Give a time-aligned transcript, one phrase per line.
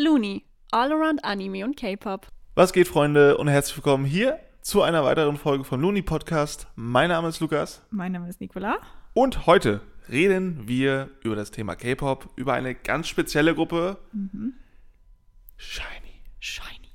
[0.00, 2.28] Looney, All Around Anime und K-Pop.
[2.54, 6.68] Was geht, Freunde, und herzlich willkommen hier zu einer weiteren Folge vom Looney Podcast.
[6.76, 8.76] Mein Name ist Lukas Mein Name ist Nicola.
[9.12, 13.98] und heute reden wir über das Thema K-Pop, über eine ganz spezielle Gruppe.
[15.56, 16.22] Shiny.
[16.38, 16.92] Shiny.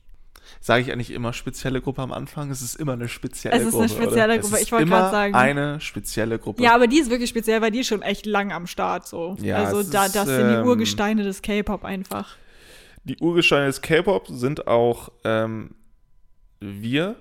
[0.62, 2.52] Sage ich eigentlich immer spezielle Gruppe am Anfang?
[2.52, 3.84] Es ist immer eine spezielle Es ist Gruppe.
[3.84, 4.38] eine spezielle oder?
[4.38, 5.36] Gruppe, Es ist ich wollte immer gerade sagen.
[5.36, 6.64] Eine spezielle Gruppe.
[6.64, 9.36] Ja, aber die ist wirklich speziell, weil die ist schon echt lang am Start so.
[9.42, 12.38] Ja, also es da, ist, das sind die ähm, Urgesteine des K-Pop einfach.
[13.04, 15.76] Die Urgesteine des K-Pop sind auch ähm,
[16.60, 17.16] wir.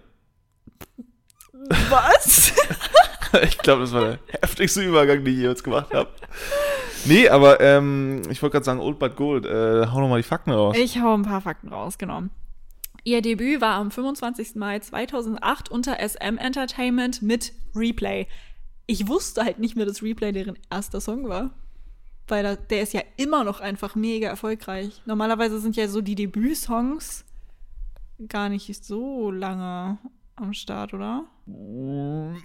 [1.90, 2.52] Was?
[3.42, 6.10] ich glaube, das war der heftigste Übergang, den ich jetzt gemacht habe.
[7.04, 9.44] Nee, aber ähm, ich wollte gerade sagen, Old But Gold.
[9.44, 10.76] Äh, hau nochmal die Fakten raus.
[10.78, 12.22] Ich hau ein paar Fakten raus, genau.
[13.04, 14.54] Ihr Debüt war am 25.
[14.54, 18.28] Mai 2008 unter SM Entertainment mit Replay.
[18.86, 21.50] Ich wusste halt nicht mehr, dass Replay deren erster Song war.
[22.28, 25.02] Weil da, der ist ja immer noch einfach mega erfolgreich.
[25.06, 27.24] Normalerweise sind ja so die Debütsongs
[28.28, 29.98] gar nicht so lange
[30.36, 31.24] am Start, oder?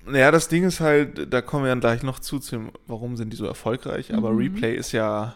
[0.06, 2.40] Naja, das Ding ist halt, da kommen wir dann gleich noch zu,
[2.88, 4.14] warum sind die so erfolgreich.
[4.14, 4.38] Aber Mhm.
[4.40, 5.36] Replay ist ja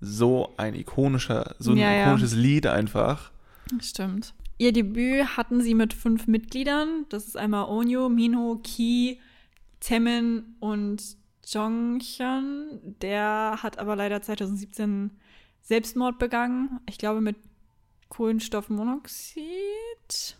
[0.00, 2.02] so ein ikonischer, so ein Ja, ja.
[2.06, 3.32] ikonisches Lied einfach.
[3.80, 4.34] Stimmt.
[4.58, 7.06] Ihr Debüt hatten sie mit fünf Mitgliedern.
[7.08, 9.18] Das ist einmal Onyo, Minho, Ki,
[9.80, 11.02] Temin und
[11.52, 12.80] Jonghyun.
[13.00, 15.10] Der hat aber leider 2017
[15.62, 16.80] Selbstmord begangen.
[16.88, 17.36] Ich glaube mit
[18.08, 20.36] Kohlenstoffmonoxid.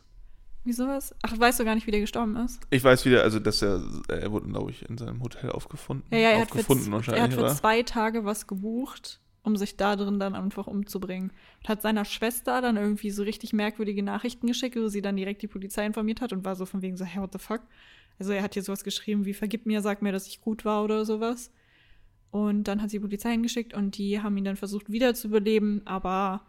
[0.65, 1.15] Wie sowas?
[1.23, 2.61] Ach, weißt du gar nicht, wie der gestorben ist?
[2.71, 6.05] Ich weiß wieder, also dass er, er wurde, glaube ich, in seinem Hotel aufgefunden.
[6.11, 7.55] Ja, ja, er hat, für, er hat für oder?
[7.55, 11.33] zwei Tage was gebucht, um sich da drin dann einfach umzubringen.
[11.61, 15.41] Und hat seiner Schwester dann irgendwie so richtig merkwürdige Nachrichten geschickt, wo sie dann direkt
[15.41, 17.63] die Polizei informiert hat und war so von wegen so, hey, what the fuck?
[18.21, 20.85] Also er hat hier sowas geschrieben wie, vergib mir, sag mir, dass ich gut war
[20.85, 21.51] oder sowas.
[22.31, 26.43] Und dann hat sie die Polizei hingeschickt und die haben ihn dann versucht wiederzubeleben, aber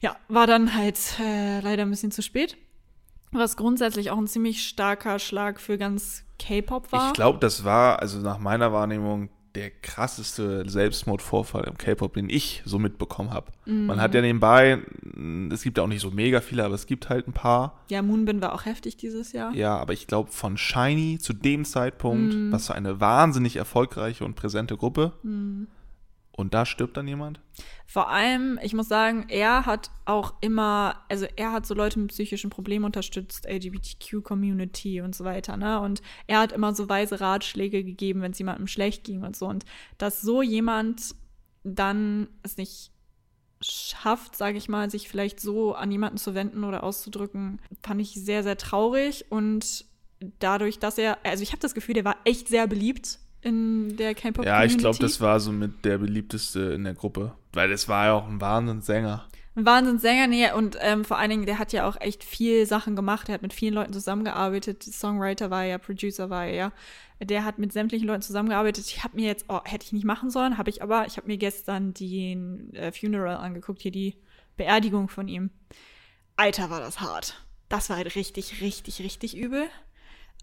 [0.00, 2.56] ja, war dann halt äh, leider ein bisschen zu spät.
[3.32, 7.08] Was grundsätzlich auch ein ziemlich starker Schlag für ganz K-Pop war.
[7.08, 12.62] Ich glaube, das war, also nach meiner Wahrnehmung, der krasseste Selbstmordvorfall im K-Pop, den ich
[12.64, 13.52] so mitbekommen habe.
[13.66, 14.26] Man hat ja Mhm.
[14.26, 14.78] nebenbei,
[15.52, 17.80] es gibt ja auch nicht so mega viele, aber es gibt halt ein paar.
[17.90, 19.52] Ja, Moonbin war auch heftig dieses Jahr.
[19.54, 22.50] Ja, aber ich glaube, von Shiny zu dem Zeitpunkt, Mhm.
[22.52, 25.12] was für eine wahnsinnig erfolgreiche und präsente Gruppe.
[26.34, 27.40] Und da stirbt dann jemand?
[27.86, 32.08] Vor allem, ich muss sagen, er hat auch immer, also er hat so Leute mit
[32.08, 35.78] psychischen Problemen unterstützt, LGBTQ-Community und so weiter, ne?
[35.80, 39.46] Und er hat immer so weise Ratschläge gegeben, wenn es jemandem schlecht ging und so.
[39.46, 39.66] Und
[39.98, 41.14] dass so jemand
[41.64, 42.92] dann es nicht
[43.60, 48.14] schafft, sage ich mal, sich vielleicht so an jemanden zu wenden oder auszudrücken, fand ich
[48.14, 49.26] sehr, sehr traurig.
[49.30, 49.84] Und
[50.38, 54.14] dadurch, dass er, also ich habe das Gefühl, der war echt sehr beliebt in der
[54.14, 54.48] K-Pop-Community.
[54.48, 57.34] Ja, ich glaube, das war so mit der beliebteste in der Gruppe.
[57.52, 59.26] Weil das war ja auch ein Wahnsinnssänger.
[59.54, 62.96] Ein Wahnsinnssänger, nee, und ähm, vor allen Dingen, der hat ja auch echt viel Sachen
[62.96, 63.28] gemacht.
[63.28, 64.82] Der hat mit vielen Leuten zusammengearbeitet.
[64.82, 66.72] Songwriter war er ja, Producer war er ja.
[67.20, 68.86] Der hat mit sämtlichen Leuten zusammengearbeitet.
[68.86, 71.06] Ich habe mir jetzt, oh, hätte ich nicht machen sollen, habe ich aber.
[71.06, 74.16] Ich habe mir gestern den äh, Funeral angeguckt, hier die
[74.56, 75.50] Beerdigung von ihm.
[76.36, 77.44] Alter, war das hart.
[77.68, 79.66] Das war halt richtig, richtig, richtig übel.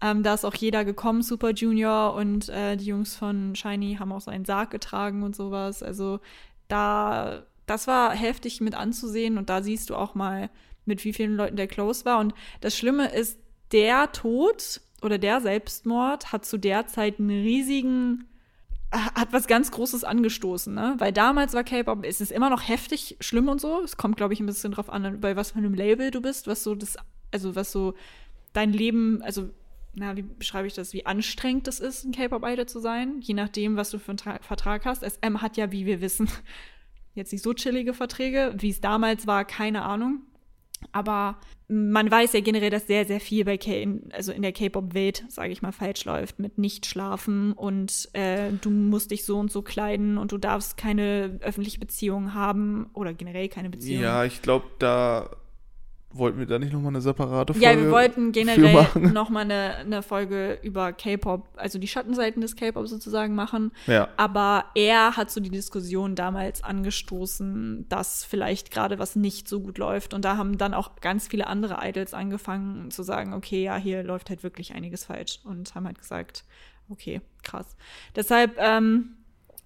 [0.02, 4.12] Ähm, da ist auch jeder gekommen, Super Junior und äh, die Jungs von Shiny haben
[4.12, 5.82] auch so einen Sarg getragen und sowas.
[5.82, 6.20] Also
[6.68, 10.50] da, das war heftig mit anzusehen und da siehst du auch mal,
[10.86, 12.18] mit wie vielen Leuten der close war.
[12.18, 13.38] Und das Schlimme ist,
[13.72, 18.24] der Tod oder der Selbstmord hat zu der Zeit einen riesigen,
[18.90, 20.96] hat was ganz Großes angestoßen, ne?
[20.98, 23.80] Weil damals war K-Pop, es ist immer noch heftig schlimm und so.
[23.82, 26.48] Es kommt, glaube ich, ein bisschen drauf an, bei was für einem Label du bist,
[26.48, 26.96] was so das,
[27.30, 27.94] also was so
[28.52, 29.50] dein Leben, also
[29.94, 33.76] na, wie beschreibe ich das, wie anstrengend es ist, ein K-Pop-Idol zu sein, je nachdem,
[33.76, 35.02] was du für einen Tra Vertrag hast.
[35.02, 36.28] SM hat ja, wie wir wissen,
[37.14, 40.22] jetzt nicht so chillige Verträge, wie es damals war, keine Ahnung.
[40.92, 45.24] Aber man weiß ja generell, dass sehr, sehr viel bei K also in der K-Pop-Welt,
[45.28, 49.52] sage ich mal, falsch läuft, mit nicht schlafen und äh, du musst dich so und
[49.52, 54.02] so kleiden und du darfst keine öffentliche Beziehung haben oder generell keine Beziehung.
[54.02, 55.30] Ja, ich glaube, da
[56.12, 60.02] wollten wir da nicht nochmal eine separate Folge Ja, wir wollten generell nochmal eine, eine
[60.02, 63.72] Folge über K-Pop, also die Schattenseiten des K-Pop sozusagen machen.
[63.86, 64.08] Ja.
[64.16, 69.78] Aber er hat so die Diskussion damals angestoßen, dass vielleicht gerade was nicht so gut
[69.78, 70.12] läuft.
[70.12, 74.02] Und da haben dann auch ganz viele andere Idols angefangen zu sagen, okay, ja, hier
[74.02, 75.40] läuft halt wirklich einiges falsch.
[75.44, 76.44] Und haben halt gesagt,
[76.88, 77.76] okay, krass.
[78.16, 79.16] Deshalb, ähm,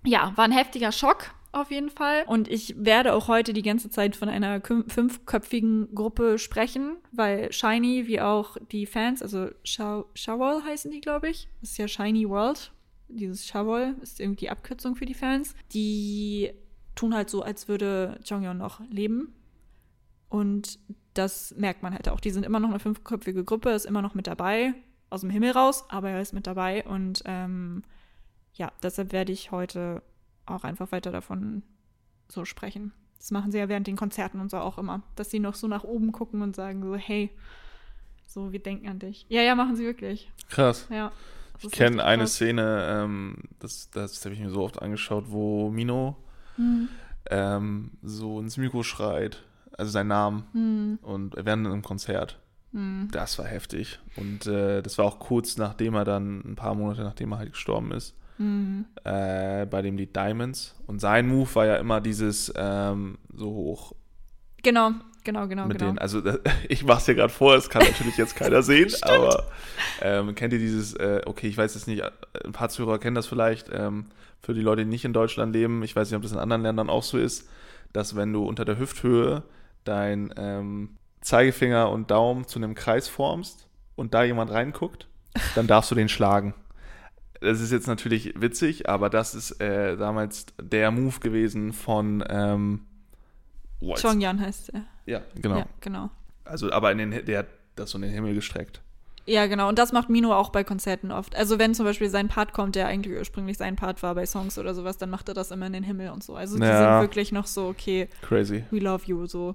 [0.05, 2.25] ja, war ein heftiger Schock auf jeden Fall.
[2.27, 8.06] Und ich werde auch heute die ganze Zeit von einer fünfköpfigen Gruppe sprechen, weil Shiny
[8.06, 11.49] wie auch die Fans, also Shawol heißen die, glaube ich.
[11.61, 12.73] Das ist ja Shiny World.
[13.09, 15.55] Dieses Shawol ist irgendwie die Abkürzung für die Fans.
[15.73, 16.53] Die
[16.95, 19.35] tun halt so, als würde Jonghyun noch leben.
[20.29, 20.79] Und
[21.15, 22.21] das merkt man halt auch.
[22.21, 24.75] Die sind immer noch eine fünfköpfige Gruppe, ist immer noch mit dabei,
[25.11, 26.85] aus dem Himmel raus, aber er ist mit dabei.
[26.85, 27.83] Und ähm,
[28.55, 30.03] ja, deshalb werde ich heute
[30.46, 31.62] auch einfach weiter davon
[32.29, 32.93] so sprechen.
[33.19, 35.67] Das machen sie ja während den Konzerten und so auch immer, dass sie noch so
[35.67, 37.31] nach oben gucken und sagen so, hey,
[38.26, 39.26] so, wir denken an dich.
[39.29, 40.31] Ja, ja, machen sie wirklich.
[40.49, 40.87] Krass.
[40.91, 41.12] Ja.
[41.61, 42.35] Ich kenne eine krass.
[42.35, 46.17] Szene, ähm, das, das habe ich mir so oft angeschaut, wo Mino
[46.56, 46.88] mhm.
[47.31, 49.43] ähm, so ins Mikro schreit,
[49.76, 50.99] also seinen Namen, mhm.
[51.02, 52.41] und während einem Konzert.
[52.73, 53.08] Mhm.
[53.12, 54.00] Das war heftig.
[54.17, 57.52] Und äh, das war auch kurz nachdem er dann, ein paar Monate nachdem er halt
[57.52, 58.87] gestorben ist, mhm.
[59.05, 60.75] äh, bei dem Lied Diamonds.
[60.87, 63.93] Und sein Move war ja immer dieses ähm, so hoch.
[64.63, 64.93] Genau,
[65.25, 65.93] Genau, genau, mit genau.
[65.93, 66.23] Denen, also
[66.69, 69.45] ich mache es dir gerade vor, das kann natürlich jetzt keiner sehen, aber
[70.03, 72.03] ähm, kennt ihr dieses, äh, okay, ich weiß jetzt nicht,
[72.45, 74.07] ein paar Zuhörer kennen das vielleicht, ähm,
[74.43, 76.63] für die Leute, die nicht in Deutschland leben, ich weiß nicht, ob das in anderen
[76.63, 77.49] Ländern auch so ist,
[77.95, 79.43] dass wenn du unter der Hüfthöhe
[79.85, 83.67] dein ähm, Zeigefinger und Daumen zu einem Kreis formst
[83.97, 85.09] und da jemand reinguckt,
[85.55, 86.55] dann darfst du den schlagen.
[87.44, 92.81] Das ist jetzt natürlich witzig, aber das ist äh, damals der Move gewesen von ähm,
[93.94, 94.85] Chongyan heißt er.
[95.06, 95.58] Ja, genau.
[95.58, 96.11] Ja, genau.
[96.44, 97.46] Also, aber in den, der hat
[97.76, 98.81] das so in den Himmel gestreckt.
[99.26, 99.69] Ja, genau.
[99.70, 101.35] Und das macht Mino auch bei Konzerten oft.
[101.35, 104.58] Also wenn zum Beispiel sein Part kommt, der eigentlich ursprünglich sein Part war bei Songs
[104.58, 106.35] oder sowas, dann macht er das immer in den Himmel und so.
[106.35, 107.00] Also die ja.
[107.00, 108.64] sind wirklich noch so, okay, crazy.
[108.70, 109.55] We love you, so.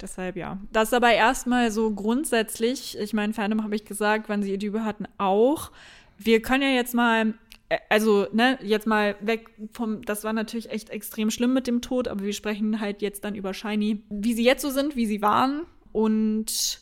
[0.00, 0.58] Deshalb ja.
[0.72, 4.58] Das ist aber erstmal so grundsätzlich, ich meine, Fandom habe ich gesagt, wenn sie ihr
[4.58, 5.72] Debüt hatten, auch.
[6.18, 7.34] Wir können ja jetzt mal
[7.68, 11.80] äh, also, ne, jetzt mal weg vom, das war natürlich echt extrem schlimm mit dem
[11.80, 15.06] Tod, aber wir sprechen halt jetzt dann über Shiny, wie sie jetzt so sind, wie
[15.06, 15.62] sie waren.
[15.92, 16.80] Und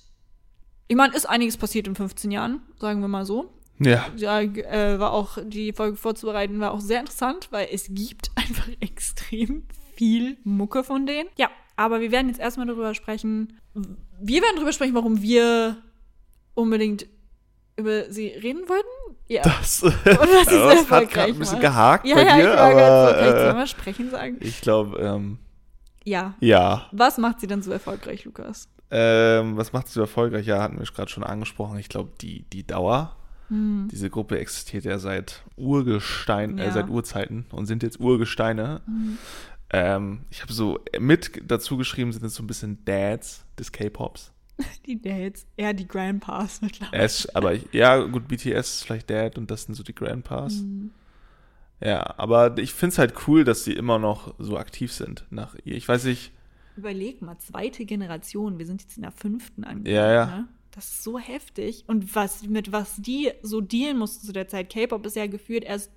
[0.88, 3.52] ich meine, ist einiges passiert in 15 Jahren, sagen wir mal so.
[3.78, 4.06] Ja.
[4.16, 8.68] Ja, äh, war auch, die Folge vorzubereiten, war auch sehr interessant, weil es gibt einfach
[8.80, 11.28] extrem viel Mucke von denen.
[11.36, 13.58] Ja, aber wir werden jetzt erstmal darüber sprechen.
[14.20, 15.82] Wir werden darüber sprechen, warum wir
[16.54, 17.06] unbedingt
[17.76, 18.88] über sie reden wollten?
[19.28, 19.42] Ja.
[19.42, 23.52] Das, und ja, das hat gerade ein bisschen gehakt ja, bei ja, dir, ich aber
[23.54, 24.36] so, äh, sprechen sagen?
[24.40, 25.38] Ich glaube, ähm,
[26.04, 26.34] ja.
[26.40, 26.86] Ja.
[26.92, 28.68] Was macht sie denn so erfolgreich, Lukas?
[28.90, 30.46] Ähm, was macht sie so erfolgreich?
[30.46, 31.78] Ja, hatten wir gerade schon angesprochen.
[31.78, 33.16] Ich glaube, die, die Dauer.
[33.48, 33.88] Hm.
[33.90, 36.68] Diese Gruppe existiert ja seit Urgestein, äh, ja.
[36.68, 38.82] äh, seit Urzeiten und sind jetzt Urgesteine.
[38.86, 39.18] Hm.
[39.70, 44.32] Ähm, ich habe so mit dazu geschrieben, sind jetzt so ein bisschen Dads des K-Pops.
[44.86, 47.02] Die Dads, eher die Grandpas mittlerweile.
[47.02, 50.54] Es, aber ich, ja, gut, BTS ist vielleicht Dad und das sind so die Grandpas.
[50.54, 50.90] Mhm.
[51.80, 55.54] Ja, aber ich finde es halt cool, dass sie immer noch so aktiv sind nach
[55.64, 55.74] ihr.
[55.74, 56.32] Ich weiß nicht.
[56.76, 59.94] Überleg mal, zweite Generation, wir sind jetzt in der fünften angekommen.
[59.94, 60.26] Ja, ja.
[60.26, 60.48] Ne?
[60.70, 61.84] Das ist so heftig.
[61.86, 65.64] Und was, mit was die so dealen mussten zu der Zeit, K-Pop ist ja geführt
[65.64, 65.90] erst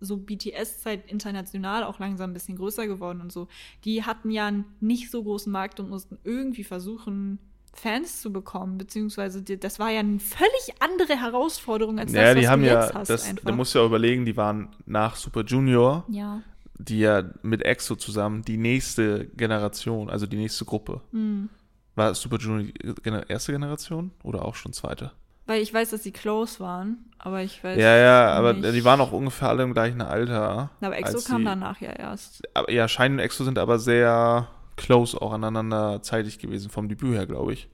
[0.00, 3.48] so BTS-Zeit international auch langsam ein bisschen größer geworden und so.
[3.84, 7.38] Die hatten ja einen nicht so großen Markt und mussten irgendwie versuchen,
[7.74, 12.34] Fans zu bekommen, beziehungsweise die, das war ja eine völlig andere Herausforderung als ja, das,
[12.34, 13.10] die was haben du ja, jetzt hast.
[13.10, 16.42] Das, da musst du ja überlegen, die waren nach Super Junior, ja.
[16.78, 21.00] die ja mit EXO zusammen die nächste Generation, also die nächste Gruppe.
[21.12, 21.48] Mhm.
[21.94, 25.12] War Super Junior die erste Generation oder auch schon zweite?
[25.46, 27.78] Weil ich weiß, dass sie close waren, aber ich weiß.
[27.78, 30.70] Ja, ja, aber die waren auch ungefähr alle im gleichen Alter.
[30.80, 32.42] Aber EXO kam sie, danach ja erst.
[32.54, 37.14] Aber, ja, Shine und EXO sind aber sehr close auch aneinander zeitig gewesen, vom Debüt
[37.14, 37.68] her, glaube ich.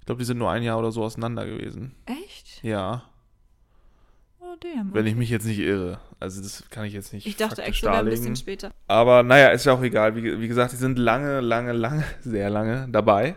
[0.00, 1.94] Ich glaube, die sind nur ein Jahr oder so auseinander gewesen.
[2.06, 2.62] Echt?
[2.62, 3.04] Ja.
[4.40, 4.92] Oh, damn.
[4.94, 6.00] Wenn ich mich jetzt nicht irre.
[6.18, 7.26] Also, das kann ich jetzt nicht.
[7.26, 8.72] Ich dachte, Exo wäre ein bisschen später.
[8.88, 10.16] Aber naja, ist ja auch egal.
[10.16, 13.36] Wie, wie gesagt, die sind lange, lange, lange, sehr lange dabei.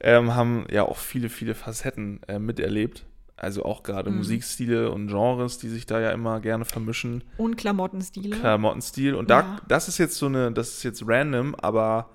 [0.00, 3.04] Ähm, haben ja auch viele, viele Facetten äh, miterlebt.
[3.36, 4.18] Also auch gerade mhm.
[4.18, 7.24] Musikstile und Genres, die sich da ja immer gerne vermischen.
[7.36, 8.36] Und Klamottenstile.
[8.36, 9.14] Klamottenstil.
[9.14, 12.10] Und da, das ist jetzt so eine, das ist jetzt random, aber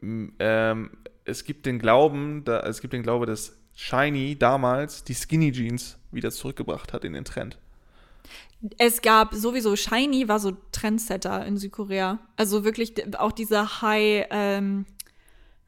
[0.00, 0.90] ähm,
[1.24, 5.98] es gibt den Glauben, da, es gibt den Glaube, dass Shiny damals die Skinny Jeans
[6.10, 7.58] wieder zurückgebracht hat in den Trend.
[8.78, 12.20] Es gab sowieso, Shiny war so Trendsetter in Südkorea.
[12.36, 14.86] Also wirklich auch diese High, ähm,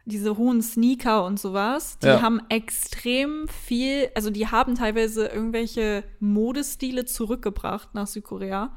[0.06, 2.20] diese hohen Sneaker und sowas, die ja.
[2.20, 8.75] haben extrem viel, also die haben teilweise irgendwelche Modestile zurückgebracht nach Südkorea,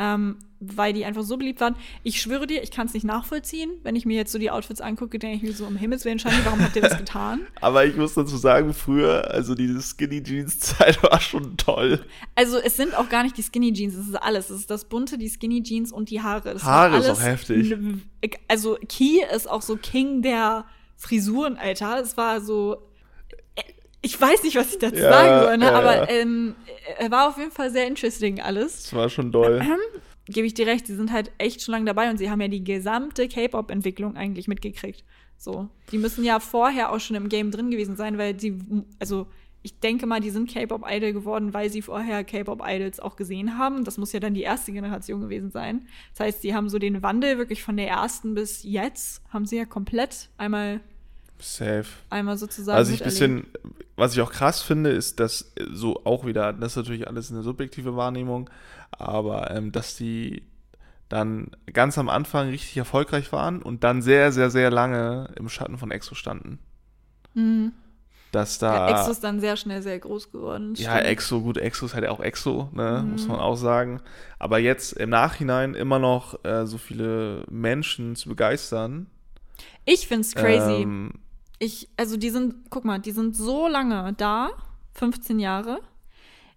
[0.00, 1.76] ähm, weil die einfach so beliebt waren.
[2.02, 3.70] Ich schwöre dir, ich kann es nicht nachvollziehen.
[3.82, 6.18] Wenn ich mir jetzt so die Outfits angucke, denke ich mir so, um Himmels Willen,
[6.18, 7.42] Shani, warum habt ihr das getan?
[7.60, 12.04] Aber ich muss dazu sagen, früher, also diese Skinny Jeans Zeit war schon toll.
[12.34, 14.50] Also es sind auch gar nicht die Skinny Jeans, es ist alles.
[14.50, 16.54] Es ist das Bunte, die Skinny Jeans und die Haare.
[16.54, 17.74] Das Haare ist auch heftig.
[18.48, 20.64] Also Key ist auch so King der
[20.96, 22.00] Frisuren, Alter.
[22.00, 22.89] Es war so
[24.02, 25.64] ich weiß nicht, was ich dazu ja, sagen soll, ne?
[25.66, 26.54] Ja, aber ähm,
[26.98, 28.86] er war auf jeden Fall sehr interesting alles.
[28.86, 29.60] Es war schon doll.
[29.62, 32.40] Ähm, gebe ich dir recht, sie sind halt echt schon lange dabei und sie haben
[32.40, 35.04] ja die gesamte K-Pop-Entwicklung eigentlich mitgekriegt.
[35.36, 38.58] So, die müssen ja vorher auch schon im Game drin gewesen sein, weil sie,
[38.98, 39.26] also
[39.62, 43.84] ich denke mal, die sind K-Pop-Idol geworden, weil sie vorher K-Pop-Idols auch gesehen haben.
[43.84, 45.86] Das muss ja dann die erste Generation gewesen sein.
[46.12, 49.58] Das heißt, sie haben so den Wandel wirklich von der ersten bis jetzt, haben sie
[49.58, 50.80] ja komplett einmal
[51.40, 51.86] Safe.
[52.10, 52.76] Einmal sozusagen.
[52.76, 53.46] Also ich bisschen,
[53.96, 57.42] was ich auch krass finde, ist, dass so auch wieder, das ist natürlich alles eine
[57.42, 58.50] subjektive Wahrnehmung,
[58.90, 60.42] aber ähm, dass die
[61.08, 65.76] dann ganz am Anfang richtig erfolgreich waren und dann sehr, sehr, sehr lange im Schatten
[65.76, 66.60] von Exo standen.
[67.34, 67.72] Mhm.
[68.32, 68.88] Dass da.
[68.88, 70.74] Ja, Exo ist dann sehr schnell sehr groß geworden.
[70.76, 73.12] Ja, Exo, gut, Exo ist halt auch Exo, ne, mhm.
[73.12, 74.00] muss man auch sagen.
[74.38, 79.08] Aber jetzt im Nachhinein immer noch äh, so viele Menschen zu begeistern.
[79.84, 80.82] Ich find's crazy.
[80.82, 81.14] Ähm,
[81.60, 84.50] ich, also die sind, guck mal, die sind so lange da,
[84.94, 85.80] 15 Jahre.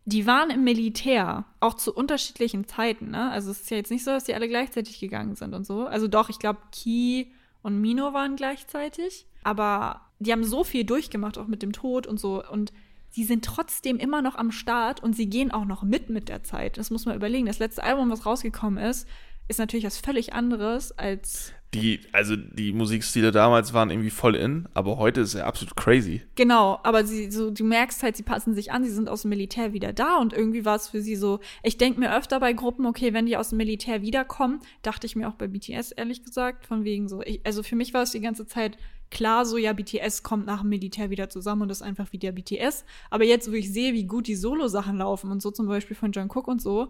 [0.05, 3.29] Die waren im Militär, auch zu unterschiedlichen Zeiten, ne?
[3.29, 5.85] Also es ist ja jetzt nicht so, dass die alle gleichzeitig gegangen sind und so.
[5.85, 7.31] Also doch, ich glaube, Ki
[7.61, 9.27] und Mino waren gleichzeitig.
[9.43, 12.43] Aber die haben so viel durchgemacht, auch mit dem Tod und so.
[12.45, 12.71] Und
[13.09, 16.43] sie sind trotzdem immer noch am Start und sie gehen auch noch mit mit der
[16.43, 16.77] Zeit.
[16.77, 17.45] Das muss man überlegen.
[17.45, 19.07] Das letzte Album, was rausgekommen ist,
[19.49, 24.67] ist natürlich was völlig anderes als die, also die Musikstile damals waren irgendwie voll in,
[24.73, 26.21] aber heute ist er absolut crazy.
[26.35, 29.29] Genau, aber sie, so, du merkst halt, sie passen sich an, sie sind aus dem
[29.29, 32.53] Militär wieder da und irgendwie war es für sie so, ich denke mir öfter bei
[32.53, 36.23] Gruppen, okay, wenn die aus dem Militär wiederkommen, dachte ich mir auch bei BTS ehrlich
[36.23, 38.77] gesagt, von wegen so, ich, also für mich war es die ganze Zeit
[39.09, 42.31] klar so, ja, BTS kommt nach dem Militär wieder zusammen und ist einfach wie der
[42.31, 45.95] BTS, aber jetzt, wo ich sehe, wie gut die Solo-Sachen laufen und so zum Beispiel
[45.95, 46.89] von Jungkook und so,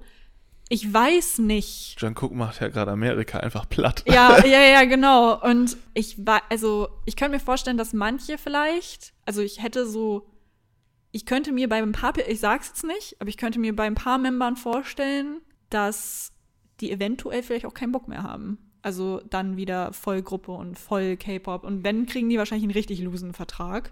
[0.74, 1.98] ich weiß nicht.
[2.00, 4.03] John Cook macht ja gerade Amerika einfach platt.
[4.08, 5.39] Ja, ja, ja, genau.
[5.39, 10.27] Und ich war, also ich könnte mir vorstellen, dass manche vielleicht, also ich hätte so,
[11.12, 13.84] ich könnte mir bei ein paar, ich sag's jetzt nicht, aber ich könnte mir bei
[13.84, 16.32] ein paar Membern vorstellen, dass
[16.82, 18.58] die eventuell vielleicht auch keinen Bock mehr haben.
[18.82, 21.65] Also dann wieder Vollgruppe und voll K-Pop.
[21.65, 23.92] Und wenn, kriegen die wahrscheinlich einen richtig losen Vertrag.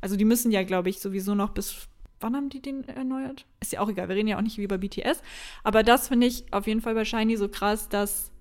[0.00, 1.88] Also die müssen ja, glaube ich, sowieso noch bis
[2.24, 3.46] wann haben die den erneuert?
[3.60, 5.22] Ist ja auch egal, wir reden ja auch nicht wie bei BTS.
[5.62, 8.32] Aber das finde ich auf jeden Fall bei Shiny so krass, dass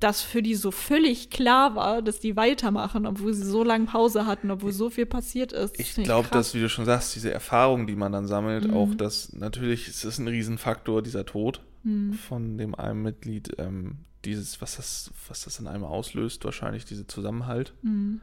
[0.00, 4.26] das für die so völlig klar war, dass die weitermachen, obwohl sie so lange Pause
[4.26, 5.78] hatten, obwohl so viel passiert ist.
[5.78, 8.74] Ich glaube, dass, wie du schon sagst, diese Erfahrung, die man dann sammelt, mhm.
[8.74, 12.12] auch das, natürlich ist es ein Riesenfaktor, dieser Tod mhm.
[12.12, 17.08] von dem einen Mitglied, ähm, dieses, was das, was das in einem auslöst, wahrscheinlich dieser
[17.08, 17.72] Zusammenhalt.
[17.82, 18.20] Mhm.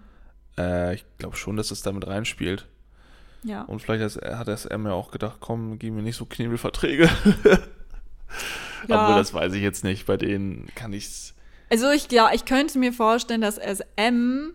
[0.57, 2.67] Äh, ich glaube schon, dass es damit reinspielt.
[3.43, 3.63] Ja.
[3.63, 7.09] Und vielleicht hat das er mir auch gedacht, komm, gib mir nicht so Knebelverträge.
[8.87, 9.01] ja.
[9.01, 10.05] Obwohl, das weiß ich jetzt nicht.
[10.05, 11.33] Bei denen kann ich's.
[11.69, 14.51] Also ich glaube, ich könnte mir vorstellen, dass SM,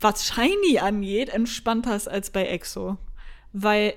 [0.00, 2.98] was Shiny angeht, entspannter ist als bei EXO.
[3.52, 3.94] Weil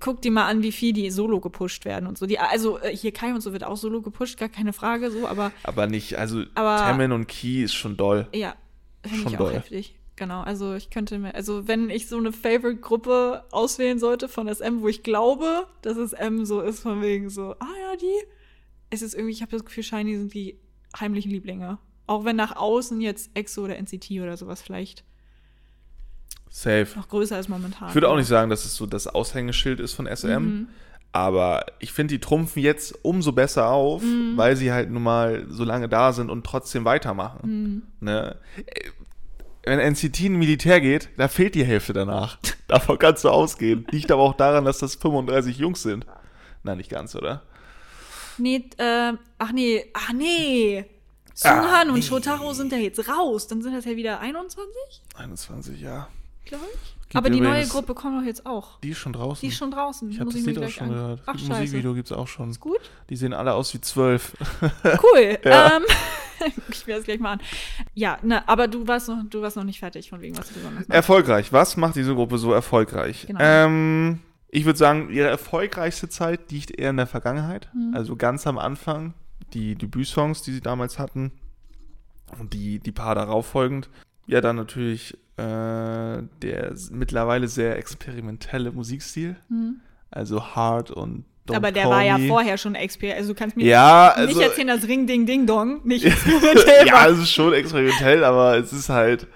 [0.00, 2.26] guck dir mal an, wie viel die solo gepusht werden und so.
[2.26, 5.26] Die, also äh, hier Kai und so wird auch solo gepusht, gar keine Frage so,
[5.26, 5.52] aber.
[5.62, 8.28] Aber nicht, also aber, Tamin und Key ist schon doll.
[8.34, 8.54] Ja,
[9.02, 9.54] finde ich auch doll.
[9.54, 9.94] heftig.
[10.16, 14.80] Genau, also ich könnte mir, also wenn ich so eine Favorite-Gruppe auswählen sollte von SM,
[14.80, 18.26] wo ich glaube, dass es M so ist, von wegen so, ah ja, die,
[18.88, 20.58] es ist irgendwie, ich habe das Gefühl, Shiny sind die
[20.98, 21.78] heimlichen Lieblinge.
[22.06, 25.04] Auch wenn nach außen jetzt EXO oder NCT oder sowas vielleicht
[26.48, 26.86] Safe.
[26.96, 27.88] noch größer ist momentan.
[27.88, 30.28] Ich würde auch nicht sagen, dass es so das Aushängeschild ist von SM.
[30.28, 30.68] Mhm.
[31.12, 34.36] Aber ich finde, die trumpfen jetzt umso besser auf, mhm.
[34.36, 37.40] weil sie halt nun mal so lange da sind und trotzdem weitermachen.
[37.42, 37.82] Mhm.
[38.00, 38.36] Ne?
[39.66, 42.38] Wenn NCT in Militär geht, da fehlt die Hälfte danach.
[42.68, 43.86] Davon kannst du ausgehen.
[43.90, 46.06] Liegt aber auch daran, dass das 35 Jungs sind.
[46.62, 47.42] Nein, nicht ganz, oder?
[48.38, 50.84] Nee, äh, ach nee, ach nee.
[51.34, 53.46] Sunghan ah, und Shotaro sind ja jetzt raus.
[53.46, 54.72] Dann sind das ja wieder 21?
[55.16, 56.08] 21, ja.
[56.44, 56.95] Glaube ich.
[57.08, 58.80] Gibt aber die neue Gruppe kommt doch jetzt auch.
[58.80, 59.40] Die ist schon draußen.
[59.40, 60.10] Die ist schon draußen.
[60.10, 61.22] Ich habe das Lied auch schon gehört.
[61.26, 62.50] Ach, das Musikvideo gibt es auch schon.
[62.50, 62.80] Ist gut?
[63.10, 64.36] Die sehen alle aus wie zwölf.
[64.84, 65.38] Cool.
[65.44, 65.76] ja.
[65.76, 65.82] ähm,
[66.68, 67.40] ich werde es gleich mal an.
[67.94, 70.54] Ja, ne, aber du warst, noch, du warst noch nicht fertig von wegen, was du
[70.54, 70.90] besonders machst.
[70.90, 71.52] Erfolgreich.
[71.52, 73.26] Was macht diese Gruppe so erfolgreich?
[73.26, 73.40] Genau.
[73.40, 77.68] Ähm, ich würde sagen, ihre erfolgreichste Zeit liegt eher in der Vergangenheit.
[77.74, 77.94] Mhm.
[77.94, 79.14] Also ganz am Anfang.
[79.52, 81.32] Die Debütsongs, die sie damals hatten.
[82.38, 83.88] Und die, die paar darauf folgend.
[84.26, 89.36] Ja, dann natürlich äh, der mittlerweile sehr experimentelle Musikstil.
[89.48, 89.80] Mhm.
[90.10, 93.20] Also hard und Don't aber der war ja vorher schon experimentell.
[93.20, 96.86] Also du kannst mir ja, nicht also, erzählen, dass Ring Ding Ding Dong nicht experimentell
[96.86, 96.86] war.
[96.86, 99.28] ja, es ist schon experimentell, aber es ist halt,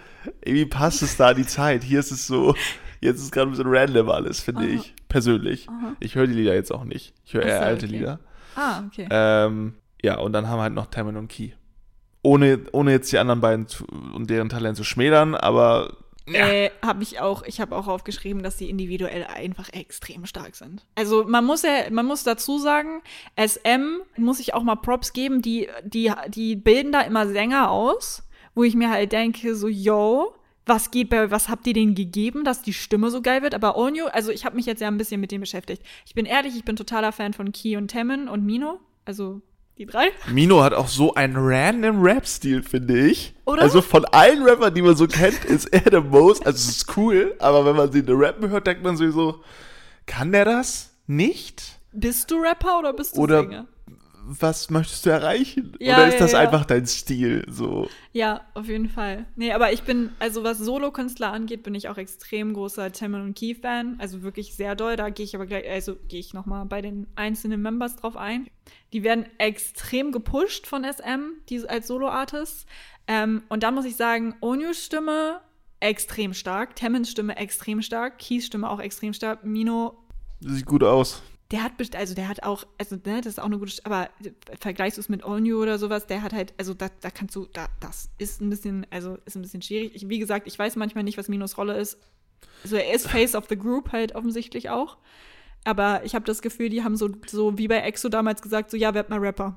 [0.45, 1.85] irgendwie passt es da die Zeit.
[1.85, 2.57] Hier ist es so,
[3.01, 5.69] jetzt ist es gerade ein bisschen random alles, finde ich, persönlich.
[5.69, 5.95] Aha.
[6.01, 7.15] Ich höre die Lieder jetzt auch nicht.
[7.25, 7.95] Ich höre eher so, alte okay.
[7.97, 8.21] Lieder.
[8.57, 9.07] Ah, okay.
[9.11, 11.51] Ähm, ja, und dann haben wir halt noch Taman und Key.
[12.23, 15.97] Ohne, ohne jetzt die anderen beiden zu, und deren Talent zu schmälern, aber
[16.29, 16.47] Ja.
[16.49, 20.85] äh, habe ich auch, ich habe auch aufgeschrieben, dass sie individuell einfach extrem stark sind.
[20.97, 23.01] Also man muss ja, man muss dazu sagen,
[23.37, 28.23] SM muss ich auch mal Props geben, die, die, die bilden da immer Sänger aus,
[28.55, 30.35] wo ich mir halt denke, so, yo,
[30.67, 33.55] was geht bei, was habt ihr denen gegeben, dass die Stimme so geil wird?
[33.55, 35.83] Aber Onyo, also ich habe mich jetzt ja ein bisschen mit dem beschäftigt.
[36.07, 39.41] Ich bin ehrlich, ich bin totaler Fan von Key und Temin und Mino, also
[39.81, 40.13] die drei.
[40.31, 43.35] Mino hat auch so einen random Rap-Stil, finde ich.
[43.47, 43.63] Oder?
[43.63, 46.45] Also von allen Rappern, die man so kennt, ist er der most.
[46.45, 49.13] Also es ist cool, aber wenn man sie in der Rappen hört, denkt man sich
[49.13, 49.41] so,
[50.05, 51.79] kann der das nicht?
[51.93, 53.67] Bist du Rapper oder bist du Oder Sänger?
[54.39, 55.77] Was möchtest du erreichen?
[55.81, 56.39] Ja, Oder ist ja, das ja.
[56.39, 57.45] einfach dein Stil?
[57.49, 57.89] So.
[58.13, 59.27] Ja, auf jeden Fall.
[59.35, 63.35] Nee, aber ich bin, also was Solokünstler angeht, bin ich auch extrem großer Timon und
[63.35, 63.97] Key-Fan.
[63.99, 64.95] Also wirklich sehr doll.
[64.95, 68.49] Da gehe ich aber gleich, also gehe ich nochmal bei den einzelnen Members drauf ein.
[68.93, 72.67] Die werden extrem gepusht von SM, die als Solo-Artists.
[73.09, 75.41] Ähm, und da muss ich sagen, Onyus Stimme
[75.81, 79.97] extrem stark, Temens Stimme extrem stark, Keys Stimme auch extrem stark, Mino
[80.43, 81.23] Sieht gut aus.
[81.51, 84.09] Der hat, also der hat auch, also ne, das ist auch eine gute, aber
[84.61, 87.47] vergleichst du es mit Onyu oder sowas, der hat halt, also da, da kannst du,
[87.53, 89.95] da, das ist ein bisschen, also ist ein bisschen schwierig.
[89.95, 91.99] Ich, wie gesagt, ich weiß manchmal nicht, was Minos Rolle ist.
[92.63, 94.99] Also er ist Face of the Group halt offensichtlich auch.
[95.65, 98.77] Aber ich habe das Gefühl, die haben so, so wie bei EXO damals gesagt, so
[98.77, 99.57] ja, werd mal Rapper.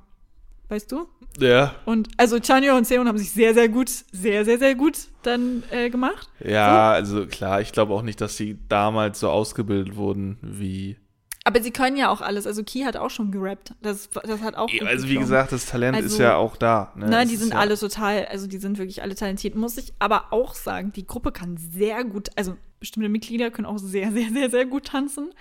[0.69, 1.07] Weißt du?
[1.39, 1.75] Ja.
[1.85, 5.63] Und also Chanyo und Seon haben sich sehr, sehr gut, sehr, sehr, sehr gut dann
[5.71, 6.29] äh, gemacht.
[6.43, 10.97] Ja, also klar, ich glaube auch nicht, dass sie damals so ausgebildet wurden wie.
[11.45, 12.47] Aber sie können ja auch alles.
[12.47, 13.73] Also Ki hat auch schon gerappt.
[13.81, 14.71] Das, das hat auch.
[14.71, 16.93] gut Also wie gesagt, das Talent ist Also, ja auch da.
[16.95, 17.09] Ne?
[17.09, 19.55] Nein, die ist sind ja, alle total, also die sind wirklich alle talentiert.
[19.55, 23.77] Muss ich aber auch sagen, die Gruppe kann sehr gut, also bestimmte Mitglieder können auch
[23.77, 25.31] sehr, sehr, sehr, sehr gut tanzen.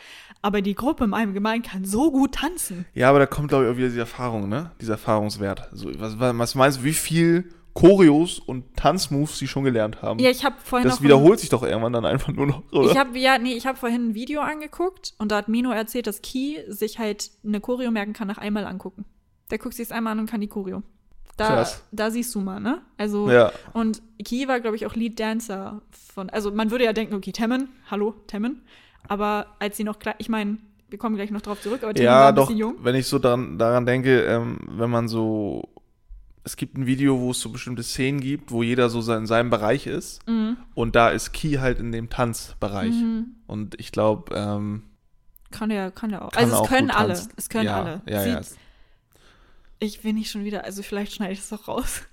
[0.43, 2.85] Aber die Gruppe im Allgemeinen kann so gut tanzen.
[2.95, 4.73] Ja, aber da kommt, glaube ich, auch wieder die Erfahrung, ne?
[4.81, 5.69] Dieser Erfahrungswert.
[5.73, 10.19] So, was, was was meinst du, wie viel Choreos und Tanzmoves sie schon gelernt haben?
[10.19, 12.91] Ja, ich habe vorhin das wiederholt sich doch irgendwann dann einfach nur noch, oder?
[12.91, 16.07] Ich habe ja, nee, ich habe vorhin ein Video angeguckt und da hat Mino erzählt,
[16.07, 19.05] dass Ki sich halt eine Choreo merken kann nach einmal angucken.
[19.51, 20.83] Der guckt sich einmal an und kann die Choreo.
[21.37, 21.83] Da, Krass.
[21.93, 22.83] da siehst du mal, ne?
[22.99, 23.53] Also ja.
[23.73, 26.29] und Ki war, glaube ich, auch Lead Dancer von.
[26.29, 28.63] Also man würde ja denken, okay, Temmen, hallo, Temmen.
[29.09, 30.59] Aber als sie noch ich meine,
[30.91, 32.77] wir kommen gleich noch drauf zurück, aber Temmen war Ja, ein doch, bisschen jung.
[32.83, 35.71] wenn ich so daran, daran denke, ähm, wenn man so.
[36.45, 39.51] Es gibt ein Video, wo es so bestimmte Szenen gibt, wo jeder so in seinem
[39.51, 40.27] Bereich ist.
[40.29, 40.57] Mhm.
[40.75, 42.91] Und da ist Key halt in dem Tanzbereich.
[42.95, 43.37] Mhm.
[43.47, 44.83] Und ich glaube, ähm,
[45.53, 46.33] Kann ja, kann ja auch.
[46.33, 47.15] Also es auch können alle.
[47.15, 47.33] tanzen.
[47.37, 48.03] Es können Ja, alle.
[48.09, 48.41] ja, ja.
[49.79, 52.03] Ich will nicht schon wieder, also vielleicht schneide ich das auch raus.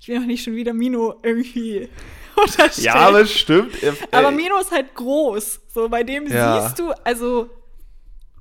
[0.00, 1.88] Ich will auch nicht schon wieder Mino irgendwie
[2.36, 2.84] unterstellen.
[2.84, 3.82] ja, aber es stimmt.
[3.82, 5.60] Äh, Aber äh, Mino ist halt groß.
[5.74, 7.50] So, bei dem siehst du, also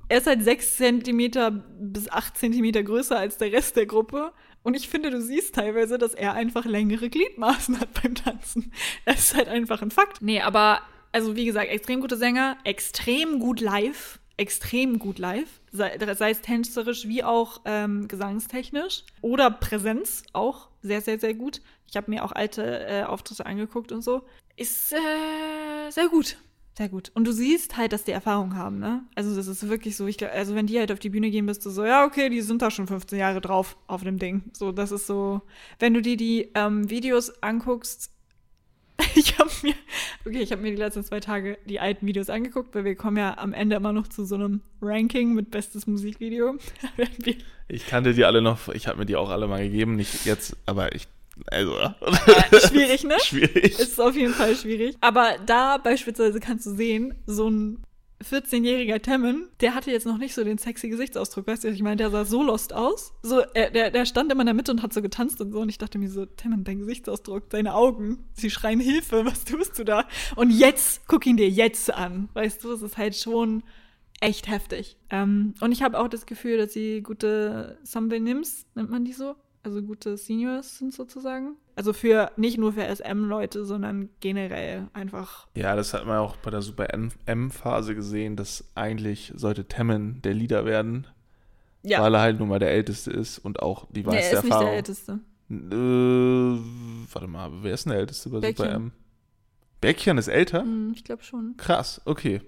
[0.07, 4.31] er ist halt sechs Zentimeter bis acht Zentimeter größer als der Rest der Gruppe.
[4.67, 8.73] Und ich finde, du siehst teilweise, dass er einfach längere Gliedmaßen hat beim Tanzen.
[9.05, 10.21] Das ist halt einfach ein Fakt.
[10.21, 10.81] Nee, aber,
[11.13, 15.47] also wie gesagt, extrem gute Sänger, extrem gut live, extrem gut live.
[15.71, 19.05] Sei, sei es tänzerisch wie auch ähm, gesangstechnisch.
[19.21, 21.61] Oder Präsenz auch sehr, sehr, sehr gut.
[21.89, 24.23] Ich habe mir auch alte äh, Auftritte angeguckt und so.
[24.57, 26.35] Ist äh, sehr gut.
[26.77, 27.09] Sehr gut.
[27.15, 29.01] Und du siehst halt, dass die Erfahrung haben, ne?
[29.15, 31.65] Also das ist wirklich so, ich also wenn die halt auf die Bühne gehen, bist
[31.65, 34.43] du so, ja, okay, die sind da schon 15 Jahre drauf auf dem Ding.
[34.53, 35.41] So, das ist so,
[35.79, 38.11] wenn du dir die ähm, Videos anguckst,
[39.15, 39.73] ich habe mir,
[40.23, 43.17] okay, ich habe mir die letzten zwei Tage die alten Videos angeguckt, weil wir kommen
[43.17, 46.57] ja am Ende immer noch zu so einem Ranking mit bestes Musikvideo.
[47.69, 50.55] Ich kannte die alle noch, ich habe mir die auch alle mal gegeben, nicht jetzt,
[50.65, 51.09] aber ich,
[51.47, 53.15] also, äh, schwierig, ne?
[53.23, 53.79] schwierig.
[53.79, 54.95] Ist auf jeden Fall schwierig.
[55.01, 57.83] Aber da beispielsweise kannst du sehen, so ein
[58.23, 61.97] 14-jähriger Temmen, der hatte jetzt noch nicht so den sexy Gesichtsausdruck, weißt du, ich meine,
[61.97, 63.13] der sah so lost aus.
[63.21, 65.59] So, er, der, der stand immer in der Mitte und hat so getanzt und so
[65.59, 69.77] und ich dachte mir so, Temmen, dein Gesichtsausdruck, deine Augen, sie schreien Hilfe, was tust
[69.77, 70.05] du da?
[70.35, 73.63] Und jetzt, guck ihn dir jetzt an, weißt du, es ist halt schon
[74.19, 74.97] echt heftig.
[75.11, 79.35] Ähm, und ich habe auch das Gefühl, dass sie gute Something-Nims, nennt man die so?
[79.67, 81.57] Also gute Seniors sind sozusagen.
[81.75, 85.45] Also für nicht nur für SM-Leute, sondern generell einfach.
[85.55, 86.87] Ja, das hat man auch bei der Super
[87.25, 91.05] M-Phase gesehen, dass eigentlich sollte Temmen der Leader werden,
[91.83, 94.35] Ja, weil er halt nun mal der Älteste ist und auch die nee, er meiste
[94.37, 94.67] ist nicht Erfahrung.
[94.69, 95.19] der Älteste.
[95.49, 98.71] Äh, warte mal, wer ist denn der Älteste bei Super Bäckchen.
[98.71, 98.91] M?
[99.81, 100.61] Bäckchen ist älter?
[100.61, 101.55] Hm, ich glaube schon.
[101.57, 102.39] Krass, okay.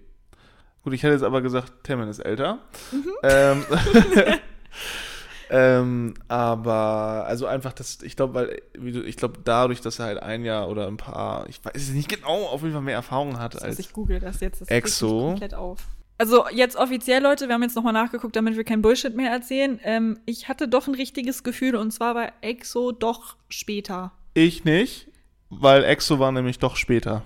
[0.83, 2.59] Gut, ich hätte jetzt aber gesagt, Temmen ist älter.
[2.93, 3.11] Mhm.
[3.23, 3.65] Ähm,
[5.49, 10.21] ähm, aber, also einfach, das, ich glaube, weil, du, ich glaube, dadurch, dass er halt
[10.21, 13.39] ein Jahr oder ein paar, ich weiß es nicht genau, auf jeden Fall mehr Erfahrung
[13.39, 13.79] hat Also als.
[13.79, 14.61] ich google das jetzt.
[14.61, 15.29] Das Exo.
[15.29, 15.79] komplett auf.
[16.19, 19.79] Also jetzt offiziell, Leute, wir haben jetzt nochmal nachgeguckt, damit wir kein Bullshit mehr erzählen.
[19.83, 24.11] Ähm, ich hatte doch ein richtiges Gefühl und zwar war EXO doch später.
[24.33, 25.07] Ich nicht,
[25.49, 27.23] weil Exo war nämlich doch später.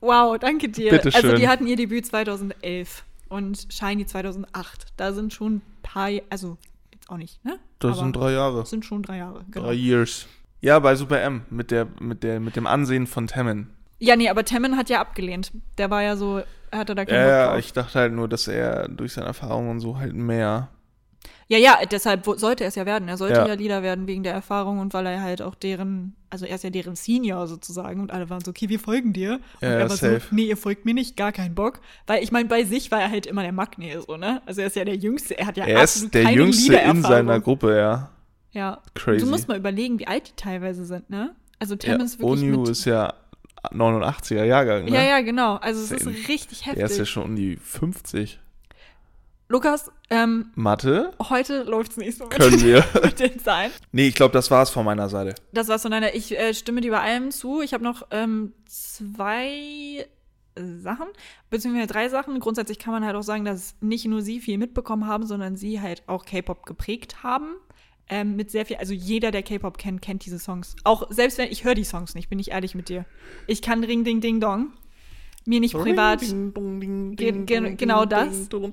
[0.00, 0.90] Wow, danke dir.
[0.90, 4.86] Bitte Also die hatten ihr Debüt 2011 und Shiny 2008.
[4.96, 6.56] Da sind schon ein paar, also
[7.14, 7.58] auch nicht, ne?
[7.78, 8.60] Das Aber sind drei Jahre.
[8.60, 9.44] das sind schon drei Jahre.
[9.50, 9.66] Genau.
[9.66, 10.26] Drei Years.
[10.60, 13.68] Ja, bei Super M mit der mit der mit dem Ansehen von Tammin.
[13.98, 15.52] Ja, nee, aber Temmin hat ja abgelehnt.
[15.78, 17.58] Der war ja so, hatte da keinen Ja, Bock ja, drauf.
[17.58, 20.68] ich dachte halt nur, dass er durch seine Erfahrungen und so halt mehr.
[21.48, 23.08] Ja, ja, deshalb sollte er es ja werden.
[23.08, 23.46] Er sollte Ja.
[23.46, 23.54] ja.
[23.54, 26.70] Leader werden wegen der Erfahrung und weil er halt auch deren, also er ist ja
[26.70, 29.40] deren Senior sozusagen und alle waren so, okay, wir folgen dir.
[29.60, 30.20] Und Ja, er war safe.
[30.20, 31.80] so, nee, ihr folgt mir nicht, gar keinen Bock.
[32.06, 34.40] Weil ich meine, bei sich war er halt immer der Magnet, so, ne?
[34.46, 36.76] Also er ist ja der Jüngste, er hat ja er absolut ist der keine Jüngste
[36.76, 38.10] in seiner Gruppe, ja.
[38.52, 38.80] Ja.
[38.94, 39.24] Crazy.
[39.24, 41.34] Du musst mal überlegen, wie alt die teilweise sind, ne?
[41.58, 43.14] Also Tim ja ist wirklich Onyu ist ja
[43.72, 44.90] 89er Jahrgang, ne?
[44.92, 45.56] Ja, ja, genau.
[45.56, 46.82] Also es ist richtig heftig.
[46.82, 48.38] Er ist ja schon um die 50.
[49.48, 51.12] Lukas, ähm, Mathe?
[51.28, 52.84] heute läuft's nicht so mit, Können wir.
[53.02, 53.70] mit den Zahlen.
[53.92, 55.34] Nee, ich glaube, das war's von meiner Seite.
[55.52, 56.14] Das war's von deiner.
[56.14, 57.60] Ich äh, stimme dir bei allem zu.
[57.60, 60.06] Ich habe noch ähm, zwei
[60.56, 61.06] Sachen,
[61.50, 62.38] beziehungsweise drei Sachen.
[62.40, 65.80] Grundsätzlich kann man halt auch sagen, dass nicht nur sie viel mitbekommen haben, sondern sie
[65.80, 67.56] halt auch K-Pop geprägt haben.
[68.08, 70.76] Ähm, mit sehr viel, also jeder, der K-Pop kennt, kennt diese Songs.
[70.84, 73.06] Auch selbst wenn ich höre die Songs nicht, bin ich ehrlich mit dir.
[73.46, 74.72] Ich kann Ring Ding Ding Dong.
[75.46, 76.22] Mir nicht privat.
[76.22, 78.48] Ding, dong, ding, ding, ge- genau das.
[78.48, 78.72] du.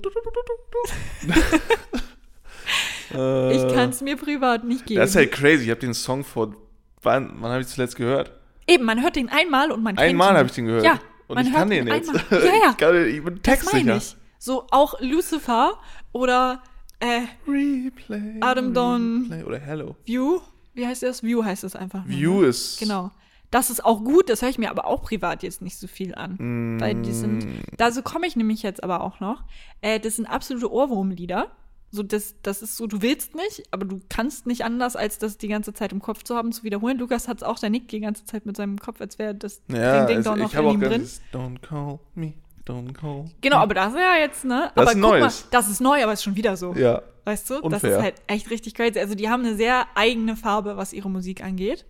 [3.14, 5.00] Äh, Ich kann es mir privat nicht geben.
[5.00, 5.64] Das ist halt crazy.
[5.64, 6.54] Ich habe den Song vor.
[7.02, 8.32] Wann, wann habe ich zuletzt gehört?
[8.66, 10.84] Eben, man hört den einmal und man kennt Einmal habe ich den gehört.
[10.84, 12.08] Ja, Und man ich hört kann ihn den jetzt.
[12.08, 12.24] einmal.
[12.30, 12.70] Ja, ja.
[12.70, 13.96] ich, kann, den- ich bin Das meine textsicher.
[13.96, 14.16] ich.
[14.38, 15.78] So auch Lucifer
[16.12, 16.62] oder
[17.00, 18.36] äh, Replay.
[18.40, 19.22] Adam Dawn.
[19.30, 19.96] Replay oder Hello.
[20.04, 20.40] View.
[20.74, 21.22] Wie heißt das?
[21.22, 22.06] View heißt es einfach.
[22.06, 22.46] nur, View ne?
[22.46, 22.78] ist.
[22.78, 23.10] Genau.
[23.52, 26.14] Das ist auch gut, das höre ich mir aber auch privat jetzt nicht so viel
[26.14, 26.36] an.
[26.38, 29.44] Mm, Weil die sind, da so komme ich nämlich jetzt aber auch noch.
[29.82, 31.48] Äh, das sind absolute Ohrwurmlieder.
[31.90, 35.36] So, das, das ist so, du willst nicht, aber du kannst nicht anders, als das
[35.36, 36.96] die ganze Zeit im Kopf zu haben, zu wiederholen.
[36.98, 39.60] Lukas hat es auch, der nickt die ganze Zeit mit seinem Kopf, als wäre das
[39.68, 41.08] Ja, Ding also Dong noch ich in ihm drin.
[41.34, 42.32] Don't call me.
[42.66, 43.26] Don't call.
[43.42, 43.62] Genau, me.
[43.64, 44.70] aber das ist ja jetzt, ne?
[44.74, 45.42] Das aber ist guck Neues.
[45.42, 46.72] mal, das ist neu, aber ist schon wieder so.
[46.72, 47.02] Ja.
[47.26, 47.54] Weißt du?
[47.56, 47.96] Das Unfair.
[47.98, 48.98] ist halt echt richtig crazy.
[48.98, 51.84] Also die haben eine sehr eigene Farbe, was ihre Musik angeht.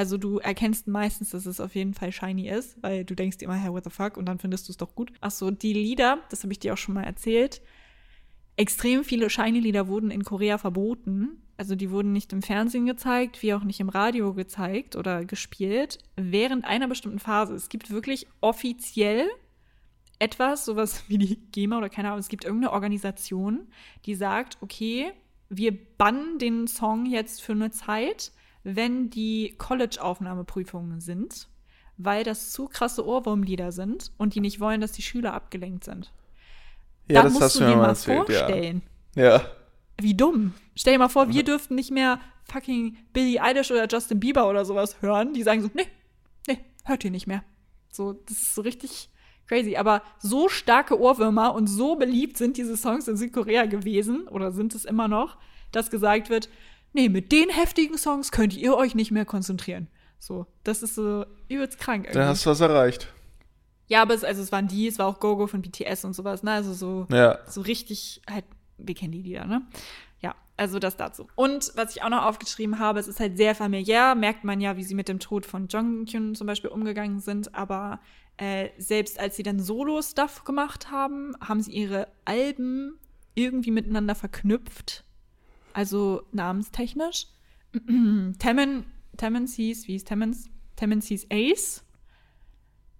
[0.00, 3.52] Also du erkennst meistens, dass es auf jeden Fall shiny ist, weil du denkst immer,
[3.52, 4.16] hey, what the fuck?
[4.16, 5.12] Und dann findest du es doch gut.
[5.20, 7.60] Ach so, die Lieder, das habe ich dir auch schon mal erzählt.
[8.56, 11.42] Extrem viele Shiny-Lieder wurden in Korea verboten.
[11.58, 15.98] Also die wurden nicht im Fernsehen gezeigt, wie auch nicht im Radio gezeigt oder gespielt,
[16.16, 17.52] während einer bestimmten Phase.
[17.54, 19.28] Es gibt wirklich offiziell
[20.18, 23.68] etwas, sowas wie die GEMA oder keine Ahnung, es gibt irgendeine Organisation,
[24.06, 25.12] die sagt, okay,
[25.50, 31.48] wir bannen den Song jetzt für eine Zeit, wenn die College-Aufnahmeprüfungen sind,
[31.96, 36.12] weil das zu krasse Ohrwurmlieder sind und die nicht wollen, dass die Schüler abgelenkt sind.
[37.08, 38.38] Ja, da das musst hast du dir mir mal erzählt, ja.
[38.38, 38.82] vorstellen.
[39.14, 39.42] Ja.
[40.00, 40.54] Wie dumm.
[40.74, 42.20] Stell dir mal vor, wir dürften nicht mehr
[42.50, 45.34] fucking Billie Eilish oder Justin Bieber oder sowas hören.
[45.34, 45.86] Die sagen so, nee,
[46.46, 47.44] nee, hört ihr nicht mehr.
[47.90, 49.10] So, das ist so richtig
[49.46, 49.76] crazy.
[49.76, 54.74] Aber so starke Ohrwürmer und so beliebt sind diese Songs in Südkorea gewesen oder sind
[54.74, 55.36] es immer noch,
[55.72, 56.48] dass gesagt wird,
[56.92, 59.88] nee, mit den heftigen Songs könnt ihr euch nicht mehr konzentrieren.
[60.18, 62.18] So, das ist so übelst krank irgendwie.
[62.18, 63.12] Da hast du was erreicht.
[63.86, 66.42] ja, aber es, also es waren die, es war auch Gogo von BTS und sowas,
[66.42, 66.52] ne?
[66.52, 67.38] Also so Ja.
[67.46, 68.44] so richtig halt,
[68.78, 69.62] wir kennen die Lieder, ne?
[70.20, 71.26] Ja, also das dazu.
[71.36, 74.76] Und was ich auch noch aufgeschrieben habe, es ist halt sehr familiär, merkt man ja,
[74.76, 78.00] wie sie mit dem Tod von Jonghyun zum Beispiel umgegangen sind, aber
[78.36, 82.98] äh, selbst als sie dann Solo-Stuff gemacht haben, haben sie ihre Alben
[83.34, 85.04] irgendwie miteinander verknüpft,
[85.72, 87.26] also namenstechnisch.
[88.38, 88.84] Temen,
[89.16, 90.48] Temens hieß, wie hieß Temens?
[90.76, 91.84] Temens hieß Ace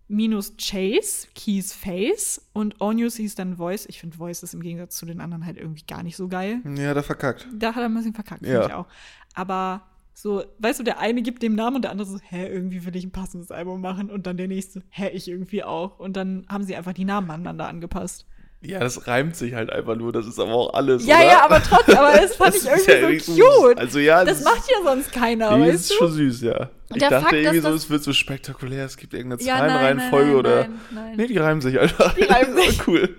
[0.09, 3.87] minus Chase, Keys Face und Onius hieß dann Voice.
[3.87, 6.61] Ich finde Voice ist im Gegensatz zu den anderen halt irgendwie gar nicht so geil.
[6.77, 7.47] Ja, da verkackt.
[7.55, 8.53] Da hat er ein bisschen verkackt, Ja.
[8.55, 8.87] finde ich auch.
[9.35, 12.85] Aber so, weißt du, der eine gibt dem Namen und der andere so, hä, irgendwie
[12.85, 16.01] will ich ein passendes Album machen und dann der nächste, hä, ich irgendwie auch.
[16.01, 18.27] Und dann haben sie einfach die Namen aneinander angepasst.
[18.62, 20.12] Ja, das reimt sich halt einfach nur.
[20.12, 21.07] Das ist aber auch alles.
[21.07, 21.25] ja, oder?
[21.27, 23.79] ja, aber trotzdem, aber das fand Das ich ist irgendwie ja so cute.
[23.79, 25.94] Also ja, das macht ja sonst keiner, Nee, weißt das ist du?
[25.94, 26.70] schon süß, ja.
[26.92, 30.37] Ich der dachte Fakt, irgendwie so, das- es wird so spektakulär, es gibt irgendeine Zahlenreihenfolge
[30.37, 30.57] oder.
[30.64, 31.16] nein, nein.
[31.16, 32.14] Nee, die reimen sich einfach.
[32.14, 32.87] Die reimen sich.
[32.87, 33.16] cool.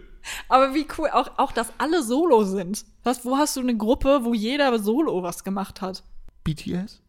[0.48, 2.86] Aber wie cool, auch, auch dass alle Solo sind.
[3.04, 6.04] Was, wo hast du eine Gruppe, wo jeder Solo was gemacht hat?
[6.44, 7.02] BTS?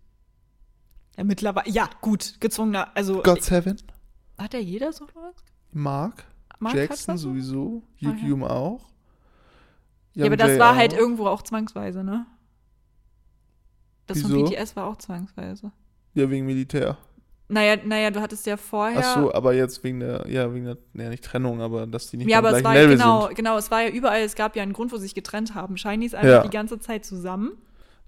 [1.18, 3.77] Ja, mittlerweile, ja, gut, gezwungener, also God Seven?
[4.38, 5.35] hat ja jeder Solo was?
[5.73, 6.25] Mark?
[6.62, 7.31] Mark Jackson so?
[7.31, 7.83] sowieso?
[7.85, 8.11] Ah, ja.
[8.11, 8.88] Yukyum auch?
[10.14, 10.98] Ja, aber das Jay war halt auch?
[10.98, 12.27] irgendwo auch zwangsweise, ne?
[14.07, 14.44] Das von Wieso?
[14.51, 15.72] BTS war auch zwangsweise.
[16.14, 16.98] Ja, wegen Militär.
[17.48, 19.01] Naja, naja, du hattest ja vorher.
[19.05, 22.16] Ach so, aber jetzt wegen der, ja, wegen der, ja, nicht Trennung, aber dass die
[22.16, 23.37] nicht ja, mehr aber im es war gleichen Level genau, sind.
[23.37, 25.77] genau, es war ja überall, es gab ja einen Grund, wo sie sich getrennt haben.
[25.77, 26.42] Shiny ist einfach Ja.
[26.42, 27.53] die ganze Zeit zusammen.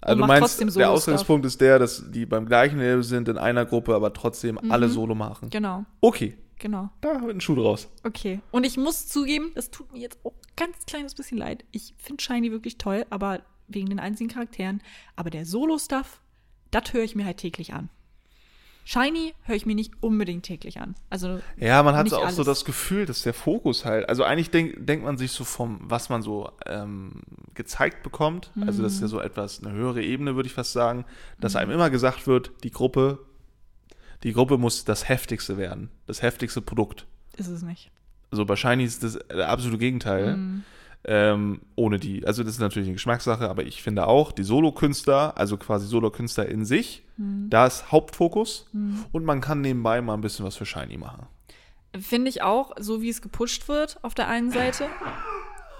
[0.01, 0.89] Also du meinst, trotzdem der.
[0.91, 4.89] Ausgangspunkt ist der, dass die beim gleichen Level sind in einer Gruppe, aber trotzdem alle
[4.89, 5.49] Solo machen.
[5.49, 6.89] Genau, Okay, genau.
[7.01, 7.87] Da wird ein Schuh draus.
[8.03, 8.39] Okay.
[8.51, 11.63] Und ich muss zugeben, das tut mir jetzt auch ein ganz kleines bisschen leid.
[11.71, 14.81] Ich finde Shiny wirklich toll, aber wegen den einzigen Charakteren.
[15.15, 16.21] Aber der Solo-Stuff,
[16.71, 17.89] das höre ich mir halt täglich an.
[18.87, 20.93] Shiny höre ich mir nicht unbedingt täglich an.
[21.09, 22.45] Also Ja, man hat so auch so alles.
[22.59, 26.09] das Gefühl, dass der Fokus halt, also eigentlich denk, denkt man sich so vom, was
[26.09, 27.21] man so ähm,
[27.55, 29.03] gezeigt bekommt, also das ist Mhm.
[29.05, 31.05] ja so etwas, eine höhere Ebene, würde ich fast sagen,
[31.39, 33.25] dass einem immer gesagt wird, die Gruppe,
[34.23, 37.05] die Gruppe muss das heftigste werden, das heftigste Produkt.
[37.37, 37.91] ist es nicht.
[38.31, 40.37] Also bei Shiny ist das der absolute Gegenteil.
[40.37, 40.63] Mhm.
[41.07, 45.37] Ähm, ohne die, also das ist natürlich eine Geschmackssache, aber ich finde auch, die Solo-Künstler,
[45.37, 47.49] also quasi Solo-Künstler in sich, Mhm.
[47.51, 51.27] da ist Hauptfokus und man kann nebenbei mal ein bisschen was für Shiny machen.
[51.97, 54.87] Finde ich auch, so wie es gepusht wird auf der einen Seite.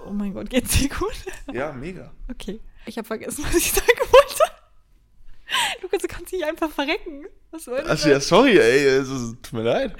[0.08, 1.16] Oh mein Gott, geht's dir gut?
[1.52, 2.12] Ja, mega.
[2.30, 2.60] Okay.
[2.86, 4.25] Ich habe vergessen, was ich sagen wollte.
[5.82, 7.26] Lukas, du kannst nicht einfach verrecken.
[7.52, 9.10] Was soll Also ja, sorry, ey, es
[9.42, 9.96] tut mir leid.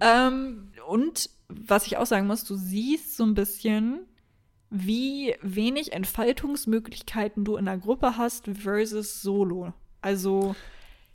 [0.00, 4.00] Ähm, und was ich auch sagen muss, du siehst so ein bisschen,
[4.70, 9.72] wie wenig Entfaltungsmöglichkeiten du in der Gruppe hast versus Solo.
[10.02, 10.54] Also,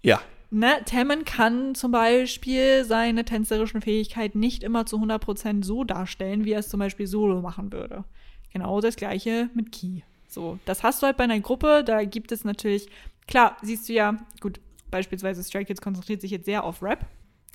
[0.02, 6.46] Ja, ne, Tammen kann zum Beispiel seine tänzerischen Fähigkeiten nicht immer zu 100% so darstellen,
[6.46, 8.06] wie er es zum Beispiel Solo machen würde.
[8.52, 10.02] Genau das gleiche mit Key.
[10.28, 12.88] So, das hast du halt bei einer Gruppe, da gibt es natürlich,
[13.28, 14.60] klar, siehst du ja, gut,
[14.92, 17.06] beispielsweise Stray Kids konzentriert sich jetzt sehr auf Rap.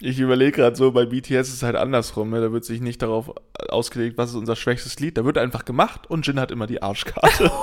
[0.00, 2.40] ich überlege gerade so, bei BTS ist es halt andersrum, ne?
[2.40, 3.32] da wird sich nicht darauf
[3.68, 6.82] ausgelegt, was ist unser schwächstes Lied, da wird einfach gemacht und Jin hat immer die
[6.82, 7.50] Arschkarte.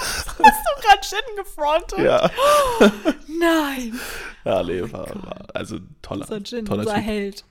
[0.00, 1.98] Hast du gerade Shin gefrontet?
[1.98, 2.30] ja.
[3.40, 3.98] Nein.
[4.44, 7.04] Ja, nee, war, war, also toller, Unser Jin, toller unser Typ.
[7.04, 7.44] Held.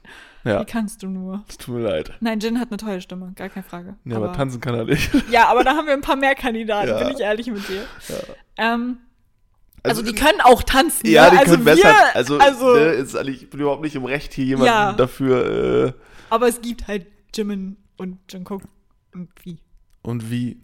[0.44, 1.44] Ja, Wie kannst du nur?
[1.50, 2.14] es tut mir leid.
[2.22, 3.96] Nein, Jin hat eine tolle Stimme, gar keine Frage.
[4.06, 5.10] Ja, aber, tanzen kann er nicht.
[5.30, 6.98] ja, aber da haben wir ein paar mehr Kandidaten, Ja.
[7.00, 7.84] bin ich ehrlich mit dir.
[8.08, 8.74] Ja.
[8.74, 8.98] Ähm,
[9.90, 11.08] also, die können auch tanzen.
[11.08, 11.32] Ja, ne?
[11.32, 11.96] die also können wir, besser.
[12.14, 14.94] Also, also ne, ist eigentlich, ich bin überhaupt nicht im Recht, hier jemanden Ja.
[14.94, 15.86] dafür.
[15.88, 15.94] Äh,
[16.30, 18.64] aber es gibt halt Jimin und Jungkook
[19.14, 19.30] und
[20.32, 20.58] wie?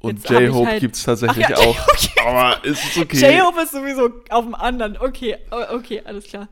[0.00, 1.78] Und hab ich J-Hope halt- gibt's tatsächlich Ach ja, auch.
[2.26, 3.36] Aber ist es okay.
[3.36, 4.96] J-Hope ist sowieso auf dem anderen.
[4.98, 6.48] Okay, okay, alles klar.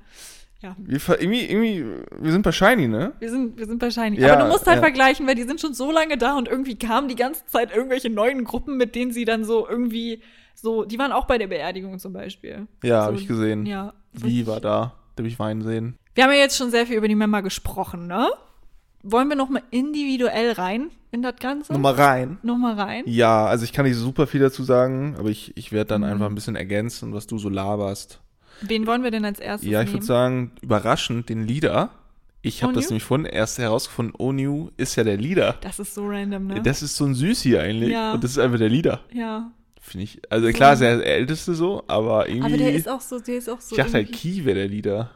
[0.63, 1.85] Ja, Wir, irgendwie, irgendwie,
[2.21, 3.13] wir sind bei Shiny, ne?
[3.19, 4.21] wir sind, wir sind wahrscheinlich.
[4.21, 4.83] Ja, aber du musst halt ja.
[4.83, 8.11] vergleichen, weil die sind schon so lange da und irgendwie kamen die ganze Zeit irgendwelche
[8.11, 10.23] neuen Gruppen, mit denen sie dann so irgendwie
[10.55, 12.67] so, die waren auch bei der Beerdigung zum Beispiel.
[12.85, 13.65] Ja, so, habe ich gesehen.
[13.65, 13.95] Ja.
[14.13, 14.93] Wie war da?
[15.17, 15.97] Da hab ich Wein sehen.
[16.15, 18.29] Wir haben ja jetzt schon sehr viel über die Member gesprochen, ne?
[19.03, 21.73] Wollen wir noch mal individuell rein in das Ganze?
[21.73, 22.39] Nochmal rein.
[22.43, 23.05] noch mal rein?
[23.07, 26.03] Ja, also ich kann nicht super viel dazu sagen, aber ich, ich werde Mhm.
[26.03, 28.21] dann einfach ein bisschen ergänzen, was du so laberst.
[28.63, 31.91] Wen wollen wir denn als erstes Ja, ich würde sagen, überraschend den Leader.
[32.43, 35.57] Ich habe das nämlich vorhin erst herausgefunden, Onyu ist ja der Leader.
[35.61, 36.63] Das ist so random, ne?
[36.63, 37.91] Das ist so ein Süßi eigentlich.
[37.91, 38.13] Ja.
[38.15, 39.01] Und das ist einfach der Leader.
[39.13, 39.51] ja.
[39.83, 40.21] Finde ich.
[40.31, 42.47] Also klar ist er der Älteste so, aber irgendwie.
[42.47, 43.75] Aber der ist auch so, der ist auch so.
[43.75, 45.11] ich dachte halt, Ki wäre der Leader.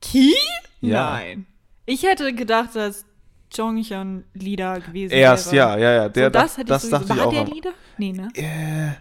[0.00, 0.34] Ki?
[0.80, 1.10] Ja.
[1.10, 1.46] Nein.
[1.84, 3.04] Ich hätte gedacht, dass
[3.54, 5.78] Jonghyun Leader gewesen Erst, wäre.
[5.78, 6.08] ja, ja, ja.
[6.08, 7.30] Der, so, das hätte das ich dachte sowieso.
[7.30, 7.44] ich War auch.
[7.46, 7.70] der Leader?
[7.98, 8.28] Nee, ne?
[8.34, 8.92] Äh,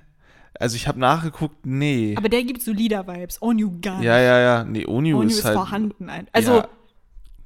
[0.60, 2.16] also ich habe nachgeguckt, nee.
[2.18, 3.42] Aber der gibt so Leader-Vibes.
[3.42, 4.06] Onyu gar nicht.
[4.06, 4.64] ja, ja, ja.
[4.64, 5.56] Nee, Onyu, Onyu ist ist, halt.
[5.56, 6.10] vorhanden.
[6.10, 6.28] Ein.
[6.32, 6.68] Also, Ja.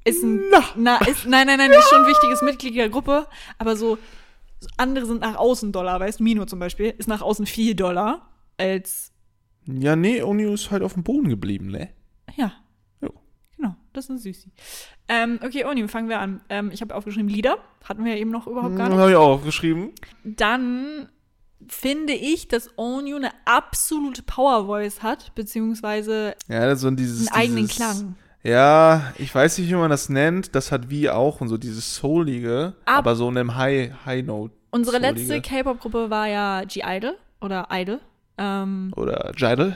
[0.05, 0.41] ist ein.
[0.77, 0.97] Na.
[1.07, 3.27] ist, nein, nein, nein, ist schon ein wichtiges Mitglied der Gruppe.
[3.57, 3.97] Aber so,
[4.77, 6.23] andere sind nach außen Dollar, weißt du?
[6.23, 9.11] Mino zum Beispiel ist nach außen viel Dollar als.
[9.67, 11.89] Ja, nee, Onyu ist halt auf dem Boden geblieben, ne?
[12.35, 12.53] Ja.
[13.01, 13.09] Jo.
[13.57, 14.51] Genau, das ist ein Süßi.
[15.07, 16.41] Ähm, okay, Onyu, fangen wir an.
[16.49, 17.57] Ähm, ich habe aufgeschrieben Leader.
[17.83, 18.97] Hatten wir ja eben noch überhaupt gar nicht.
[18.97, 19.91] Habe ich auch aufgeschrieben.
[20.23, 21.09] dann
[21.67, 27.27] finde ich, dass Onyu eine absolute Power Voice hat, beziehungsweise Ja, das dieses.
[27.31, 28.15] einen eigenen dieses, Klang.
[28.43, 30.55] Ja, ich weiß nicht, wie man das nennt.
[30.55, 34.25] Das hat wie auch und so dieses Soulige, Ab- aber so in einem High, High
[34.25, 34.53] Note.
[34.71, 35.19] Unsere Soulige.
[35.19, 37.99] letzte K-Pop-Gruppe war ja G-Idol oder Idol.
[38.37, 39.75] Ähm, Oder Jidal.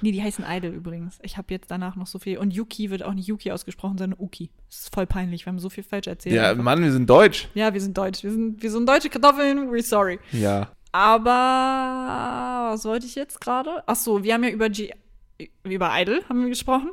[0.00, 1.18] nee, die heißen Idol übrigens.
[1.22, 2.38] Ich habe jetzt danach noch so viel.
[2.38, 4.50] Und Yuki wird auch nicht Yuki ausgesprochen, sondern Uki.
[4.68, 6.34] Das ist voll peinlich, wir haben so viel falsch erzählt.
[6.34, 6.64] Ja, einfach.
[6.64, 7.48] Mann, wir sind deutsch.
[7.54, 8.24] ja, wir sind deutsch.
[8.24, 10.18] Wir sind, wir sind deutsche Kartoffeln, we're sorry.
[10.32, 10.68] Ja.
[10.94, 13.82] Aber was wollte ich jetzt gerade?
[13.86, 14.92] Ach so, wir haben ja über G
[15.64, 16.92] über Idol haben wir gesprochen.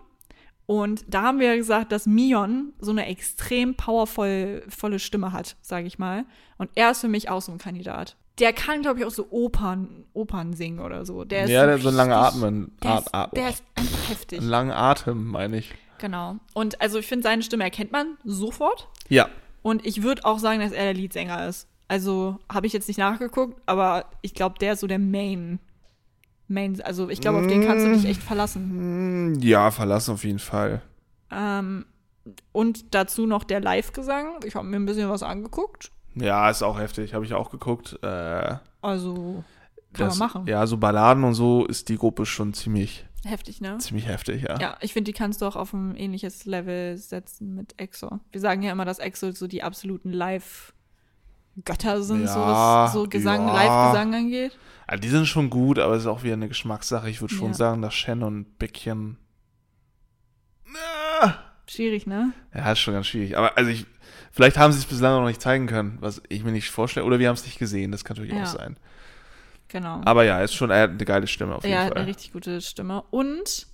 [0.66, 5.56] Und da haben wir ja gesagt, dass Mion so eine extrem powervoll volle Stimme hat,
[5.62, 6.26] sage ich mal.
[6.58, 8.16] Und er ist für mich auch so ein Kandidat.
[8.40, 11.24] Der kann, glaube ich, auch so Opern, Opern singen oder so.
[11.24, 12.78] Der ist ja, der hat so einen langen Atmen.
[12.82, 14.40] Der At, ist, At, der ist einfach heftig.
[14.40, 15.72] einen langen Atem, meine ich.
[16.00, 16.38] Genau.
[16.56, 18.88] Und also ich finde, seine Stimme erkennt man sofort.
[19.10, 19.30] Ja.
[19.62, 21.68] Und ich würde auch sagen, dass er der Leadsänger ist.
[21.92, 25.60] Also habe ich jetzt nicht nachgeguckt, aber ich glaube, der ist so der Main.
[26.48, 28.70] Main, also ich glaube, auf den kannst du dich echt verlassen.
[28.70, 30.82] Hm, Ja, verlassen auf jeden Fall.
[31.32, 31.86] Ähm,
[32.54, 34.36] und dazu noch der Live-Gesang.
[34.46, 35.92] Ich habe mir ein bisschen was angeguckt.
[36.16, 37.14] Ja, ist auch heftig.
[37.14, 38.00] Habe ich auch geguckt.
[38.02, 39.44] Äh, Also
[39.92, 40.48] kann das, man machen.
[40.48, 43.78] Ja, so Balladen und so ist die Gruppe schon ziemlich, Heftig, ne?
[43.80, 44.58] Ziemlich heftig, ja.
[44.62, 48.20] Ja, ich finde, die kannst du auch auf ein ähnliches Level setzen mit EXO.
[48.32, 50.14] Wir sagen ja immer, dass EXO so die absoluten
[51.56, 53.54] Live-Götter sind, so Ja, was so Gesang, ja.
[53.54, 54.58] Live-Gesang angeht.
[54.90, 57.10] Ja, die sind schon gut, aber es ist auch wieder eine Geschmackssache.
[57.10, 57.54] Ich würde schon Ja.
[57.54, 59.18] sagen, dass Shen und Bäckchen.
[61.22, 61.34] Ah,
[61.68, 62.34] Schwierig, ne?
[62.54, 63.38] Ja, ist schon ganz schwierig.
[63.38, 63.86] Aber also ich,
[64.32, 67.06] vielleicht haben sie es bislang noch nicht zeigen können, was ich mir nicht vorstelle.
[67.06, 68.44] Oder wir haben es nicht gesehen, das kann natürlich Ja.
[68.44, 68.76] auch sein.
[69.70, 70.02] Genau.
[70.04, 72.00] Aber ja, ist schon er hat eine geile Stimme auf jeden er hat Fall.
[72.00, 73.04] eine richtig gute Stimme.
[73.10, 73.68] Und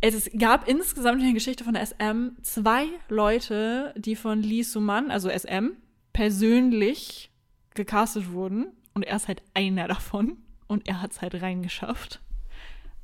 [0.00, 5.10] es gab insgesamt in der Geschichte von der SM zwei Leute, die von Lee Suman,
[5.10, 5.72] also SM,
[6.16, 7.30] persönlich
[7.74, 8.68] gecastet wurden.
[8.94, 10.38] Und er ist halt einer davon.
[10.66, 12.20] Und er hat es halt reingeschafft.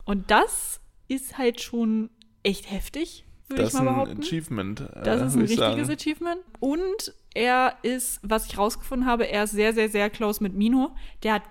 [0.05, 2.11] Und das ist halt schon
[2.43, 4.23] echt heftig, würde das ich ist mal ein behaupten.
[4.23, 4.81] Achievement.
[4.81, 5.99] äh, Das ist ein würd ich richtiges sagen.
[6.01, 6.41] Achievement.
[6.59, 10.97] Und er ist, was ich rausgefunden habe, er ist sehr, sehr, sehr close mit Mino.
[11.23, 11.43] Der hat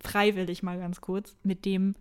[0.00, 1.94] freiwillig mal ganz kurz mit dem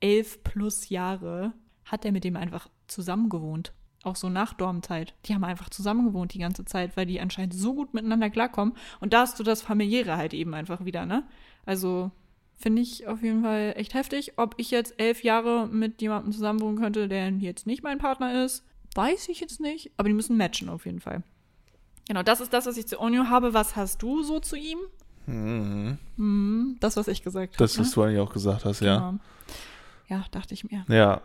[0.00, 1.52] elf plus Jahre
[1.84, 3.72] hat er mit dem einfach zusammen gewohnt.
[4.04, 5.14] Auch so nach Dormzeit.
[5.26, 8.74] Die haben einfach zusammen gewohnt die ganze Zeit, weil die anscheinend so gut miteinander klarkommen.
[9.00, 11.22] Und da hast du das Familiäre halt eben einfach wieder, ne?
[11.64, 12.10] Also
[12.56, 14.34] finde ich auf jeden Fall echt heftig.
[14.38, 18.64] Ob ich jetzt elf Jahre mit jemandem zusammenwohnen könnte, der jetzt nicht mein Partner ist,
[18.94, 19.92] weiß ich jetzt nicht.
[19.96, 21.22] Aber die müssen matchen auf jeden Fall.
[22.08, 23.54] Genau, das ist das, was ich zu Onyo habe.
[23.54, 24.78] Was hast du so zu ihm?
[25.26, 25.98] Mhm.
[26.16, 27.58] Hm, das, was ich gesagt habe.
[27.58, 28.96] Das, was du eigentlich auch gesagt hast, ja.
[28.96, 29.18] Genau.
[30.08, 30.84] Ja, dachte ich mir.
[30.88, 31.22] Ja,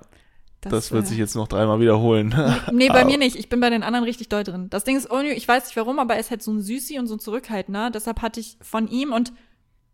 [0.62, 2.34] das, wird äh, sich jetzt noch dreimal wiederholen.
[2.72, 3.36] Nee, bei mir nicht.
[3.36, 4.70] Ich bin bei den anderen richtig doll drin.
[4.70, 6.98] Das Ding ist, Onyo, ich weiß nicht warum, aber er ist halt so ein Süßi
[7.00, 7.92] und so ein Zurückhaltender.
[7.92, 9.34] Deshalb hatte ich von ihm und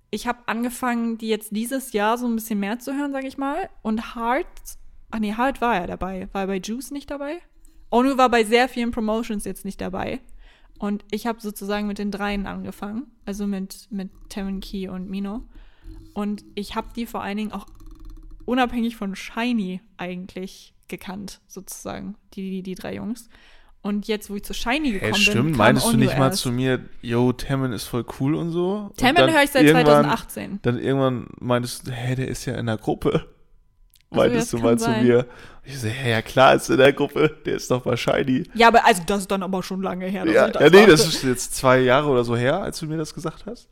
[0.10, 3.38] ich habe angefangen, die jetzt dieses Jahr so ein bisschen mehr zu hören, sag ich
[3.38, 3.70] mal.
[3.82, 4.46] Und Hart,
[5.10, 6.30] ach nee, Hart war er dabei.
[6.34, 7.40] War er bei Juice nicht dabei?
[7.90, 10.22] Onyo war bei sehr vielen Promotions jetzt nicht dabei.
[10.80, 13.08] Und ich habe sozusagen mit den dreien angefangen.
[13.26, 15.44] Also mit, mit Taman Key und Mino.
[16.14, 17.66] Und ich habe die vor allen Dingen auch
[18.46, 23.30] unabhängig von Shiny eigentlich gekannt, sozusagen, die, die, die drei Jungs.
[23.82, 26.28] Und jetzt, wo ich zu Shiny gekommen Hey, bin, stimmt, kam meinst du nicht mal
[26.30, 26.40] erst.
[26.42, 28.92] zu mir, yo, Tammin ist voll cool und so?
[28.98, 30.60] Dann höre ich seit irgendwann- 2018.
[30.62, 33.10] Dann irgendwann meintest du, hey, der ist ja in der Gruppe.
[33.12, 33.26] Also,
[34.30, 35.04] Meintest das du mal kann zu sein.
[35.06, 35.18] mir.
[35.20, 35.26] Und
[35.66, 38.44] ich so, hey, ja klar ist in der Gruppe, der ist doch bei Shiny.
[38.54, 40.26] Ja, aber also das ist dann aber schon lange her.
[40.28, 43.14] Ja, ja, nee, das ist jetzt zwei Jahre oder so her, als du mir das
[43.14, 43.68] gesagt hast.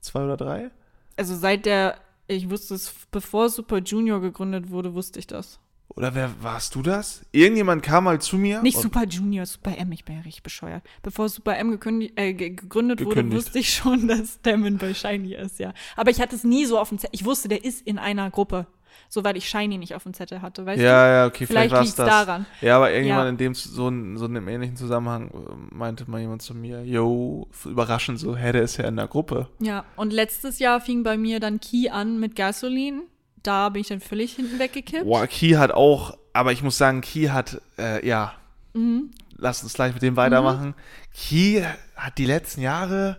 [0.00, 0.70] Zwei oder drei?
[1.16, 1.96] Also seit der,
[2.28, 5.58] ich wusste es, bevor Super Junior gegründet wurde, wusste ich das.
[5.88, 7.24] Oder wer warst du das?
[7.32, 8.62] Irgendjemand kam mal zu mir.
[8.62, 10.84] Nicht Super Junior, Super M, ich bin ja richtig bescheuert.
[11.02, 11.72] Bevor Super M
[12.14, 15.72] äh, ge- gegründet wurde, wusste ich schon, dass Damon bei Shiny ist, ja.
[15.96, 17.14] Aber ich hatte es nie so auf dem Zettel.
[17.14, 18.66] Ich wusste, der ist in einer Gruppe.
[19.08, 20.84] So, weil ich Shiny nicht auf dem Zettel hatte, weißt du?
[20.84, 22.46] Ja, ja, okay, Vielleicht vielleicht, war es daran.
[22.60, 23.30] Ja, aber irgendjemand Ja.
[23.30, 27.48] in dem so, so in einem ähnlichen Zusammenhang äh, meinte mal jemand zu mir, yo,
[27.64, 29.48] überraschend so, hä, der ist ja in der Gruppe.
[29.60, 33.02] Ja, und letztes Jahr fing bei mir dann Key an mit Gasoline.
[33.42, 35.04] Da bin ich dann völlig hinten weggekippt.
[35.04, 38.34] Boah, Key hat auch, aber ich muss sagen, Key hat, äh, ja,
[38.74, 39.10] Mhm.
[39.36, 40.74] lass uns gleich mit dem weitermachen.
[41.14, 41.62] Key
[41.96, 43.16] hat die letzten Jahre,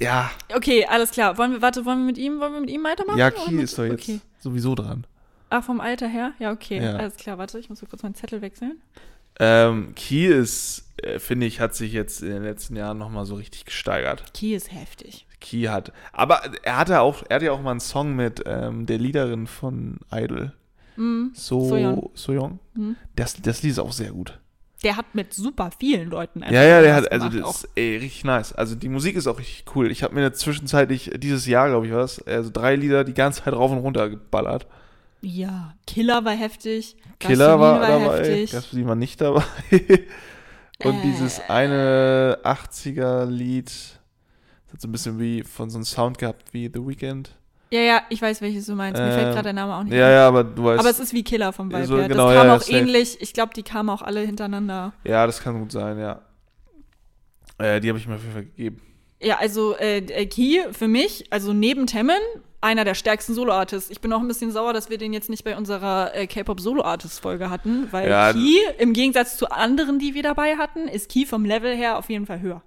[0.00, 1.36] ja, Okay, alles klar.
[1.38, 3.18] Wollen wir, warte, wollen wir mit ihm, wollen wir mit ihm weitermachen?
[3.18, 4.20] ja, Key ist doch jetzt Okay.
[4.40, 5.06] sowieso dran.
[5.50, 6.32] Ach, vom Alter her?
[6.38, 6.82] Ja, okay.
[6.82, 6.96] Ja.
[6.96, 8.80] Alles klar, warte, ich muss kurz meinen Zettel wechseln.
[9.40, 13.36] Ähm, Key ist, äh, finde ich, hat sich jetzt in den letzten Jahren nochmal so
[13.36, 14.24] richtig gesteigert.
[14.34, 15.26] Key ist heftig.
[15.40, 18.86] Key hat, aber er hatte auch, er hatte ja auch mal einen Song mit ähm,
[18.86, 20.52] der Leaderin von Idol.
[20.96, 21.30] Mhm.
[21.34, 22.10] So, Soyeon.
[22.14, 22.58] Soyeon.
[22.74, 22.96] Mhm.
[23.14, 24.38] Das, das Lied ist auch sehr gut.
[24.84, 28.24] Der hat mit super vielen Leuten Ja, ja, der hat, also das ist ey, richtig
[28.24, 28.52] nice.
[28.52, 29.90] Also die Musik ist auch richtig cool.
[29.90, 33.54] Ich habe mir zwischenzeitlich dieses Jahr, glaube ich, was, also drei Lieder die ganze Zeit
[33.54, 34.66] rauf und runter geballert.
[35.20, 36.96] Ja, Killer war heftig.
[37.18, 38.86] Killer war, Gasoline dabei, heftig.
[38.86, 39.42] War nicht dabei.
[40.84, 41.02] und Äh.
[41.02, 46.70] dieses eine 80er-Lied, das hat so ein bisschen wie von so einem Sound gehabt wie
[46.72, 47.34] The Weeknd.
[47.70, 49.00] Ja, ja, ich weiß, welches du meinst.
[49.00, 50.80] Mir fällt Ähm, gerade der Name auch nicht Ja, ja, aber du weißt.
[50.80, 52.78] Aber es ist wie Killer vom Vibe So, genau, das ja, kam ja, auch safe.
[52.78, 53.20] ähnlich.
[53.20, 54.92] Ich glaube, die kamen auch alle hintereinander.
[55.04, 56.22] ja, das kann gut sein, ja.
[57.58, 58.80] Äh, die habe ich mir auf jeden Fall gegeben.
[59.20, 62.16] Ja, also äh, äh, Key für mich, also neben Temmen,
[62.60, 63.90] einer der stärksten Solo-Artists.
[63.90, 67.50] Ich bin auch ein bisschen sauer, dass wir den jetzt nicht bei unserer äh, K-Pop-Solo-Artist-Folge
[67.50, 68.32] hatten, weil Ja.
[68.32, 72.08] Key im Gegensatz zu anderen, die wir dabei hatten, ist Key vom Level her auf
[72.10, 72.62] jeden Fall höher.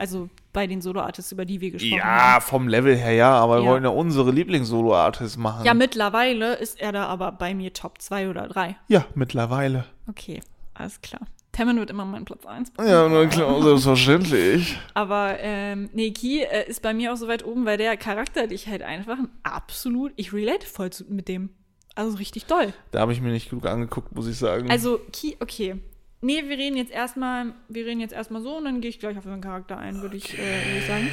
[0.00, 2.34] Also bei den Solo-Artists, über die wir gesprochen haben.
[2.34, 3.70] Ja, vom Level her ja, aber wir Ja.
[3.70, 5.66] wollen ja unsere Lieblings-Solo-Artists machen.
[5.66, 8.76] Ja, mittlerweile ist er da aber bei mir Top 2 oder 3.
[8.88, 9.84] ja, mittlerweile.
[10.08, 10.40] Okay,
[10.72, 11.20] alles klar.
[11.52, 12.72] Temmen wird immer mein Platz 1.
[12.78, 14.78] Ja, na klar, selbstverständlich.
[14.94, 18.68] Aber ähm, nee, Key äh, ist bei mir auch so weit oben, weil der charakterlich
[18.68, 21.50] halt einfach ein absolut, ich relate voll zu, mit dem.
[21.96, 22.72] Also richtig doll.
[22.92, 24.70] Da habe ich mir nicht genug angeguckt, muss ich sagen.
[24.70, 25.74] Also Key, okay.
[26.22, 29.16] Nee, wir reden jetzt erstmal, wir reden jetzt erstmal so und dann gehe ich gleich
[29.16, 31.08] auf seinen Charakter ein, würde ich, äh, ich sagen.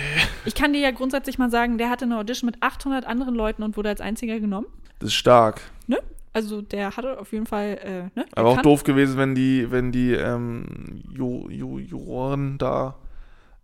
[0.46, 3.64] Ich kann dir ja grundsätzlich mal sagen, der hatte eine Audition mit 800 anderen Leuten
[3.64, 4.68] und wurde als einziger genommen.
[5.00, 5.62] das ist stark.
[5.88, 5.98] Ne?
[6.34, 8.26] Also der hatte auf jeden Fall, äh, ne?
[8.36, 10.66] Aber auch doof gewesen, wenn die, wenn die ähm,
[11.16, 12.96] Ju Ju Juroren da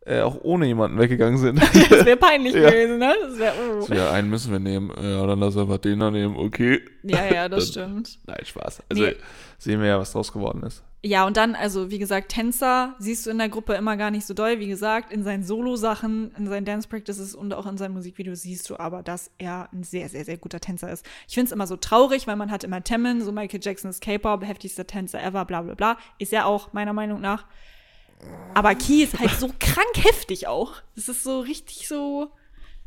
[0.06, 1.60] äh, auch ohne jemanden weggegangen sind.
[1.90, 2.70] Das wäre peinlich Ja.
[2.70, 3.14] gewesen, ne?
[3.22, 3.82] Das wäre, oh.
[3.82, 4.92] so, ja, einen müssen wir nehmen.
[5.02, 6.36] Ja, dann lass einfach den da nehmen.
[6.38, 6.82] Okay.
[7.04, 8.20] Ja, ja, das Dann- stimmt.
[8.28, 8.82] Nein, Spaß.
[8.90, 9.16] Also Nee.
[9.60, 10.84] sehen wir ja, was draus geworden ist.
[11.06, 14.26] Ja, und dann, also wie gesagt, Tänzer siehst du in der Gruppe immer gar nicht
[14.26, 14.60] so doll.
[14.60, 18.80] Wie gesagt, in seinen Solo-Sachen, in seinen Dance-Practices und auch in seinen Musikvideos siehst du
[18.80, 21.06] aber, dass er ein sehr, sehr, sehr guter Tänzer ist.
[21.28, 24.00] Ich finde es immer so traurig, weil man hat immer Temin, so Michael Jackson ist
[24.00, 25.98] K-Pop, heftigster Tänzer ever, bla bla bla.
[26.20, 27.48] Ist er auch, meiner Meinung nach.
[28.54, 30.76] Aber Key ist halt so krank heftig auch.
[30.96, 32.32] Es ist so richtig so.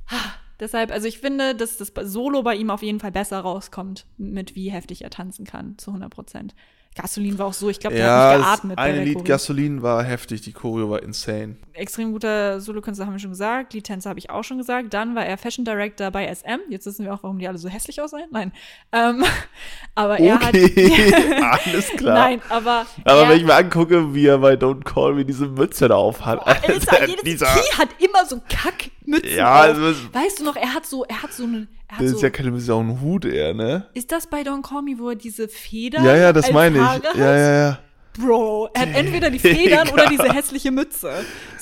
[0.08, 4.06] Ah, Deshalb, also ich finde, dass das Solo bei ihm auf jeden Fall besser rauskommt,
[4.16, 6.54] mit wie heftig er tanzen kann, zu 100 Prozent.
[6.96, 9.24] Gasolin war auch so, ich glaube, der Ja, hat nicht geatmet der Lied Choreo.
[9.28, 11.56] Gasolin war heftig, die Choreo war insane.
[11.74, 14.94] Extrem guter Solokünstler haben wir schon gesagt, Liedtänzer habe ich auch schon gesagt.
[14.94, 16.58] Dann war er Fashion Director bei SM.
[16.70, 18.28] Jetzt wissen wir auch, warum die alle so hässlich aussehen.
[18.30, 18.50] Nein.
[18.92, 19.22] Ähm,
[19.94, 21.02] aber er Okay,
[21.42, 21.66] hat.
[21.66, 22.14] alles klar.
[22.14, 22.86] Nein, aber.
[23.04, 25.96] Aber er, wenn ich mir angucke, wie er bei Don't Call Me diese Mütze da
[25.96, 26.46] auf hat.
[26.46, 29.82] Alter, jedes dieser, Key hat immer so Kackmützen Ja, also
[30.12, 31.68] Weißt du noch, er hat so, er hat so eine.
[31.88, 33.86] Er das so, ist ja keine Mütze, ist auch ein Hut eher, ne?
[33.94, 36.98] ist das bei Don't Call Me, wo er diese Feder Ja, ja, das meine Haare
[37.00, 37.04] ich.
[37.08, 37.16] hat?
[37.16, 37.78] Ja, ja, ja.
[38.18, 41.12] Bro, er hat entweder die Federn oder diese hässliche Mütze.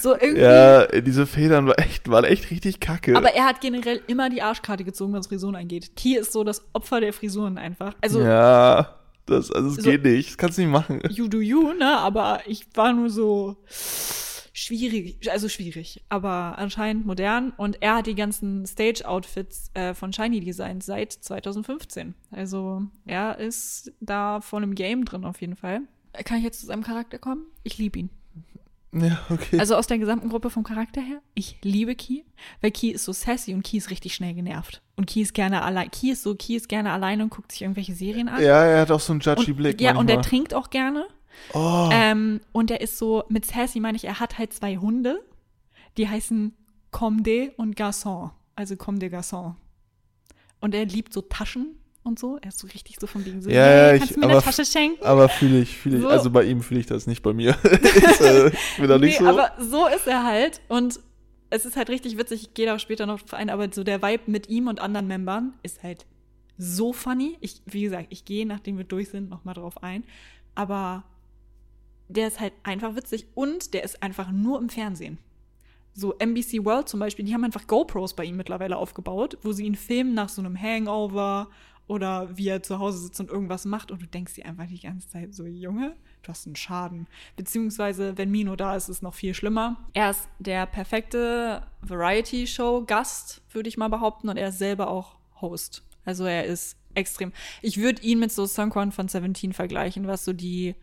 [0.01, 0.41] So irgendwie.
[0.43, 3.17] Ja, diese Federn war echt, waren echt richtig kacke.
[3.17, 5.97] Aber er hat generell immer die Arschkarte gezogen, was Frisuren angeht.
[5.97, 7.95] Key ist so das Opfer der Frisuren einfach.
[8.01, 8.95] Also, ja,
[9.27, 10.29] das, also es So- geht nicht.
[10.31, 11.01] Das kannst du nicht machen.
[11.11, 11.99] you do you, ne?
[11.99, 13.57] Aber ich war nur so
[14.55, 17.53] schwierig, also schwierig, aber anscheinend modern.
[17.57, 22.15] Und er hat die ganzen Stage-Outfits äh, von Shiny designt seit 2015.
[22.31, 25.81] Also er ist da voll im Game drin auf jeden Fall.
[26.25, 27.45] Kann ich jetzt zu seinem Charakter kommen?
[27.65, 28.11] Ich liebe ihn.
[28.93, 29.59] Ja, okay.
[29.59, 32.23] Also aus der gesamten Gruppe vom Charakter her, ich liebe Key,
[32.61, 34.83] weil Key ist so sassy und Key ist richtig schnell genervt.
[34.95, 35.91] Und Key ist gerne allein.
[35.91, 38.41] Key ist so, Key ist gerne alleine und guckt sich irgendwelche Serien an.
[38.41, 39.81] ja, er hat auch so einen judgy und, Blick.
[39.81, 40.23] ja, und er manchmal.
[40.23, 41.09] trinkt auch gerne.
[41.53, 45.21] Oh, Ähm, und er ist so, mit Sassy meine ich, er hat halt zwei Hunde,
[45.97, 46.55] die heißen
[46.91, 48.31] Comde und Garçon.
[48.57, 49.55] Also Comde Garçon.
[50.61, 52.39] Und er liebt so Taschen und so.
[52.41, 54.27] Er ist so richtig so von wegen so, Ja, hey, ja, kannst ich- du mir
[54.27, 55.05] eine aber- Tasche schenken?
[55.05, 56.03] aber fühle ich, fühle ich.
[56.03, 56.09] So.
[56.09, 57.51] Also bei ihm fühle ich das nicht bei mir.
[57.65, 59.31] ist, äh, ich bin da nicht nee, so.
[59.31, 60.61] aber so ist er halt.
[60.69, 61.01] Und
[61.51, 64.03] es ist halt richtig witzig, ich gehe da später noch drauf ein, aber so der
[64.03, 66.07] Vibe mit ihm und anderen Membern ist halt
[66.59, 67.37] so funny.
[67.41, 70.05] Ich, wie gesagt, ich gehe, nachdem wir durch sind, noch mal drauf ein.
[70.55, 71.05] Aber
[72.09, 75.19] der ist halt einfach witzig und der ist einfach nur im Fernsehen.
[75.93, 79.65] So NBC World zum Beispiel, die haben einfach GoPros bei ihm mittlerweile aufgebaut, wo sie
[79.65, 81.49] ihn filmen nach so einem Hangover
[81.87, 84.81] oder wie er zu Hause sitzt und irgendwas macht und du denkst dir einfach die
[84.81, 87.07] ganze Zeit so, Junge, du hast einen Schaden.
[87.37, 89.77] Beziehungsweise, wenn Mino da ist, ist es noch viel schlimmer.
[89.93, 95.85] Er ist der perfekte Variety-Show-Gast, würde ich mal behaupten, und er ist selber auch Host.
[96.05, 97.33] Also er ist extrem.
[97.61, 100.75] Ich würde ihn mit so Songkwan von Seventeen vergleichen, was so die,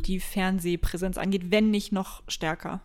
[0.00, 2.80] die Fernsehpräsenz angeht, wenn nicht noch stärker.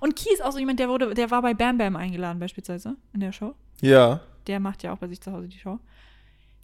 [0.00, 2.96] Und Key ist auch so jemand, der wurde, der war bei Bam Bam eingeladen beispielsweise
[3.12, 3.54] in der Show.
[3.80, 4.20] ja.
[4.46, 5.78] Der macht ja auch bei sich zu Hause die Show.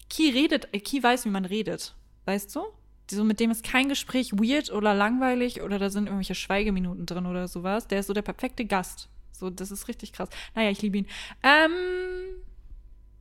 [0.09, 1.95] Key redet, äh, Key weiß, wie man redet.
[2.25, 2.63] Weißt du?
[3.11, 7.27] So mit dem ist kein Gespräch weird oder langweilig oder da sind irgendwelche Schweigeminuten drin
[7.27, 7.87] oder sowas.
[7.87, 9.11] Der ist so der perfekte Gast.
[9.33, 10.31] So, das ist richtig krass.
[10.55, 11.07] Naja, ich liebe ihn.
[11.43, 11.73] Ähm,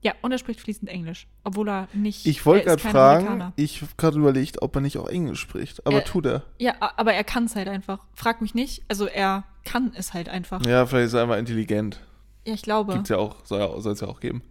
[0.03, 2.25] ja, und er spricht fließend Englisch, obwohl er nicht.
[2.25, 3.53] Ich wollte er gerade fragen, Amerikaner.
[3.55, 5.85] ich habe gerade überlegt, ob er nicht auch Englisch spricht.
[5.87, 6.43] Aber Äh, tut er.
[6.59, 8.05] Ja, aber er kann es halt einfach.
[8.13, 8.83] Frag mich nicht.
[8.89, 10.63] Also er kann es halt einfach.
[10.65, 11.99] Ja, Ja, vielleicht ist er einfach intelligent.
[12.43, 12.93] ich glaube.
[12.93, 14.43] Gibt's ja auch, soll ja, es ja auch geben.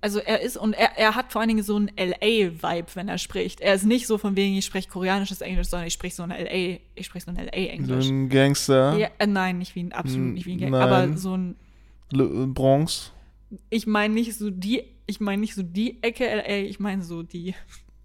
[0.00, 3.16] Also er ist und er, er hat vor allen Dingen so einen LA-Vibe, wenn er
[3.16, 3.62] spricht.
[3.62, 6.28] Er ist nicht so von wegen, ich spreche koreanisches Englisch, sondern ich spreche so ein
[6.30, 8.06] LA, ich spreche so ein So LA-Englisch.
[8.08, 10.82] ein Gangster, Ja, äh, nein, nicht wie ein, absolut nicht wie ein Gang, nein.
[10.82, 11.56] aber so ein,
[12.10, 13.12] Le- Bronx.
[13.70, 17.22] Ich meine nicht so die, ich meine nicht so die Ecke LA, ich meine so
[17.22, 17.54] die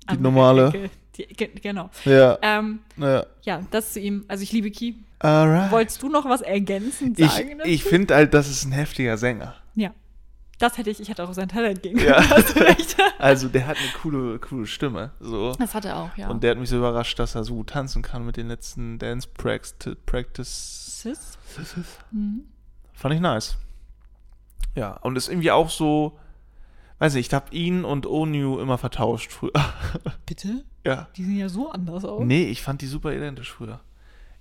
[0.05, 0.67] andere normale.
[0.69, 0.89] Ecke.
[1.17, 1.89] Die, ge- genau.
[2.05, 3.25] Ja, Ähm, ja.
[3.43, 4.25] ja, das zu ihm.
[4.27, 4.93] Also ich liebe Key.
[5.19, 5.71] Alright.
[5.71, 7.57] Wolltest du noch was ergänzend Ich, sagen?
[7.57, 7.69] dazu?
[7.69, 9.55] ich finde halt, das ist ein heftiger Sänger.
[9.75, 9.93] ja.
[10.61, 11.99] Das hätte ich, ich hätte auch sein Talent gegen.
[11.99, 12.17] Ja.
[13.17, 15.11] Also der hat eine coole, coole Stimme.
[15.21, 15.53] So.
[15.53, 16.29] Das hat er auch, ja.
[16.29, 18.97] Und der hat mich so überrascht, dass er so gut tanzen kann mit den letzten
[18.99, 21.01] Dance Pract- Practice.
[21.01, 21.37] Sis?
[22.11, 22.43] Mhm.
[22.93, 23.57] Fand ich nice.
[24.79, 26.17] Ja, und ist irgendwie auch so,
[26.99, 29.51] weiß nicht, ich habe ihn und Onu immer vertauscht früher.
[30.25, 30.63] Bitte?
[30.85, 31.09] ja.
[31.17, 32.23] Die sehen ja so anders aus.
[32.23, 33.81] Nee, ich fand die super identisch früher.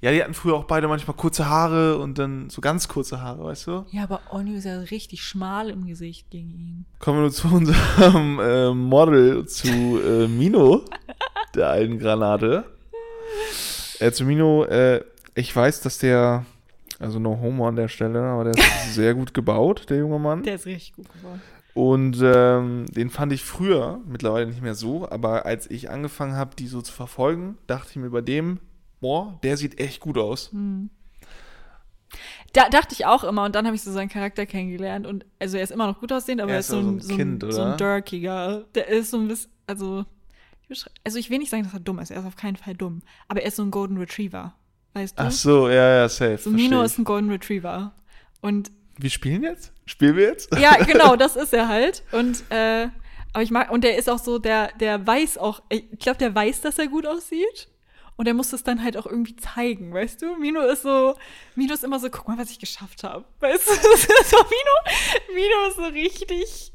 [0.01, 3.43] Ja, die hatten früher auch beide manchmal kurze Haare und dann so ganz kurze Haare,
[3.43, 3.85] weißt du?
[3.91, 6.87] Ja, aber Onyu ist ja richtig schmal im Gesicht gegen ihn.
[7.01, 10.85] Kommen wir nur zu unserem äh, Model, zu äh, Mino,
[11.57, 12.65] der alten Granate.
[13.99, 15.03] Äh, zu Mino, äh,
[15.35, 16.47] ich weiß, dass der,
[16.99, 20.43] also no homo an der Stelle, aber der ist sehr gut gebaut, der junge Mann.
[20.43, 21.41] Der ist richtig gut geworden.
[21.75, 26.57] Und ähm, den fand ich früher, mittlerweile nicht mehr so, aber als ich angefangen habe,
[26.57, 28.59] die so zu verfolgen, dachte ich mir bei dem,
[29.01, 30.51] boah, der sieht echt gut aus.
[30.51, 30.91] Hm.
[32.53, 35.57] Da dachte ich auch immer und dann habe ich so seinen Charakter kennengelernt und also
[35.57, 37.63] er ist immer noch gut aussehend, aber Er ist so ein, so ein, Kind, so
[37.63, 37.77] ein?
[37.77, 38.65] Dirkiger.
[38.75, 40.05] Der ist so ein bisschen, also
[41.05, 43.03] also ich will nicht sagen, dass er dumm ist, er ist auf keinen Fall dumm,
[43.29, 44.55] aber er ist so ein Golden Retriever,
[44.95, 45.23] weißt du?
[45.23, 46.39] Ach so, ja, ja, safe.
[46.39, 47.93] so Mino versteh ist ein Golden Retriever
[48.41, 48.71] und.
[48.99, 49.73] Wir spielen jetzt?
[49.87, 50.55] Spielen wir jetzt?
[50.59, 52.89] ja, genau, das ist er halt und äh,
[53.33, 56.35] aber ich mag und der ist auch so, der der weiß auch, ich glaube, der
[56.35, 57.69] weiß, dass er gut aussieht.
[58.17, 60.35] Und er muss es dann halt auch irgendwie zeigen, weißt du?
[60.39, 61.15] Mino ist so,
[61.55, 63.25] Mino ist immer so, guck mal, was ich geschafft habe.
[63.39, 63.73] Weißt du?
[64.25, 66.73] so, Mino, Mino ist so richtig,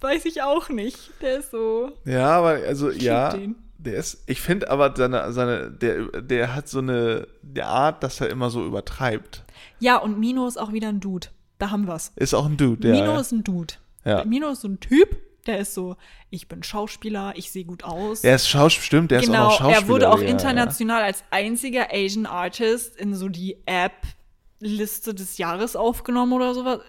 [0.00, 1.10] weiß ich auch nicht.
[1.20, 3.56] Der ist so, Ja, aber also ja, den.
[3.78, 4.22] Der ist.
[4.26, 8.50] Ich finde aber seine, seine, der, der hat so eine die Art, dass er immer
[8.50, 9.44] so übertreibt.
[9.78, 11.28] ja, und Mino ist auch wieder ein Dude.
[11.58, 12.12] Da haben wir's.
[12.16, 12.92] Ist auch ein Dude, der.
[12.92, 13.74] Mino ist ein Dude.
[14.04, 14.24] Ja.
[14.24, 15.16] Mino ist so ein Typ,
[15.46, 15.96] der ist so,
[16.30, 18.22] ich bin Schauspieler, ich sehe gut aus.
[18.22, 19.82] er ist Schauspieler, stimmt, der ist genau, auch noch Schauspieler.
[19.82, 25.74] er wurde auch ja, international als einziger Asian Artist in so die App-Liste des Jahres
[25.74, 26.80] aufgenommen oder sowas.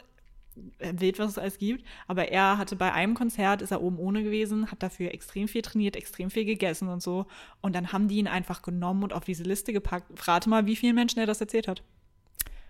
[0.80, 1.86] Wild, was es alles gibt.
[2.08, 5.62] Aber er hatte bei einem Konzert, ist er oben ohne gewesen, hat dafür extrem viel
[5.62, 7.26] trainiert, extrem viel gegessen und so.
[7.62, 10.28] Und dann haben die ihn einfach genommen und auf diese Liste gepackt.
[10.28, 11.84] Rate mal, wie vielen Menschen er das erzählt hat.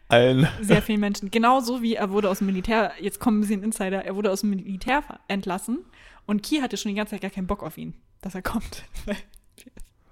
[0.09, 0.47] Allen.
[0.61, 1.31] Sehr vielen Menschen.
[1.31, 4.41] Genauso wie er wurde aus dem Militär, jetzt kommt ein bisschen Insider, er wurde aus
[4.41, 5.85] dem Militär entlassen
[6.25, 8.83] und Ki hatte schon die ganze Zeit gar keinen Bock auf ihn, dass er kommt.
[9.05, 9.15] Wir,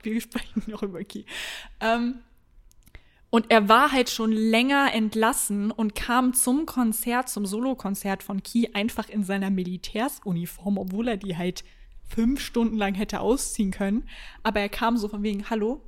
[0.13, 1.25] wir sprechen noch über Ki.
[1.80, 2.19] Ähm,
[3.30, 8.69] und er war halt schon länger entlassen und kam zum Konzert, zum Solokonzert von Ki
[8.73, 11.63] einfach in seiner Militärsuniform, obwohl er die halt
[12.07, 14.07] fünf Stunden lang hätte ausziehen können.
[14.43, 15.82] Aber er kam so von wegen, hallo,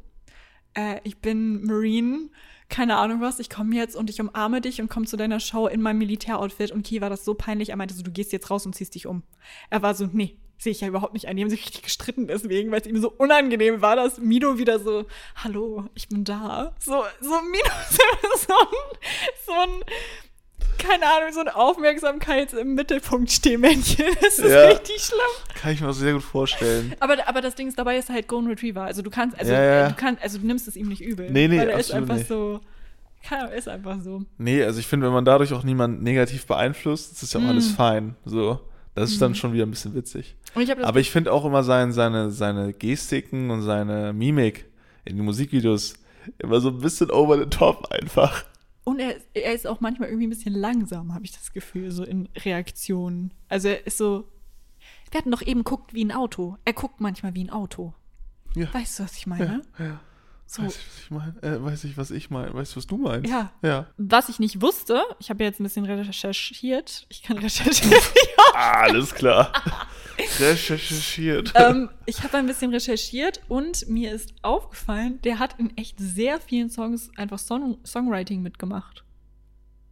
[0.73, 2.29] äh, ich bin Marine,
[2.67, 5.67] keine Ahnung was, ich komme jetzt und ich umarme dich und komme zu deiner Show
[5.67, 6.71] in meinem Militäroutfit.
[6.71, 8.95] Und Ki war das so peinlich, er meinte so, du gehst jetzt raus und ziehst
[8.95, 9.23] dich um.
[9.69, 11.36] Er war so, nee, sehe ich ja überhaupt nicht ein.
[11.38, 14.78] Die haben sich richtig gestritten deswegen, weil es ihm so unangenehm war, dass Mido wieder
[14.80, 15.05] so,
[15.36, 16.74] hallo, ich bin da.
[16.80, 18.97] So, so Mido ist immer so ein,
[19.45, 19.84] so ein,
[20.78, 24.05] keine Ahnung, so ein Aufmerksamkeits im Mittelpunkt Stehmännchen.
[24.22, 24.68] Das ist Ja.
[24.68, 25.20] richtig schlimm.
[25.55, 26.93] Kann ich mir auch sehr gut vorstellen.
[26.99, 28.84] Aber, aber das Ding ist, dabei ist er halt Golden Retriever.
[28.84, 29.89] Also du kannst, also Ja, ja.
[29.89, 31.30] du kannst, also du nimmst es ihm nicht übel.
[31.32, 32.28] Nee, nee, weil er ist einfach nicht.
[32.28, 32.60] so,
[33.28, 34.24] keine Ahnung, ist einfach so.
[34.38, 37.49] Nee, also ich finde, wenn man dadurch auch niemand negativ beeinflusst, ist ja auch Mm.
[37.49, 38.16] alles fein.
[38.26, 38.60] So.
[39.00, 40.36] Das ist dann schon wieder ein bisschen witzig.
[40.56, 44.66] Ich Aber ich finde auch immer sein, seine, seine Gestiken und seine Mimik
[45.06, 45.93] in den Musikvideos
[46.38, 48.45] immer so ein bisschen over the top einfach.
[48.84, 52.04] Und er, er ist auch manchmal irgendwie ein bisschen langsam, habe ich das Gefühl, so
[52.04, 53.34] in Reaktionen.
[53.47, 54.28] Also er ist so.
[55.12, 56.58] Wir hatten doch eben guckt wie ein Auto.
[56.66, 57.93] Er guckt manchmal wie ein Auto.
[58.56, 58.74] Ja.
[58.74, 59.62] Weißt du, was ich meine?
[59.78, 60.00] Ja, ja.
[60.52, 60.64] So.
[60.64, 61.43] Weiß ich, was ich meine?
[61.43, 62.52] Äh, weiß ich, was ich meine?
[62.56, 63.30] Weißt du, was du meinst?
[63.30, 63.52] Ja.
[63.62, 63.86] Ja.
[63.97, 67.06] Was ich nicht wusste, ich habe jetzt ein bisschen recherchiert.
[67.10, 68.02] Ich kann recherchieren.
[68.56, 69.54] Alles klar.
[70.39, 71.54] Recherchiert.
[71.54, 76.41] ähm, ich habe ein bisschen recherchiert und mir ist aufgefallen, der hat in echt sehr
[76.41, 79.04] vielen Songs einfach Song Songwriting mitgemacht.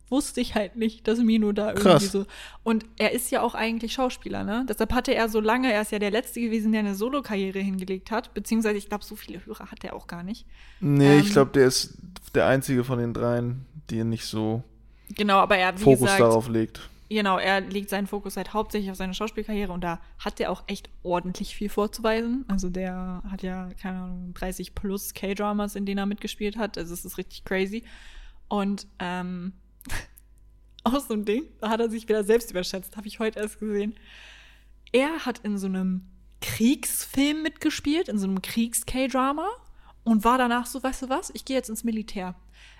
[0.09, 2.11] Wusste ich halt nicht, dass Mino da irgendwie Krass.
[2.11, 2.25] so.
[2.63, 4.65] Und er ist ja auch eigentlich Schauspieler, ne?
[4.69, 8.09] Deshalb hatte er so lange, er ist ja der Letzte gewesen, der eine Solokarriere hingelegt
[8.09, 8.33] hat.
[8.33, 10.45] Beziehungsweise, ich glaube, so viele Hörer hat er auch gar nicht.
[10.79, 11.97] nee, ich ähm, glaube, der ist
[12.33, 14.63] der einzige von den dreien, die nicht so
[15.15, 16.89] Genau, aber er, Fokus gesagt, darauf legt.
[17.09, 20.63] Genau, er legt seinen Fokus halt hauptsächlich auf seine Schauspielkarriere und da hat er auch
[20.67, 22.43] echt ordentlich viel vorzuweisen.
[22.49, 26.77] Also der hat ja, keine Ahnung, 30 plus K-Dramas, in denen er mitgespielt hat.
[26.77, 27.83] Also es ist richtig crazy.
[28.49, 29.53] Und ähm,
[30.83, 33.59] auch so ein Ding, da hat er sich wieder selbst überschätzt, habe ich heute erst
[33.59, 33.95] gesehen.
[34.91, 36.07] Er hat in so einem
[36.41, 39.47] Kriegsfilm mitgespielt, in so einem Kriegs-K-Drama
[40.03, 42.35] und war danach so, weißt du was, ich gehe jetzt ins Militär.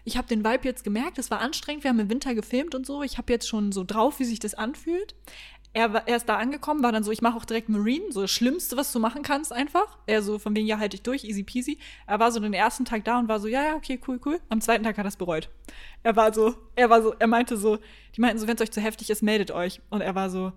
[0.05, 2.86] Ich habe den Vibe jetzt gemerkt, es war anstrengend, wir haben im Winter gefilmt und
[2.86, 3.03] so.
[3.03, 5.16] Ich habe jetzt schon so drauf, wie sich das anfühlt.
[5.78, 8.32] Er, er ist da angekommen, war dann so, ich mache auch direkt Marine, so das
[8.32, 10.00] Schlimmste, was du machen kannst einfach.
[10.08, 11.78] Er so, von wegen, ja, halt dich durch, easy peasy.
[12.08, 14.42] Er war so den ersten Tag da und war so, ja, ja, okay, cool, cool.
[14.50, 15.52] Am zweiten Tag hat er es bereut.
[16.02, 17.78] Er war so, er war so, er meinte so,
[18.16, 19.80] die meinten so, wenn es euch zu heftig ist, meldet euch.
[19.92, 20.52] Und er war so,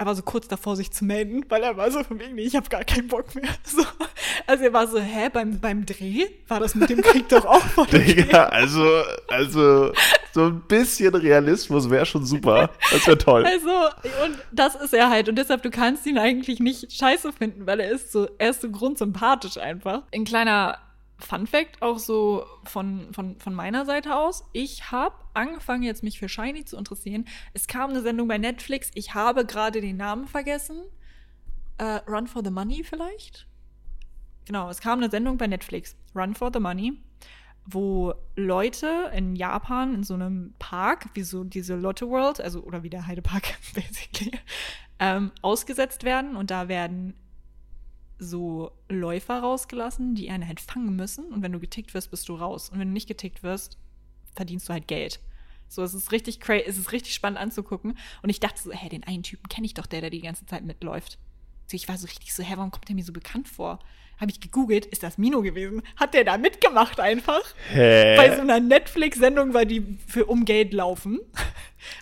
[0.00, 2.44] er war so kurz davor, sich zu melden, weil er war so von wegen, nee,
[2.44, 3.44] ich habe gar keinen Bock mehr.
[3.64, 3.84] So.
[4.46, 7.60] Also er war so, hä, beim, beim Dreh war das mit dem Krieg doch auch
[7.60, 7.86] voll.
[7.92, 8.82] Digga, also,
[9.28, 9.92] also,
[10.32, 12.70] so ein bisschen Realismus wäre schon super.
[12.90, 13.44] Das wäre toll.
[13.44, 13.70] Also,
[14.24, 15.28] und das ist er halt.
[15.28, 18.62] Und deshalb, du kannst ihn eigentlich nicht scheiße finden, weil er ist so, er ist
[18.62, 20.04] so grundsympathisch einfach.
[20.14, 20.78] Ein kleiner
[21.20, 24.44] Fun Fact, auch so von, von, von meiner Seite aus.
[24.52, 27.26] Ich habe angefangen, jetzt mich für Shiny zu interessieren.
[27.52, 28.90] Es kam eine Sendung bei Netflix.
[28.94, 30.82] Ich habe gerade den Namen vergessen.
[31.78, 33.46] Äh, Run for the Money vielleicht?
[34.46, 35.96] Genau, es kam eine Sendung bei Netflix.
[36.14, 36.94] Run for the Money.
[37.66, 42.82] wo Leute in Japan in so einem Park, wie so diese Lotte World, also oder
[42.82, 44.32] wie der Heidepark basically,
[44.98, 47.14] ähm, ausgesetzt werden und da werden
[48.20, 52.34] so Läufer rausgelassen, die einen halt fangen müssen und wenn du getickt wirst, bist du
[52.34, 53.78] raus und wenn du nicht getickt wirst,
[54.34, 55.20] verdienst du halt Geld.
[55.68, 58.88] So, es ist richtig crazy, es ist richtig spannend anzugucken und ich dachte so, hä,
[58.88, 61.18] den einen Typen kenne ich doch, der der die ganze Zeit mitläuft.
[61.66, 63.78] So, ich war so richtig so, hä, warum kommt der mir so bekannt vor?
[64.18, 65.82] Habe ich gegoogelt, ist das Mino gewesen?
[65.96, 67.42] Hat der da mitgemacht einfach?
[67.70, 68.16] Hä?
[68.16, 71.20] Bei so einer Netflix-Sendung, weil die für um Geld laufen.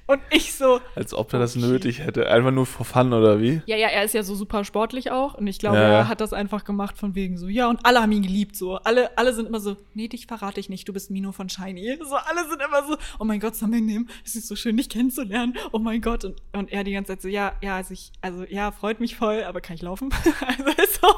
[0.07, 1.67] Und ich so, Als ob er das Okay.
[1.67, 2.29] nötig hätte.
[2.31, 3.63] Einfach nur for fun oder wie?
[3.67, 5.35] ja, ja, er ist ja so super sportlich auch.
[5.35, 8.03] Und ich glaube, Ja, er hat das einfach gemacht von wegen so, ja, und alle
[8.03, 8.57] haben ihn geliebt.
[8.57, 11.49] So, alle, alle sind immer so, nee, dich verrate ich nicht, du bist Mino von
[11.49, 11.99] Shiny.
[12.03, 15.55] So, alle sind immer so, oh mein Gott, Samingnehm, es ist so schön, dich kennenzulernen.
[15.73, 16.25] Oh mein Gott.
[16.25, 19.17] Und, und er die ganze Zeit so, ja, ja, also ich, also ja, freut mich
[19.17, 20.11] voll, aber kann ich laufen?
[20.47, 21.09] also ist so.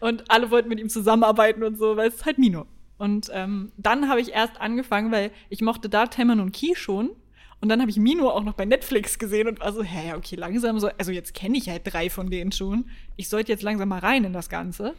[0.00, 2.66] Und alle wollten mit ihm zusammenarbeiten und so, weil es ist halt Mino.
[2.98, 7.10] Und ähm, dann habe ich erst angefangen, weil ich mochte da Temmen und Key schon.
[7.60, 10.16] Und dann habe ich Mino auch noch bei Netflix gesehen und war so, hä, ja,
[10.16, 12.88] okay, langsam so, also jetzt kenne ich halt drei von denen schon.
[13.16, 14.94] Ich sollte jetzt langsam mal rein in das Ganze.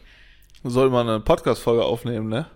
[0.62, 2.46] Sollte man eine Podcast-Folge aufnehmen, ne?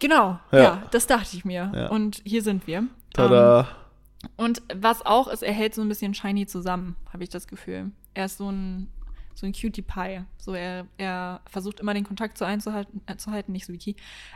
[0.00, 0.62] Genau, Ja.
[0.62, 1.72] ja, das dachte ich mir.
[1.74, 1.88] Ja.
[1.88, 2.84] Und hier sind wir.
[3.14, 3.60] Tada.
[3.60, 7.46] Ähm, und was auch ist, er hält so ein bisschen Shiny zusammen, habe ich das
[7.46, 7.90] Gefühl.
[8.14, 8.88] Er ist so ein,
[9.34, 10.22] so ein Cutie Pie.
[10.38, 13.78] So, er, er versucht immer den Kontakt zu einzuhalten, äh, zu halten, nicht so wie
[13.78, 13.94] Key.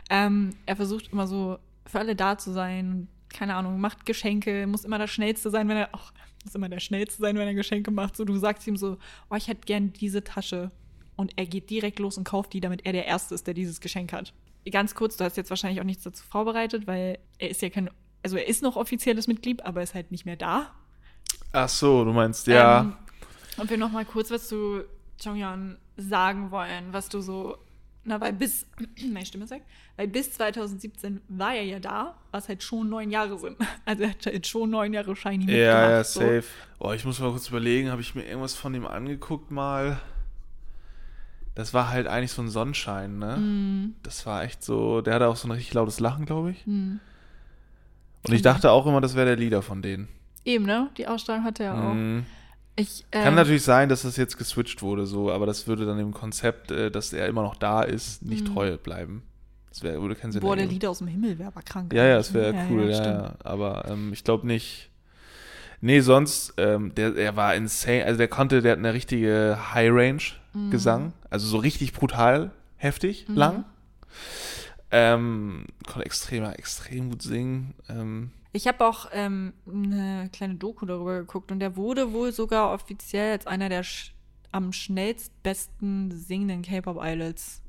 [0.09, 3.07] Ähm, er versucht immer so für alle da zu sein.
[3.37, 6.11] Keine Ahnung, macht Geschenke, muss immer der Schnellste sein, wenn er, ach,
[6.43, 8.15] muss immer der Schnellste sein, wenn er Geschenke macht.
[8.15, 8.97] So, du sagst ihm so,
[9.29, 10.71] oh, ich hätte gern diese Tasche.
[11.15, 13.79] Und er geht direkt los und kauft die, damit er der Erste ist, der dieses
[13.79, 14.33] Geschenk hat.
[14.71, 17.91] Ganz kurz, du hast jetzt wahrscheinlich auch nichts dazu vorbereitet, weil er ist ja kein,
[18.23, 20.71] also er ist noch offizielles Mitglied, aber ist halt nicht mehr da.
[21.53, 22.81] Ach so, du meinst, ja.
[22.81, 22.93] Ähm,
[23.57, 24.83] und wir noch mal kurz was zu
[25.21, 27.57] Jonghyun sagen wollen, was du so,
[28.07, 28.65] na, weil bis,
[29.11, 29.63] meine Stimme sagt,
[29.97, 33.57] weil bis 2017 war er ja da, was halt schon neun Jahre sind.
[33.85, 35.59] Also er hat jetzt schon neun Jahre Shiny mitgemacht.
[35.59, 36.19] ja, ja, so.
[36.21, 36.45] safe.
[36.79, 39.99] Oh, ich muss mal kurz überlegen, habe ich mir irgendwas von ihm angeguckt mal?
[41.55, 43.37] Das war halt eigentlich so ein Sonnenschein, ne?
[43.37, 43.95] Mhm.
[44.03, 46.65] Das war echt so, der hatte auch so ein richtig lautes Lachen, glaube ich.
[46.67, 46.99] Mhm.
[48.27, 50.07] Und ich dachte auch immer, das wäre der Leader von denen.
[50.45, 50.89] Eben, ne?
[50.97, 51.93] Die Ausstrahlung hatte er auch.
[51.93, 52.25] Mhm.
[52.79, 55.97] Ich, Kann ähm, natürlich sein, dass das jetzt geswitcht wurde, so, aber das würde dann
[55.97, 59.23] dem Konzept, äh, dass er immer noch da ist, nicht treu bleiben.
[59.69, 60.45] Das wär, würde keinen Sinn Mhm.
[60.45, 60.81] Boah, der ergeben.
[60.81, 61.91] Lied aus dem Himmel wäre aber krank.
[61.93, 64.89] Ja, ja, das wäre cool, ja, ja, Aber ähm, ich glaube nicht.
[65.81, 68.05] Nee, sonst, ähm, der, der war insane.
[68.05, 71.13] Also der konnte, der hat eine richtige High-Range-Gesang.
[71.29, 73.65] Also so richtig brutal, heftig, lang.
[74.89, 77.73] Ähm, konnte extrem, extrem gut singen.
[77.89, 82.73] Ähm, Ich habe auch ähm, eine kleine Doku darüber geguckt und der wurde wohl sogar
[82.73, 84.15] offiziell als einer der sch
[84.51, 87.61] am schnellst besten singenden K-Pop-Idols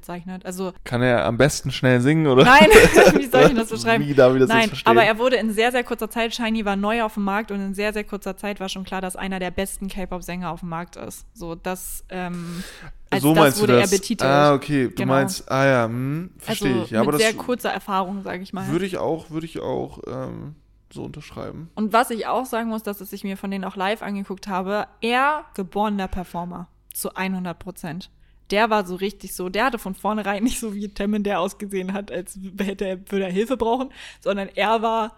[0.00, 0.44] bezeichnet.
[0.46, 2.44] Also kann er am besten schnell singen, oder?
[2.44, 2.68] Nein,
[3.18, 4.04] wie soll ich das beschreiben?
[4.04, 4.90] Wie darf ich das Nein, verstehen?
[4.90, 7.60] aber er wurde in sehr, sehr kurzer Zeit, Shiny war neu auf dem Markt und
[7.60, 10.68] in sehr, sehr kurzer Zeit war schon klar, dass einer der besten K-Pop-Sänger auf dem
[10.68, 11.24] Markt ist.
[11.34, 12.62] So, das, ähm,
[13.10, 13.90] als so das meinst wurde du er das?
[13.90, 14.30] betitelt.
[14.30, 14.88] Ah, okay.
[14.88, 15.14] Du Genau.
[15.14, 16.90] meinst, ah ja, hm, verstehe also ich.
[16.90, 18.68] Ja, aber mit das sehr kurzer Erfahrung, sage ich mal.
[18.68, 20.56] würde ich auch, würde ich auch ähm,
[20.92, 21.70] so unterschreiben.
[21.74, 24.86] Und was ich auch sagen muss, dass ich mir von denen auch live angeguckt habe,
[25.00, 28.10] er geborener Performer zu 100 Prozent.
[28.50, 31.92] Der war so richtig so, der hatte von vornherein nicht so wie Temmin, der ausgesehen
[31.92, 33.90] hat, als hätte er, würde er Hilfe brauchen,
[34.20, 35.16] sondern er war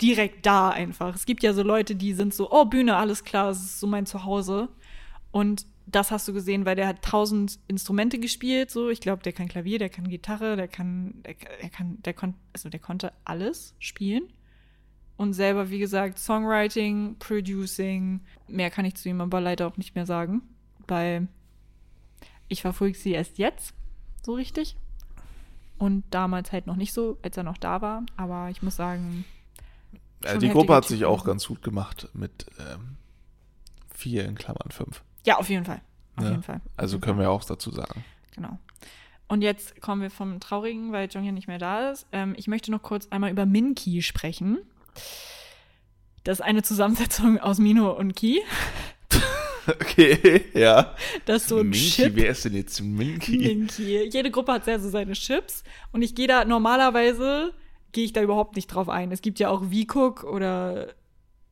[0.00, 1.14] direkt da einfach.
[1.14, 3.86] Es gibt ja so Leute, die sind so, oh, Bühne, alles klar, das ist so
[3.86, 4.68] mein Zuhause.
[5.30, 8.90] Und das hast du gesehen, weil der hat tausend Instrumente gespielt, so.
[8.90, 12.38] Ich glaube, der kann Klavier, der kann Gitarre, der kann, der, der kann, der konnte,
[12.52, 14.24] also der konnte alles spielen.
[15.16, 18.20] Und selber, wie gesagt, Songwriting, Producing.
[18.48, 20.42] Mehr kann ich zu ihm aber leider auch nicht mehr sagen,
[20.86, 21.28] weil
[22.48, 23.74] ich verfolge sie erst jetzt
[24.24, 24.76] so richtig.
[25.78, 28.02] Und damals halt noch nicht so, als er noch da war.
[28.16, 29.24] Aber ich muss sagen,
[30.24, 32.96] Also die Gruppe hat sich Typ auch ganz gut gemacht mit ähm,
[33.94, 35.02] vier in Klammern fünf.
[35.26, 35.80] ja, auf jeden Fall.
[36.16, 36.30] Auf Ja.
[36.30, 36.60] jeden Fall.
[36.76, 38.04] Also können wir auch dazu sagen.
[38.34, 38.58] Genau.
[39.28, 42.06] Und jetzt kommen wir vom Traurigen, weil Jonghyun nicht mehr da ist.
[42.12, 44.58] Ähm, ich möchte noch kurz einmal über Minki sprechen.
[46.24, 48.40] Das ist eine Zusammensetzung aus Mino und Ki.
[49.80, 50.94] Okay, ja.
[51.24, 52.16] Das ist so ein Minky, Chip.
[52.16, 53.38] wer ist denn jetzt Minky?
[53.38, 54.04] Minky.
[54.04, 55.64] Jede Gruppe hat sehr so seine Chips.
[55.92, 57.52] Und ich gehe da normalerweise,
[57.92, 59.12] gehe ich da überhaupt nicht drauf ein.
[59.12, 60.94] Es gibt ja auch V-Cook oder,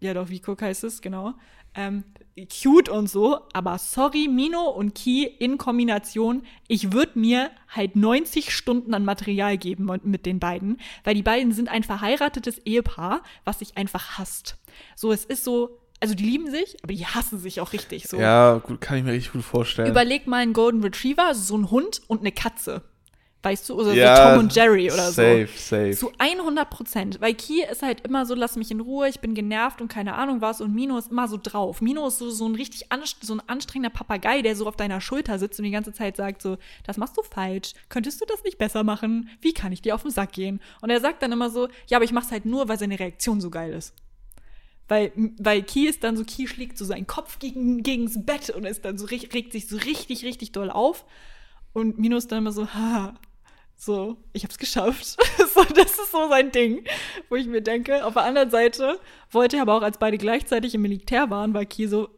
[0.00, 1.34] ja doch, V-Cook heißt es, genau.
[1.74, 2.04] Ähm,
[2.62, 8.54] cute und so, aber sorry, Mino und Ki in Kombination, ich würde mir halt 90
[8.54, 13.58] Stunden an Material geben mit den beiden, weil die beiden sind ein verheiratetes Ehepaar, was
[13.58, 14.56] sich einfach hasst.
[14.94, 18.06] So, es ist so, also die lieben sich, aber die hassen sich auch richtig.
[18.06, 18.20] So.
[18.20, 19.88] Ja, gut, kann ich mir richtig gut vorstellen.
[19.88, 22.82] Überleg mal einen Golden Retriever, so ein Hund und eine Katze.
[23.42, 23.80] Weißt du?
[23.80, 25.76] Oder Ja, so Tom und Jerry oder safe, so.
[25.76, 25.90] safe.
[25.92, 27.20] Zu 100 Prozent.
[27.22, 30.14] Weil Ki ist halt immer so, lass mich in Ruhe, ich bin genervt und keine
[30.14, 30.60] Ahnung was.
[30.60, 31.80] Und Mino ist immer so drauf.
[31.80, 32.86] Mino ist so, so ein richtig
[33.22, 36.42] so ein anstrengender Papagei, der so auf deiner Schulter sitzt und die ganze Zeit sagt
[36.42, 37.72] so, das machst du falsch.
[37.88, 39.30] Könntest du das nicht besser machen?
[39.40, 40.60] Wie kann ich dir auf den Sack gehen?
[40.82, 43.40] Und er sagt dann immer so, ja, aber ich mach's halt nur, weil seine Reaktion
[43.40, 43.94] so geil ist.
[44.88, 48.64] Weil, weil Ki ist dann so, Ki schlägt so seinen Kopf gegen, gegens Bett und
[48.64, 51.06] ist dann so, regt sich so richtig, richtig doll auf.
[51.72, 53.14] Und Mino ist dann immer so, ha,
[53.76, 55.04] so, ich hab's geschafft.
[55.54, 56.84] so, das ist so sein Ding,
[57.28, 60.74] wo ich mir denke, auf der anderen Seite wollte er aber auch, als beide gleichzeitig
[60.74, 62.10] im Militär waren, war Ki so,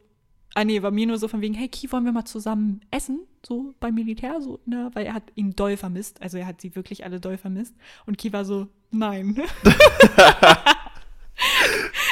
[0.53, 3.21] ah nee, war Mino so von wegen, hey Ki, wollen wir mal zusammen essen?
[3.45, 4.91] So beim Militär, so, ne?
[4.93, 6.21] Weil er hat ihn doll vermisst.
[6.21, 7.75] Also er hat sie wirklich alle doll vermisst.
[8.05, 9.41] Und Ki war so, nein.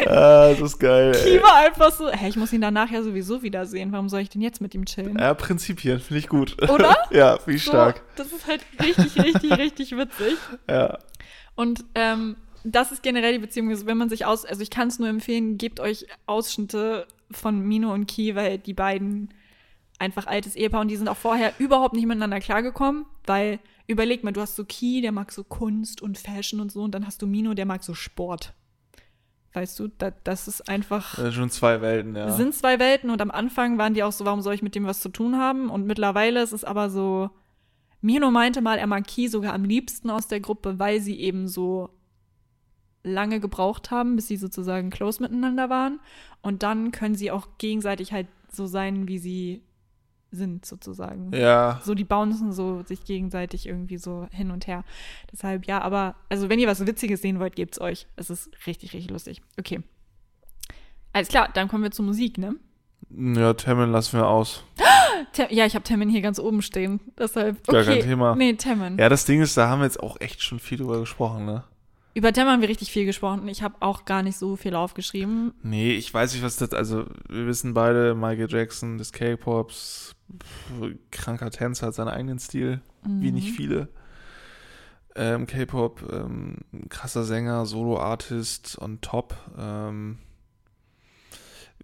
[0.06, 1.12] Ah, das ist geil.
[1.14, 1.42] Ki Ey.
[1.44, 3.92] war einfach so, hey, ich muss ihn danach ja sowieso wiedersehen.
[3.92, 5.18] Warum soll ich denn jetzt mit ihm chillen?
[5.20, 6.62] Ja, Prinzipien, finde ich gut.
[6.70, 6.96] Oder?
[7.12, 8.02] ja, ich So, stark.
[8.16, 10.38] das ist halt richtig, richtig, richtig witzig.
[10.70, 10.98] Ja.
[11.56, 14.88] Und ähm, das ist generell die Beziehung, also wenn man sich aus, also ich kann
[14.88, 19.34] es nur empfehlen, gebt euch Ausschnitte von Mino und Ki, weil die beiden
[20.00, 24.34] einfach altes Ehepaar und die sind auch vorher überhaupt nicht miteinander klargekommen, weil überleg mal,
[24.34, 27.22] du hast so Ki, der mag so Kunst und Fashion und so und dann hast
[27.22, 28.54] du Mino, der mag so Sport.
[29.56, 32.32] Weißt du, da, das ist einfach Das sind schon zwei Welten, ja.
[32.32, 34.86] sind zwei Welten und am Anfang waren die auch so, warum soll ich mit dem
[34.86, 35.70] was zu tun haben?
[35.70, 37.30] Und mittlerweile ist es aber so,
[38.02, 41.48] Mino meinte mal, er mag Ki sogar am liebsten aus der Gruppe, weil sie eben
[41.48, 41.90] so
[43.04, 46.00] lange gebraucht haben, bis sie sozusagen close miteinander waren.
[46.42, 49.64] Und dann können sie auch gegenseitig halt so sein, wie sie
[50.36, 51.32] sind, sozusagen.
[51.34, 51.82] ja.
[51.84, 54.84] So, die bouncen so sich gegenseitig irgendwie so hin und her.
[55.32, 58.08] Deshalb, ja, aber, also wenn ihr was Witziges sehen wollt, gebt's euch.
[58.16, 59.42] Es ist richtig, richtig lustig.
[59.60, 59.82] Okay.
[61.14, 62.56] Alles klar, dann kommen wir zur Musik, ne?
[63.10, 64.64] Ja, Tammin lassen wir aus.
[65.34, 67.00] Tem ja, ich habe Temin hier ganz oben stehen.
[67.18, 67.66] Deshalb.
[67.68, 68.00] Gar okay.
[68.00, 68.36] kein Thema.
[68.36, 68.98] Nee, Temin.
[68.98, 71.64] Ja, das Ding ist, da haben wir jetzt auch echt schon viel drüber gesprochen, ne?
[72.14, 73.48] Über Temin haben wir richtig viel gesprochen.
[73.50, 75.54] Ich habe auch gar nicht so viel aufgeschrieben.
[75.64, 80.15] Nee, ich weiß nicht, was das, also wir wissen beide, Michael Jackson des K-Pops,
[81.12, 83.54] kranker Tänzer, hat seinen eigenen Stil, wie nicht Mhm.
[83.56, 83.88] viele.
[85.16, 86.58] Ähm, K-Pop, ähm,
[86.90, 89.36] krasser Sänger, Solo-Artist on top.
[89.58, 90.18] Ähm,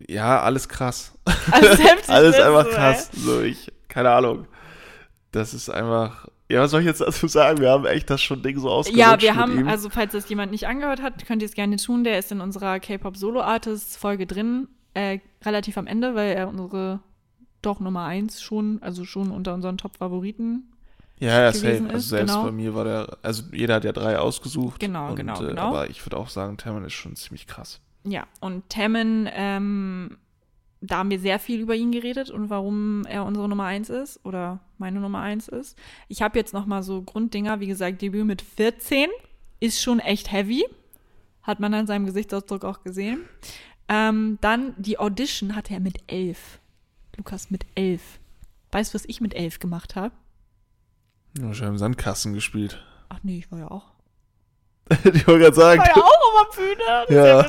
[0.07, 1.13] ja, alles krass.
[1.51, 2.09] Alles heftig.
[2.09, 2.43] alles ne?
[2.45, 3.09] einfach So, krass.
[3.13, 4.47] So, ich, keine Ahnung.
[5.31, 7.59] Das ist einfach, ja, was soll ich jetzt dazu sagen?
[7.59, 8.73] Wir haben echt das schon Ding so ey.
[8.73, 9.67] ausgelutscht Ja, wir mit haben, ihm.
[9.69, 12.03] also falls das jemand nicht angehört hat, könnt ihr es gerne tun.
[12.03, 14.67] Der ist in unserer K-Pop Solo Artists Folge drin.
[14.93, 16.99] Äh, relativ am Ende, weil er unsere
[17.61, 20.63] doch Nummer eins schon, also schon unter unseren Top-Favoriten
[21.19, 21.67] Ja, ja, safe.
[21.67, 22.45] gewesen Also ist, selbst genau.
[22.45, 24.79] bei mir war der, also jeder hat ja drei ausgesucht.
[24.79, 25.61] Genau, und, genau, äh, genau.
[25.69, 27.79] Aber ich würde auch sagen, Tammin ist schon ziemlich krass.
[28.03, 30.17] Ja, und Tammin, ähm,
[30.81, 34.19] da haben wir sehr viel über ihn geredet und warum er unsere Nummer eins ist
[34.25, 35.77] oder meine Nummer eins ist.
[36.07, 39.07] Ich habe jetzt noch mal so Grunddinger, wie gesagt, Debüt mit 14
[39.59, 40.65] ist schon echt heavy.
[41.43, 43.21] Hat man an seinem Gesichtsausdruck auch gesehen.
[43.87, 46.59] Ähm, dann die Audition hatte er mit 11.
[47.17, 48.01] Lukas mit 11.
[48.71, 50.13] Weißt du, was ich mit 11 gemacht habe?
[51.39, 52.83] Ja, schon im Sandkasten gespielt.
[53.09, 53.91] Ach nee, ich war ja auch.
[54.91, 55.81] ich wollte gerade sagen.
[55.83, 57.21] Ich war ja auch auf der Bühne.
[57.21, 57.41] Ja.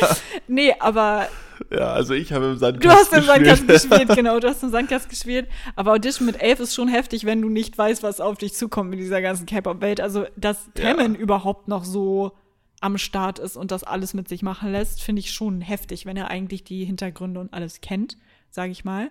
[0.00, 0.16] ja.
[0.48, 1.28] Nee, aber
[1.70, 3.90] Ja, also ich habe im Sandkasten Du hast im Sandkasten gespielt.
[4.00, 5.48] gespielt, genau, du hast im Sandkasten gespielt.
[5.76, 8.92] Aber Audition mit 11 ist schon heftig, wenn du nicht weißt, was auf dich zukommt
[8.92, 10.00] in dieser ganzen K-Pop-Welt.
[10.00, 10.94] Also, dass Ja.
[10.94, 12.32] Taemin überhaupt noch so
[12.80, 16.16] am Start ist und das alles mit sich machen lässt, finde ich schon heftig, wenn
[16.16, 18.18] er eigentlich die Hintergründe und alles kennt,
[18.54, 19.10] sage ich mal.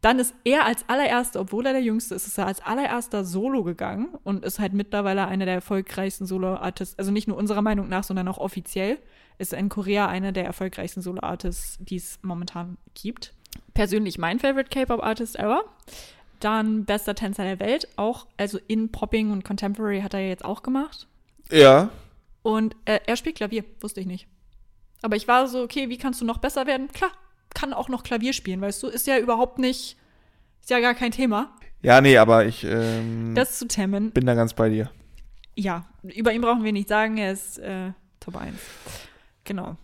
[0.00, 3.64] Dann ist er als allererster, obwohl er der Jüngste ist, ist er als allererster Solo
[3.64, 8.04] gegangen und ist halt mittlerweile einer der erfolgreichsten Solo-Artists, also nicht nur unserer Meinung nach,
[8.04, 8.98] sondern auch offiziell,
[9.38, 13.32] ist in Korea einer der erfolgreichsten Solo-Artists, die es momentan gibt.
[13.74, 15.64] Persönlich mein Favorite K-Pop-Artist ever.
[16.40, 20.44] Dann bester Tänzer der Welt, auch, also in Popping und Contemporary hat er ja jetzt
[20.44, 21.08] auch gemacht.
[21.50, 21.90] Ja,
[22.42, 24.28] Und äh, er spielt Klavier, wusste ich nicht.
[25.02, 26.86] Aber ich war so, okay, wie kannst du noch besser werden?
[26.92, 27.10] Klar,
[27.56, 28.88] kann auch noch Klavier spielen, weißt du?
[28.88, 29.96] Ist ja überhaupt nicht,
[30.60, 31.56] ist ja gar kein Thema.
[31.82, 34.10] ja, nee, aber ich ähm, Das zu Tammin.
[34.10, 34.90] bin da ganz bei dir.
[35.54, 38.54] Ja, über ihn brauchen wir nicht sagen, er ist äh, Top 1.
[39.44, 39.76] Genau.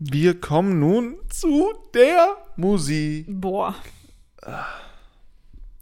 [0.00, 3.26] Wir kommen nun zu der Musik.
[3.28, 3.74] Boah.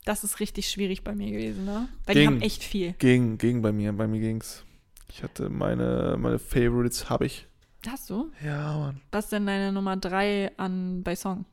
[0.05, 1.89] Das ist richtig schwierig bei mir gewesen, ne?
[2.07, 2.23] Weil Ging.
[2.23, 2.93] die haben echt viel.
[2.99, 4.63] Ging, ging bei mir, bei mir ging's.
[5.11, 7.47] Ich hatte meine, meine Favorites, habe ich.
[7.89, 8.31] Hast du?
[8.43, 9.01] Ja, Mann.
[9.13, 11.45] Was ist denn deine Nummer 3 an bei Song?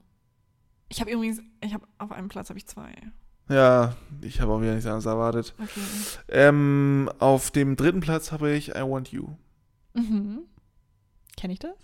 [0.89, 2.93] Ich habe übrigens, ich habe auf einem Platz habe ich zwei.
[3.49, 5.53] Ja, ich habe auch wieder nichts anderes erwartet.
[5.61, 5.82] Okay.
[6.29, 9.27] Ähm, auf dem dritten Platz habe ich I Want You.
[9.93, 10.41] Mhm.
[11.38, 11.75] Kenne ich das?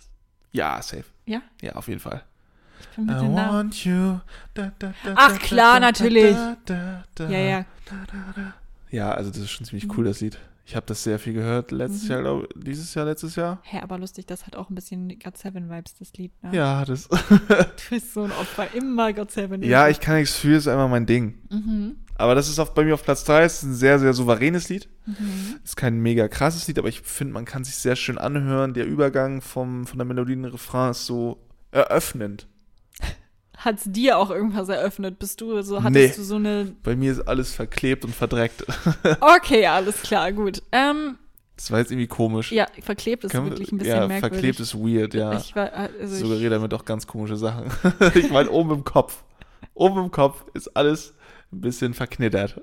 [0.52, 1.04] Ja, safe.
[1.26, 1.42] Ja?
[1.60, 2.22] Ja, auf jeden Fall.
[2.80, 3.54] Ich bin mit I den Namen.
[3.54, 4.18] want you.
[4.54, 6.34] Da, da, da, Ach, klar, natürlich.
[6.34, 7.64] Ja, ja.
[8.90, 10.38] Ja, also das ist schon ziemlich cool, das Lied.
[10.70, 12.10] Ich habe das sehr viel gehört letztes Mhm.
[12.10, 13.58] Jahr, glaube dieses Jahr, letztes Jahr.
[13.62, 16.30] Hä, aber lustig, das hat auch ein bisschen God Seven Vibes, das Lied.
[16.42, 16.54] Ne?
[16.54, 17.08] Ja, das.
[17.08, 17.16] Du
[17.88, 19.62] bist so ein Opfer, immer God Seven.
[19.62, 21.38] ja, ich kann nichts für, ist einfach mein Ding.
[21.48, 21.96] Mhm.
[22.16, 24.90] Aber das ist auf, bei mir auf Platz 3, ist ein sehr, sehr souveränes Lied.
[25.06, 25.58] Mhm.
[25.64, 28.74] Ist kein mega krasses Lied, aber ich finde, man kann sich sehr schön anhören.
[28.74, 31.38] Der Übergang vom, von der Melodie in den Refrain ist so
[31.70, 32.46] eröffnend.
[33.58, 35.18] Hat's dir auch irgendwas eröffnet?
[35.18, 36.16] Bist du so, hattest Nee.
[36.16, 36.72] du so eine.
[36.84, 38.64] Bei mir ist alles verklebt und verdreckt.
[39.20, 40.62] Okay, alles klar, gut.
[40.70, 41.18] Ähm,
[41.56, 42.52] Das war jetzt irgendwie komisch.
[42.52, 44.20] ja, verklebt ist Kann man- wirklich ein bisschen ja, merkwürdig.
[44.54, 45.36] verklebt ist weird, ja.
[45.36, 47.64] Ich war, also ich, suggeriere damit auch ganz komische Sachen.
[48.14, 49.24] ich meine, oben im Kopf.
[49.74, 51.14] Oben im Kopf ist alles
[51.52, 52.60] ein bisschen verknittert.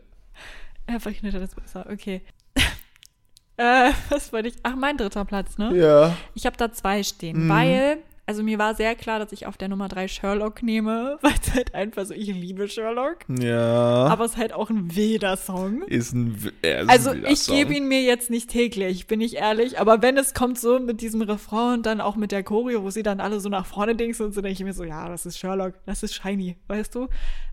[0.90, 2.22] Ja, verknittert ist besser, okay.
[3.58, 4.56] äh, was wollte ich?
[4.64, 5.76] Ach, mein dritter Platz, ne?
[5.76, 6.16] Ja.
[6.36, 7.50] Ich habe da zwei stehen, Mhm.
[7.50, 7.98] weil,
[8.28, 11.54] also mir war sehr klar, dass ich auf der Nummer drei Sherlock nehme, weil es
[11.54, 13.20] halt einfach so, ich liebe Sherlock.
[13.28, 14.08] Ja.
[14.08, 15.84] Aber es ist halt auch ein wilder Song.
[15.84, 19.22] ist ein, er ist Also ein wilder ich gebe ihn mir jetzt nicht täglich, bin
[19.22, 19.80] ich ehrlich.
[19.80, 22.90] Aber wenn es kommt so mit diesem Refrain und dann auch mit der Choreo, wo
[22.90, 25.26] sie dann alle so nach vorne dingsen und so, denke ich mir so, ja, das
[25.26, 27.08] ist Sherlock, das ist Shiny, weißt du?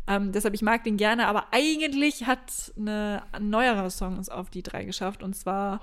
[0.09, 4.51] Ähm, deshalb, ich mag den gerne, aber eigentlich hat eine, ein neuerer Song es auf
[4.51, 5.81] die drei geschafft und zwar,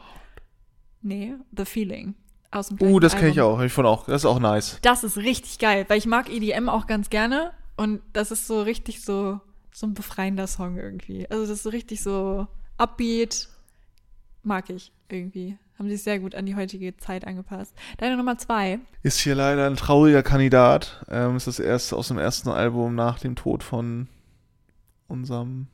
[1.02, 2.16] nee, The Feeling
[2.52, 3.62] aus dem Uh, das kenne ich auch.
[3.62, 4.06] Ich finde auch.
[4.06, 4.80] Das ist auch nice.
[4.82, 8.62] Das ist richtig geil, weil ich mag EDM auch ganz gerne und das ist so
[8.62, 9.40] richtig so,
[9.74, 11.30] so ein befreiender Song irgendwie.
[11.30, 12.48] Also das ist so richtig so
[12.78, 13.50] upbeat,
[14.44, 15.58] mag ich irgendwie.
[15.78, 17.74] Haben sich sehr gut an die heutige Zeit angepasst.
[17.98, 18.80] Deine Nummer zwei.
[19.02, 21.06] Ist hier leider ein trauriger Kandidat.
[21.10, 24.10] Ähm, ist das erste aus dem ersten Album nach dem Tod von
[25.08, 25.68] unserem.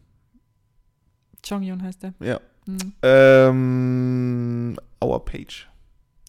[1.43, 2.13] Jonghyun heißt der.
[2.19, 2.39] Ja.
[2.67, 2.93] Mhm.
[3.01, 5.67] Ähm, Our Page.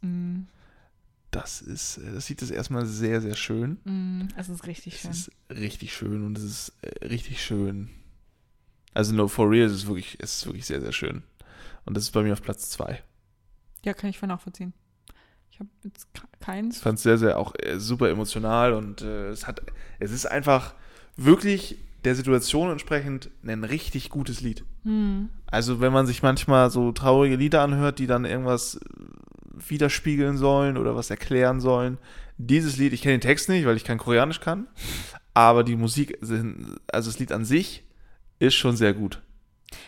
[0.07, 0.46] Mhm.
[1.30, 3.78] Das ist, äh, das sieht das erstmal sehr, sehr schön.
[3.84, 4.28] Mhm.
[4.36, 5.11] Es ist richtig Es schön.
[5.11, 7.90] ist richtig schön und es ist äh, richtig schön.
[8.94, 11.22] Also no for real, es ist wirklich, es ist wirklich sehr, sehr schön.
[11.84, 13.02] Und das ist bei mir auf Platz zwei.
[13.84, 14.72] Ja, kann ich voll nachvollziehen.
[15.52, 16.76] Ich habe jetzt ke- keins.
[16.78, 19.61] Ich fand es sehr, sehr auch äh, super emotional und äh, es hat,
[19.98, 20.74] es ist einfach
[21.16, 24.64] wirklich der Situation entsprechend ein richtig gutes Lied.
[24.84, 25.28] Mhm.
[25.46, 28.80] Also wenn man sich manchmal so traurige Lieder anhört, die dann irgendwas
[29.68, 31.98] widerspiegeln sollen oder was erklären sollen.
[32.38, 34.66] Dieses Lied, ich kenne den Text nicht, weil ich kein Koreanisch kann,
[35.34, 37.84] aber die Musik, also das Lied an sich
[38.38, 39.22] ist schon sehr gut.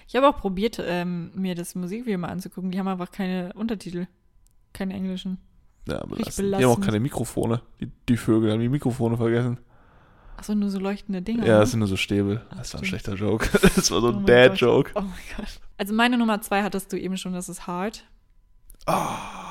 [0.06, 2.70] Ich habe auch probiert, ähm, mir das Musikvideo mal anzugucken.
[2.70, 4.06] Die haben einfach keine Untertitel.
[4.72, 5.38] Keine englischen.
[5.86, 6.58] Ja, belastend.
[6.58, 7.62] Die haben auch keine Mikrofone.
[7.80, 9.58] Die, die Vögel haben die Mikrofone vergessen.
[10.36, 11.46] Achso, nur so leuchtende Dinger.
[11.46, 11.60] Ja, ne?
[11.60, 12.42] das sind nur so Stäbe.
[12.50, 12.86] Das war ein stimmt.
[12.86, 13.48] schlechter Joke.
[13.74, 14.92] Das war so Oh ein mein Dad-Joke.
[14.94, 15.60] Oh mein Gott.
[15.78, 18.04] Also meine Nummer zwei hattest du eben schon, das ist Hard.
[18.86, 19.47] Ah.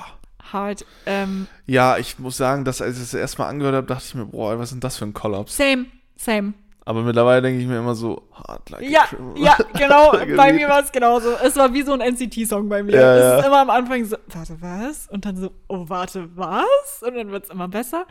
[0.54, 0.86] Hard.
[1.06, 4.26] Ähm, Ja, ich muss sagen, dass als ich es erstmal angehört habe, dachte ich mir,
[4.26, 5.56] boah, was ist denn das für ein Kollaps?
[5.56, 5.86] same,
[6.16, 6.54] same.
[6.86, 10.12] Aber mittlerweile denke ich mir immer so, hard like Ja, ja, genau.
[10.38, 11.34] bei mir war es genauso.
[11.44, 12.94] Es war wie so ein NCT-Song bei mir.
[12.94, 13.40] Ja, es ja.
[13.40, 15.10] ist immer am Anfang so, warte, was?
[15.10, 17.04] Und dann so, oh, warte, was?
[17.06, 18.06] Und dann wird es immer besser.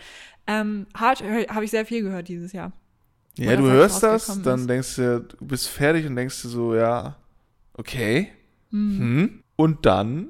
[0.46, 2.72] Ähm, Hard habe ich sehr viel gehört dieses Jahr.
[3.38, 4.68] Ja, Oder du hörst das, dann ist.
[4.68, 7.16] denkst du, du bist fertig und denkst du so, ja,
[7.78, 8.30] okay.
[8.72, 8.98] Hm.
[8.98, 9.42] Hm.
[9.56, 10.28] Und dann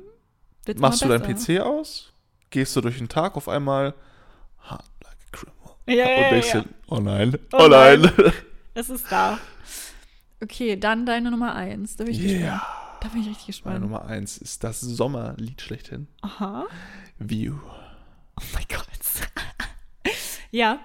[0.66, 1.54] Wird's machst du immer dein besser.
[1.60, 2.12] PC aus,
[2.50, 3.94] gehst du durch den Tag auf einmal,
[4.60, 5.76] hard like a criminal.
[5.86, 6.60] Ja, und ja, denkst ja.
[6.60, 8.10] dir, oh nein, Oh oh, nein.
[8.74, 9.38] Es ist da.
[10.42, 11.96] Okay, dann deine Nummer eins.
[11.96, 12.38] Da bin ich Yeah.
[12.58, 12.62] gespannt.
[13.00, 13.80] Da bin ich richtig Meine gespannt.
[13.80, 16.08] Nummer eins ist das Sommerlied schlechthin.
[16.20, 16.66] Aha.
[17.18, 17.54] View.
[18.38, 18.86] Oh mein Gott.
[20.50, 20.78] ja.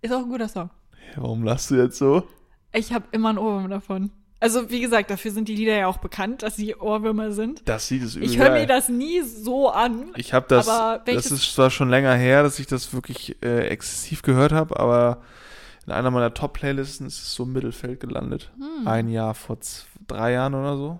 [0.00, 0.70] Ist auch ein guter Song.
[1.16, 2.26] Warum lachst du jetzt so?
[2.72, 4.10] Ich habe immer einen Ohrwurm davon.
[4.44, 7.62] Also, wie gesagt, dafür sind die Lieder ja auch bekannt, dass sie Ohrwürmer sind.
[7.64, 10.10] Das Lied ist übel Ich höre mir das nie so an.
[10.16, 13.68] Ich habe das, Aber das ist zwar schon länger her, dass ich das wirklich äh,
[13.68, 15.22] exzessiv gehört habe, aber
[15.86, 18.50] in einer meiner Top-Playlisten ist es so im Mittelfeld gelandet.
[18.58, 18.86] Hm.
[18.86, 19.56] Ein Jahr vor
[20.06, 20.98] drei Jahren oder so.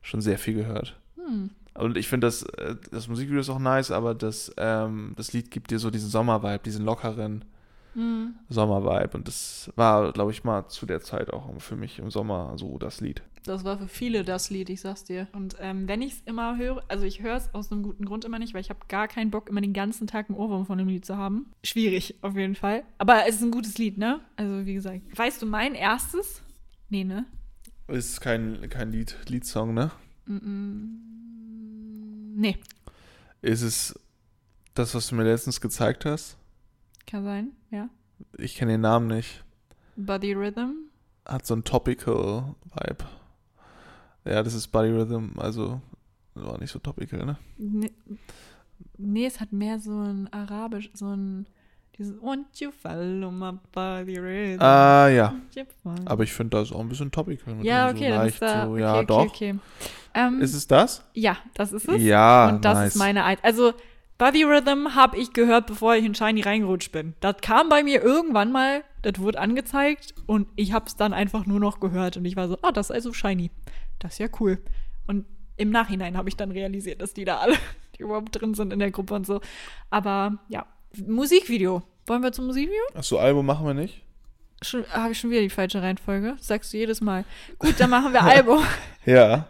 [0.00, 0.96] Schon sehr viel gehört.
[1.14, 1.50] Hm.
[1.74, 5.52] Und ich finde, das, äh, das Musikvideo ist auch nice, aber das, ähm, das Lied
[5.52, 7.44] gibt dir so diesen Sommer-Vibe, diesen lockeren
[7.94, 8.34] Hm.
[8.48, 9.16] Sommer-Vibe.
[9.16, 12.78] Und das war, glaube ich, mal zu der Zeit auch für mich im Sommer so
[12.78, 13.22] das Lied.
[13.44, 15.26] Das war für viele das Lied, ich sag's dir.
[15.32, 18.24] Und ähm, wenn ich es immer höre, also ich höre es aus einem guten Grund
[18.24, 20.78] immer nicht, weil ich habe gar keinen Bock, immer den ganzen Tag einen Ohrwurm von
[20.78, 21.46] dem Lied zu haben.
[21.64, 22.84] Schwierig, auf jeden Fall.
[22.98, 24.20] Aber es ist ein gutes Lied, ne?
[24.36, 25.00] Also wie gesagt.
[25.18, 26.40] Weißt du, mein erstes?
[26.88, 27.26] Nee, ne?
[27.88, 29.90] Ist kein, kein Lied, Liedsong, ne?
[30.26, 31.10] Mm,
[32.34, 32.56] Nee,
[33.42, 33.98] Ist es
[34.74, 36.38] das, was du mir letztens gezeigt hast?
[37.06, 37.88] Kann sein, ja.
[38.38, 39.44] Ich kenne den Namen nicht.
[39.96, 40.70] Body Rhythm?
[41.26, 43.04] Hat so ein topical Vibe.
[44.24, 45.80] Ja, das ist Body Rhythm, also
[46.34, 47.36] war nicht so topical, ne?
[47.58, 47.92] Nee,
[48.96, 51.46] nee, es hat mehr so ein arabisch, so ein
[51.98, 54.62] Dieses Want you follow my body rhythm.
[54.62, 55.34] Ah, ja.
[56.06, 57.46] Aber ich finde, das ist auch ein bisschen topic.
[57.46, 58.64] wenn man ja, so okay, leicht ist da.
[58.64, 59.26] so, okay, ja, okay, doch.
[59.26, 59.54] Okay.
[60.14, 61.04] Ähm, Ist es das?
[61.14, 62.02] ja, das ist es.
[62.02, 62.94] Ja, Und das nice.
[62.94, 63.72] ist meine Ein Also,
[64.18, 67.14] Body Rhythm habe ich gehört, bevor ich in Shiny reingerutscht bin.
[67.20, 71.46] Das kam bei mir irgendwann mal, das wurde angezeigt und ich habe es dann einfach
[71.46, 73.50] nur noch gehört und ich war so, ah, das ist also Shiny.
[73.98, 74.58] Das ist ja cool.
[75.06, 77.56] Und im Nachhinein habe ich dann realisiert, dass die da alle,
[77.98, 79.40] die überhaupt drin sind in der Gruppe und so.
[79.90, 80.66] Aber ja,
[81.06, 81.82] Musikvideo.
[82.06, 82.82] Wollen wir zum Musikvideo?
[82.94, 84.01] Achso, Album machen wir nicht?
[84.92, 86.34] Habe ich schon wieder die falsche Reihenfolge?
[86.38, 87.24] Das sagst du jedes Mal.
[87.58, 88.62] Gut, dann machen wir Album.
[89.04, 89.48] Ja.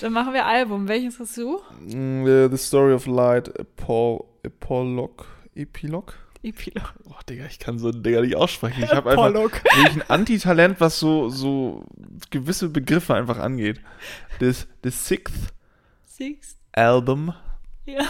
[0.00, 0.88] dann machen wir Album.
[0.88, 1.60] Welches hast du?
[1.80, 3.48] Mm, The, Story of Light,
[4.42, 6.14] Epolog, Epilog?
[6.42, 6.92] Epilog.
[7.06, 8.82] Oh, Digga, ich kann so ein Digga nicht aussprechen.
[8.84, 9.62] Ich habe einfach wirklich
[9.94, 11.84] ein Antitalent, was so, so
[12.30, 13.80] gewisse Begriffe einfach angeht.
[14.40, 15.54] Das the Sixth
[16.04, 16.56] Six.
[16.72, 17.32] Album,
[17.86, 18.02] Ja.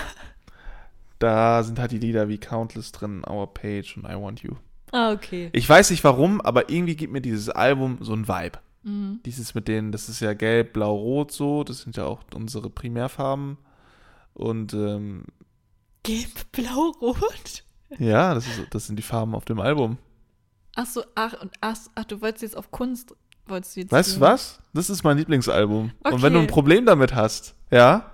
[1.18, 4.54] da sind halt die Lieder wie Countless drin, Our Page und I Want You.
[4.94, 5.50] Ah, okay.
[5.52, 8.60] Ich weiß nicht warum, aber irgendwie gibt mir dieses Album so ein Vibe.
[8.84, 9.18] Mhm.
[9.26, 12.70] Dieses mit denen, das ist ja gelb, blau, rot so, das sind ja auch unsere
[12.70, 13.58] Primärfarben.
[14.34, 15.24] Und ähm,
[16.04, 17.64] Gelb, blau, rot.
[17.98, 19.98] ja, das, ist, das sind die Farben auf dem Album.
[20.76, 23.16] Ach so, ach, und ach, ach, du wolltest jetzt auf Kunst,
[23.46, 23.90] wolltest du jetzt.
[23.90, 24.60] Weißt du was?
[24.74, 25.90] Das ist mein Lieblingsalbum.
[26.04, 26.52] Und wenn du ein Okay.
[26.52, 28.12] Problem damit hast, ja,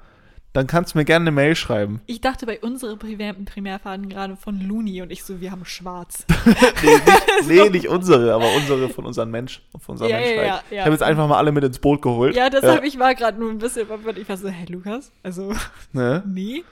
[0.53, 2.01] dann kannst du mir gerne eine Mail schreiben.
[2.07, 6.25] Ich dachte bei unseren Primär Primärfarben gerade von Looney und ich so, wir haben schwarz.
[6.83, 10.47] Nee, nicht, nee, nicht unsere, aber unsere von unseren Menschen, von unserer Ja, Menschheit.
[10.47, 10.63] ja, ja.
[10.71, 12.35] Ich habe jetzt einfach mal alle mit ins Boot geholt.
[12.35, 14.19] ja, deshalb, ich war gerade nur ein bisschen verwirrt.
[14.19, 15.13] Ich war so, hä, Lukas?
[15.23, 15.55] Also,
[15.93, 16.23] Ne?
[16.27, 16.65] nee.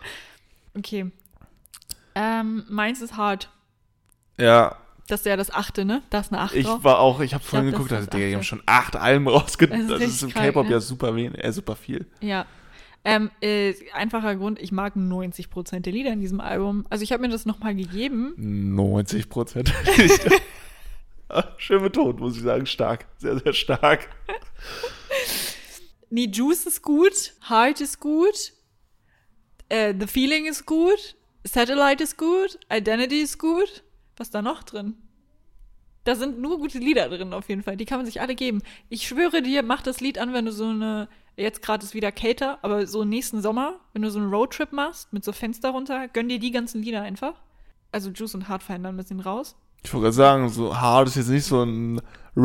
[0.76, 1.10] Okay.
[2.14, 3.48] Ähm, meins ist hart.
[4.38, 4.76] Ja,
[5.08, 6.02] Das ist ja das achte, ne?
[6.10, 6.82] Da ist eine acht ich drauf.
[6.84, 8.36] war auch, ich habe Ich vorhin glaub, geguckt, also, Digga, die achte.
[8.36, 9.80] haben schon acht Alben rausgebracht.
[9.88, 10.72] Das ist Das ist im K-Pop ne?
[10.72, 12.06] ja super wenig, äh, super viel.
[12.20, 12.46] Ja.
[13.04, 16.86] Ähm, äh, einfacher Grund, ich mag 90% der Lieder in diesem Album.
[16.90, 18.34] Also ich habe mir das nochmal gegeben.
[18.36, 19.72] 90 Prozent.
[21.56, 22.66] Schön betont, muss ich sagen.
[22.66, 23.06] Stark.
[23.18, 24.08] Sehr, sehr stark.
[26.10, 28.52] Nee, Juice ist gut, Heart ist gut,
[29.68, 33.84] äh, The Feeling ist gut, Satellite ist gut, Identity ist gut.
[34.16, 34.96] Was ist da noch drin?
[36.04, 37.76] Da sind nur gute Lieder drin auf jeden Fall.
[37.76, 38.62] Die kann man sich alle geben.
[38.88, 42.12] Ich schwöre dir, mach das Lied an, wenn du so eine, jetzt gerade ist wieder
[42.12, 46.08] Cater, aber so nächsten Sommer, wenn du so einen Roadtrip machst mit so Fenster runter,
[46.08, 47.34] gönn dir die ganzen Lieder einfach.
[47.92, 49.56] Also Juice und Heart fallen dann ein bisschen raus.
[49.84, 52.02] Ich wollte gerade sagen, so hart ist jetzt nicht so ein Ja,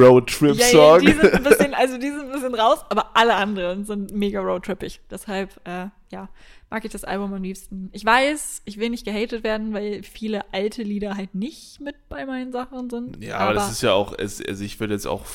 [0.08, 0.80] Roadtrip-Song.
[0.82, 4.14] ja, die sind ein bisschen, also die sind ein bisschen raus, aber alle anderen sind
[4.14, 5.02] mega roadtrippig.
[5.10, 6.30] Deshalb, äh, ja,
[6.70, 7.90] mag ich das Album am liebsten.
[7.92, 12.26] Ich weiß, ich will nicht gehatet werden, weil viele alte Lieder halt nicht mit bei
[12.26, 13.24] meinen Sachen sind.
[13.24, 15.26] ja, aber, das ist ja auch, also ich würde jetzt auch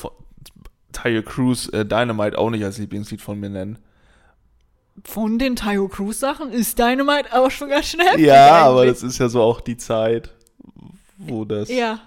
[1.01, 3.77] Tyre Cruise äh, Dynamite auch nicht als Lieblingslied von mir nennen.
[5.05, 8.19] von den Tayo Cruz Sachen ist Dynamite auch schon ganz schnell.
[8.19, 10.33] Ja, aber das ist ja so auch die Zeit,
[11.17, 11.99] wo das, Ja,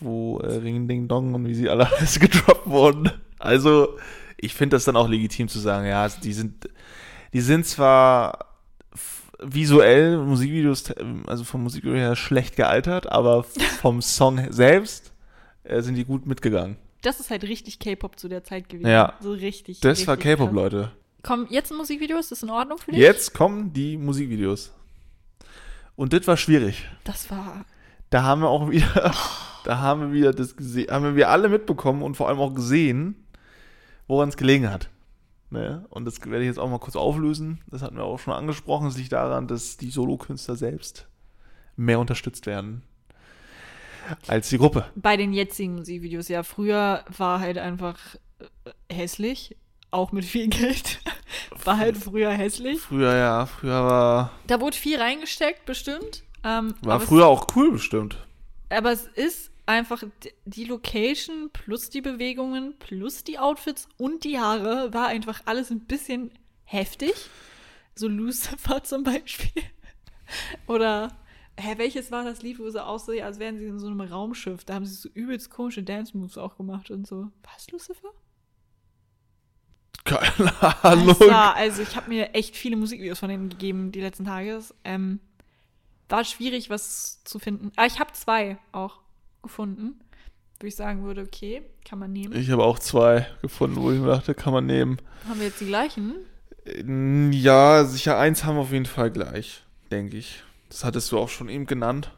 [0.00, 3.10] wo äh, Ring Ding Dong und wie sie alle alles gedroppt wurden.
[3.38, 3.96] Also,
[4.36, 6.68] ich finde das dann auch legitim zu sagen, ja, die sind,
[7.32, 8.46] die sind zwar
[9.40, 10.84] visuell, Musikvideos,
[11.26, 13.44] also vom Musikvideo her schlecht gealtert, aber
[13.80, 15.12] vom Song selbst
[15.64, 16.76] äh, sind die gut mitgegangen.
[17.04, 18.88] Das ist halt richtig K-Pop zu der Zeit gewesen.
[18.88, 19.14] Ja.
[19.20, 19.80] So richtig.
[19.80, 20.54] Das war richtig K-Pop, krass.
[20.54, 20.92] Leute.
[21.22, 23.00] Komm, jetzt ein Musikvideo, ist das in Ordnung für dich?
[23.00, 24.72] Jetzt kommen die Musikvideos.
[25.96, 26.88] Und das war schwierig.
[27.04, 27.64] Das war.
[28.10, 29.14] Da haben wir auch wieder,
[29.64, 33.26] da haben wir wieder das gesehen, haben wir alle mitbekommen und vor allem auch gesehen,
[34.06, 34.90] woran es gelegen hat.
[35.50, 35.86] Ne?
[35.90, 37.60] Und das werde ich jetzt auch mal kurz auflösen.
[37.68, 38.88] Das hatten wir auch schon angesprochen.
[38.88, 41.06] Es liegt daran, dass die Solokünstler selbst
[41.76, 42.82] mehr unterstützt werden
[44.26, 44.86] als die Gruppe.
[44.94, 47.98] bei den jetzigen Musikvideos, ja, früher war halt einfach
[48.38, 49.56] äh, hässlich,
[49.90, 51.00] auch mit viel Geld.
[51.64, 52.80] war halt früher hässlich.
[52.80, 56.24] Früher ja, früher war, Da wurde viel reingesteckt, bestimmt.
[56.42, 58.16] Ähm, war früher auch cool bestimmt.
[58.68, 60.02] Es, aber es ist einfach
[60.44, 65.80] die Location plus die Bewegungen plus die Outfits und die Haare war einfach alles ein
[65.86, 66.32] bisschen
[66.64, 67.14] heftig.
[67.94, 69.62] So Lucifer zum Beispiel.
[70.66, 71.16] Oder,
[71.56, 74.64] hä, welches war das Lied, wo sie aussehen, als wären sie in so einem Raumschiff?
[74.64, 77.28] Da haben sie so übelst komische Dance-Moves auch gemacht und so.
[77.42, 78.10] Was, Lucifer?
[80.04, 81.18] Keine Ahnung.
[81.20, 84.60] war, also ich habe mir echt viele Musikvideos von denen gegeben die letzten Tage.
[84.84, 85.20] Ähm,
[86.08, 87.72] war schwierig, was zu finden.
[87.76, 89.00] Aber ich habe zwei auch
[89.42, 90.00] gefunden,
[90.60, 92.36] wo ich sagen würde, okay, kann man nehmen.
[92.36, 94.98] Ich habe auch zwei gefunden, wo ich mir dachte, kann man nehmen.
[95.26, 96.16] Haben wir jetzt die gleichen?
[97.32, 100.42] Ja, sicher eins haben wir auf jeden Fall gleich, denke ich.
[100.74, 102.10] Das hattest du auch schon eben genannt.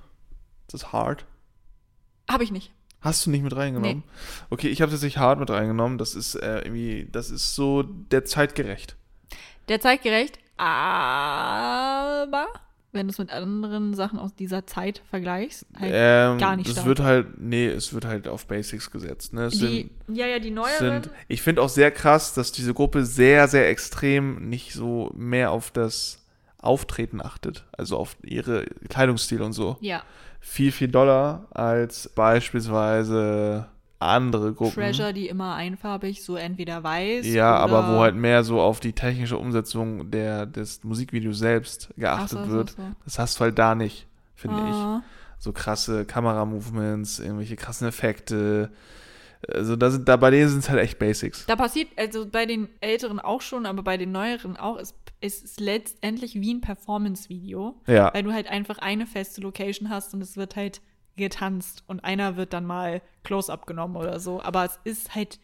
[0.68, 1.26] Das ist hard.
[2.26, 2.72] Habe ich nicht.
[3.02, 4.02] Hast du nicht mit reingenommen?
[4.48, 5.98] Okay, ich habe tatsächlich hart mit reingenommen.
[5.98, 8.96] Das ist äh, irgendwie, das ist so der zeitgerecht.
[9.68, 12.46] Der zeitgerecht, aber
[12.92, 16.72] wenn du es mit anderen Sachen aus dieser Zeit vergleichst, halt ähm, gar nicht Es
[16.72, 16.86] stark.
[16.86, 19.34] wird halt, nee, es wird halt auf Basics gesetzt.
[19.34, 19.50] Ne?
[19.50, 21.02] Die, ja, ja, die sind, neueren.
[21.02, 25.50] sind, ich finde auch sehr krass, dass diese Gruppe sehr, sehr extrem nicht so mehr
[25.50, 26.22] auf das
[26.66, 27.64] Auftreten achtet.
[27.72, 29.76] Also auf ihre Kleidungsstil und so.
[29.80, 30.02] ja,
[30.40, 33.66] Viel, viel doller als beispielsweise
[33.98, 34.74] andere Gruppen.
[34.74, 37.26] Treasure, die immer einfarbig, so entweder weiß.
[37.26, 41.96] Ja, aber wo halt mehr so auf die technische Umsetzung der, des Musikvideos selbst Ach
[41.96, 42.70] geachtet so, so, wird.
[42.70, 42.82] so.
[43.04, 44.74] Das hast du halt da nicht, finde ich.
[44.74, 45.02] Ah.
[45.38, 48.70] So krasse Kameramovements, irgendwelche krassen Effekte.
[49.52, 51.46] Also da sind, da bei denen sind es halt echt Basics.
[51.46, 55.44] Da passiert, also bei den älteren auch schon, aber bei den neueren auch, ist ist
[55.46, 58.12] es letztendlich wie ein Performance-Video, Ja.
[58.12, 60.82] weil du halt einfach eine feste Location hast und es wird halt
[61.16, 64.42] getanzt und einer wird dann mal Close-Up genommen oder so.
[64.42, 65.38] Aber es ist halt,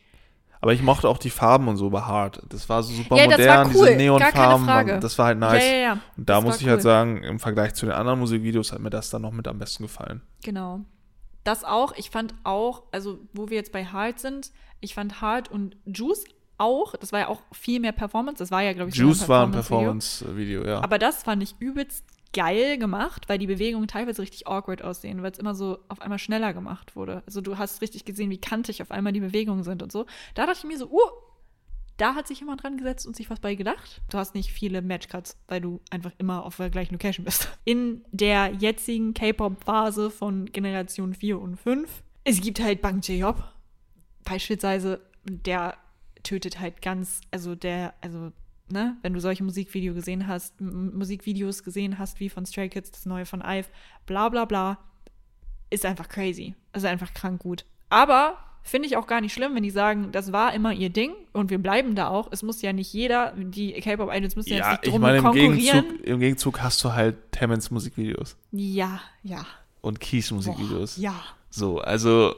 [0.61, 2.43] Aber ich mochte auch die Farben und so bei Hard.
[2.51, 3.73] Das war so super Ja, modern, cool.
[3.73, 5.01] diese Neonfarben.
[5.01, 5.65] Das war halt nice.
[5.65, 5.93] ja, ja, ja.
[6.17, 6.83] Und da Das muss ich halt cool.
[6.83, 9.85] sagen, im Vergleich zu den anderen Musikvideos hat mir das dann noch mit am besten
[9.85, 10.21] gefallen.
[10.45, 10.81] Genau.
[11.45, 11.93] Das auch.
[11.97, 16.25] Ich fand auch, also wo wir jetzt bei Hard sind, ich fand Hard und Juice
[16.59, 18.39] auch, das war ja auch viel mehr Performance.
[18.39, 20.63] Das war ja, glaube ich, Juice war ein Performance-Video.
[20.63, 20.81] Performance-Video, ja.
[20.83, 25.33] Aber das fand ich übelst geil gemacht, weil die Bewegungen teilweise richtig awkward aussehen, weil
[25.33, 27.23] es immer so auf einmal schneller gemacht wurde.
[27.27, 30.07] Also du hast richtig gesehen, wie kantig auf einmal die Bewegungen sind und so.
[30.35, 31.11] Da dachte ich mir so, uh,
[31.97, 34.01] da hat sich jemand dran gesetzt und sich was bei gedacht.
[34.11, 37.49] Du hast nicht viele Matchcuts, weil du einfach immer auf der gleichen Location bist.
[37.65, 43.43] In der jetzigen K-Pop-Phase von Generation 4 und 5, es gibt halt Bang J-Hop.
[44.25, 45.77] Beispielsweise, der
[46.23, 48.33] tötet halt ganz, also der, also,
[48.71, 53.07] ne, wenn du solche Musikvideo gesehen hast, Musikvideos gesehen hast, wie von Stray Kids, das
[53.07, 53.69] neue von Ive,
[54.07, 54.79] bla bla bla,
[55.71, 56.55] ist einfach crazy.
[56.73, 57.65] Also einfach krank gut.
[57.89, 61.13] Aber finde ich auch gar nicht schlimm, wenn die sagen, das war immer ihr Ding
[61.33, 62.29] und wir bleiben da auch.
[62.31, 65.19] Es muss ja nicht jeder, die K-Pop-Idols müssen ja, ja, jetzt nicht ich drum meine,
[65.19, 65.83] im konkurrieren.
[65.83, 69.45] Gegenzug, im Gegenzug hast du halt Tammens Musikvideos Ja, ja.
[69.81, 70.97] und Keys Boah, Musikvideos.
[70.97, 71.15] ja.
[71.51, 72.35] So, also.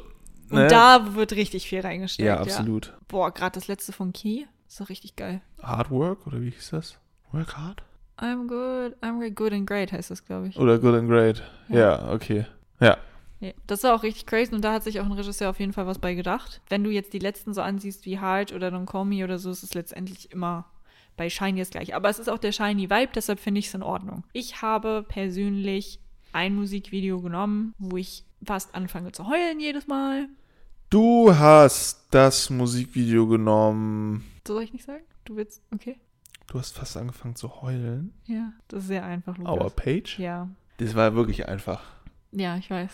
[0.50, 0.66] Und ne?
[0.66, 2.26] da wird richtig viel reingesteckt.
[2.26, 2.92] Ja, absolut.
[3.08, 5.40] Boah, gerade das letzte von Key ist doch richtig geil.
[5.62, 6.98] Hard Work oder wie hieß das?
[7.32, 7.82] Work Hard?
[8.18, 10.58] I'm good, I'm good and great heißt das, glaube ich.
[10.58, 11.42] Oder Good and Great.
[11.68, 11.78] Ja.
[11.78, 12.46] Ja, okay.
[12.80, 12.96] Ja.
[13.44, 15.72] Ja, das war auch richtig crazy und da hat sich auch ein Regisseur auf jeden
[15.72, 16.62] Fall was bei gedacht.
[16.68, 19.50] Wenn du jetzt die letzten so ansiehst wie Hard oder Don't Call Me oder so,
[19.50, 20.64] ist es letztendlich immer
[21.16, 21.94] bei Shiny das gleiche.
[21.94, 24.24] Aber es ist auch der Shiny Vibe, deshalb finde ich es in Ordnung.
[24.32, 26.00] Ich habe persönlich
[26.32, 30.28] ein Musikvideo genommen, wo ich fast anfange zu heulen jedes Mal.
[30.90, 34.24] Du hast das Musikvideo genommen.
[34.46, 35.04] So soll ich nicht sagen?
[35.24, 35.98] Du willst, okay.
[36.46, 38.12] Du hast fast angefangen zu heulen.
[38.26, 39.54] Ja, das ist sehr einfach, Lukas.
[39.54, 40.18] Our Page?
[40.18, 41.82] Ja, Das war wirklich einfach.
[42.32, 42.90] ja, ich weiß.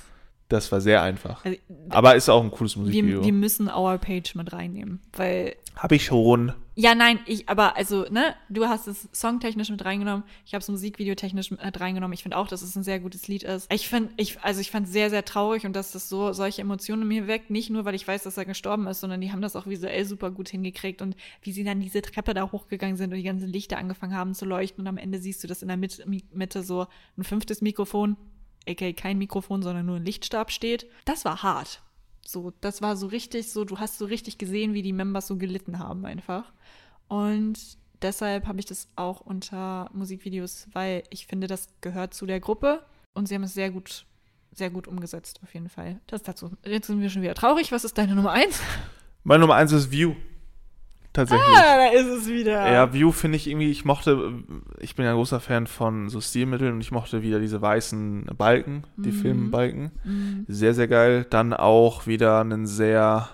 [0.51, 1.45] Das war sehr einfach.
[1.45, 1.57] Also,
[1.91, 3.21] Aber ist auch ein cooles Musikvideo.
[3.21, 6.53] wir, wir müssen Our Page mit reinnehmen, weil Hab ich schon.
[6.75, 10.69] Ja, nein, ich, aber also, ne, du hast es songtechnisch mit reingenommen, ich habe es
[10.69, 12.13] musikvideotechnisch mit reingenommen.
[12.15, 13.73] Ich finde auch, dass es ein sehr gutes Lied ist.
[13.73, 16.63] Ich finde, ich, also ich fand es sehr, sehr traurig und dass das so solche
[16.63, 17.51] Emotionen in mir weckt.
[17.51, 20.05] Nicht nur, weil ich weiß, dass er gestorben ist, sondern die haben das auch visuell
[20.05, 23.49] super gut hingekriegt und wie sie dann diese Treppe da hochgegangen sind und die ganzen
[23.49, 26.65] Lichter angefangen haben zu leuchten und am Ende siehst du, dass in der Mitte, Mitte
[26.65, 28.17] so ein fünftes Mikrofon,
[28.69, 30.87] aka kein Mikrofon, sondern nur ein Lichtstab steht.
[31.05, 31.83] Das war hart.
[32.27, 35.37] So, das war so richtig so, du hast so richtig gesehen, wie die Members so
[35.37, 36.53] gelitten haben einfach.
[37.09, 37.59] Und
[38.03, 42.85] deshalb habe ich das auch unter Musikvideos, weil ich finde, das gehört zu der Gruppe
[43.15, 44.07] und sie haben es sehr gut,
[44.53, 46.01] sehr gut umgesetzt, auf jeden Fall.
[46.07, 46.53] Das dazu.
[46.65, 47.73] Jetzt sind wir schon wieder traurig.
[47.73, 48.61] Was ist deine Nummer eins?
[49.25, 50.15] Meine Nummer eins ist View.
[51.13, 51.49] Tatsächlich.
[51.57, 52.71] Ah, da ist es wieder.
[52.73, 54.33] Ja, View finde ich irgendwie, ich mochte,
[54.79, 58.27] ich bin ja ein großer Fan von so Stilmitteln und ich mochte wieder diese weißen
[58.39, 59.15] Balken, die Mhm.
[59.15, 59.91] Filmbalken.
[60.05, 60.45] Mhm.
[60.47, 61.27] Sehr, sehr geil.
[61.29, 63.29] Dann auch wieder einen sehr.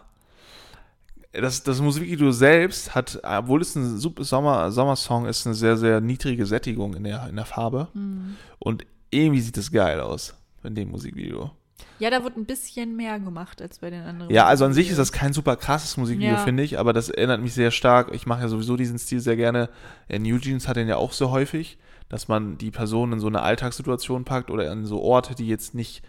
[1.33, 6.01] Das, das Musikvideo selbst hat, obwohl es ein super Sommer, Sommersong ist, eine sehr, sehr
[6.01, 7.89] niedrige Sättigung in der, in der Farbe.
[7.93, 8.37] Mhm.
[8.59, 10.35] Und irgendwie sieht es geil aus
[10.65, 11.51] in dem Musikvideo.
[11.99, 14.31] Ja, da wird ein bisschen mehr gemacht als bei den anderen.
[14.33, 16.45] Ja, also an sich ist das kein super krasses Musikvideo, Ja.
[16.45, 18.15] finde ich, aber das erinnert mich sehr stark.
[18.15, 19.69] Ich mache ja sowieso diesen Stil sehr gerne.
[20.09, 21.79] Äh, New Jeans hat den ja auch so häufig,
[22.09, 25.75] dass man die Person in so eine Alltagssituation packt oder in so Orte, die jetzt
[25.75, 26.03] nicht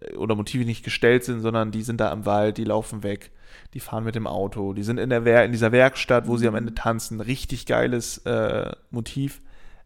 [0.00, 3.30] äh, oder Motive nicht gestellt sind, sondern die sind da im Wald, die laufen weg,
[3.74, 6.48] die fahren mit dem Auto, die sind in der Wer in dieser Werkstatt, wo sie
[6.48, 7.20] am Ende tanzen.
[7.20, 9.40] Richtig geiles äh, Motiv.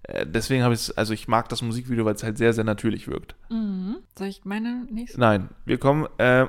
[0.05, 2.65] Äh, deswegen habe ich es, also ich mag das Musikvideo, weil es halt sehr, sehr
[2.65, 3.35] natürlich wirkt.
[3.51, 3.97] Mhm.
[4.17, 5.21] Soll ich meine nächste?
[5.21, 6.07] Nein, wir kommen.
[6.19, 6.49] ähm,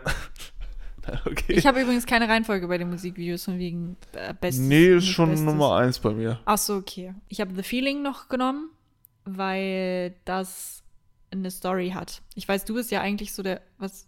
[1.26, 1.54] okay.
[1.54, 4.66] Ich habe übrigens keine Reihenfolge bei den Musikvideos von wegen äh, Bestes.
[4.66, 5.46] Nee, ist schon Bestes.
[5.46, 6.40] Nummer eins bei mir.
[6.46, 7.14] Ach so, okay.
[7.28, 8.70] Ich habe The Feeling noch genommen,
[9.26, 10.84] weil das
[11.32, 12.22] eine Story hat.
[12.36, 14.08] Ich weiß, du bist ja eigentlich so der, was,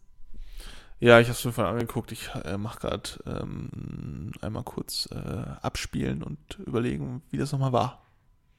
[1.00, 2.12] Ja, ich habe es mir vorhin angeguckt.
[2.12, 5.16] Ich äh, mache gerade ähm, einmal kurz äh,
[5.62, 8.01] abspielen und überlegen, wie das nochmal war.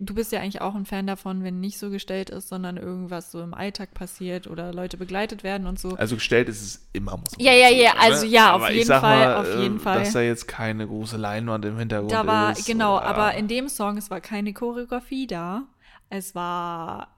[0.06, 3.30] Du bist ja eigentlich auch ein Fan davon, wenn nicht so gestellt ist, sondern irgendwas
[3.30, 5.90] so im Alltag passiert oder Leute begleitet werden und so.
[5.96, 8.32] Also gestellt ist es immer, muss Ja, ja, ja, also ne?
[8.32, 9.98] ja, auf Aber jeden Fall, mal, auf jeden äh, Fall.
[10.00, 12.66] Dass da jetzt keine große Leinwand im Hintergrund Da war, ist.
[12.66, 15.62] genau, oder- aber in dem Song, es war keine Choreografie da.
[16.10, 17.08] Es war,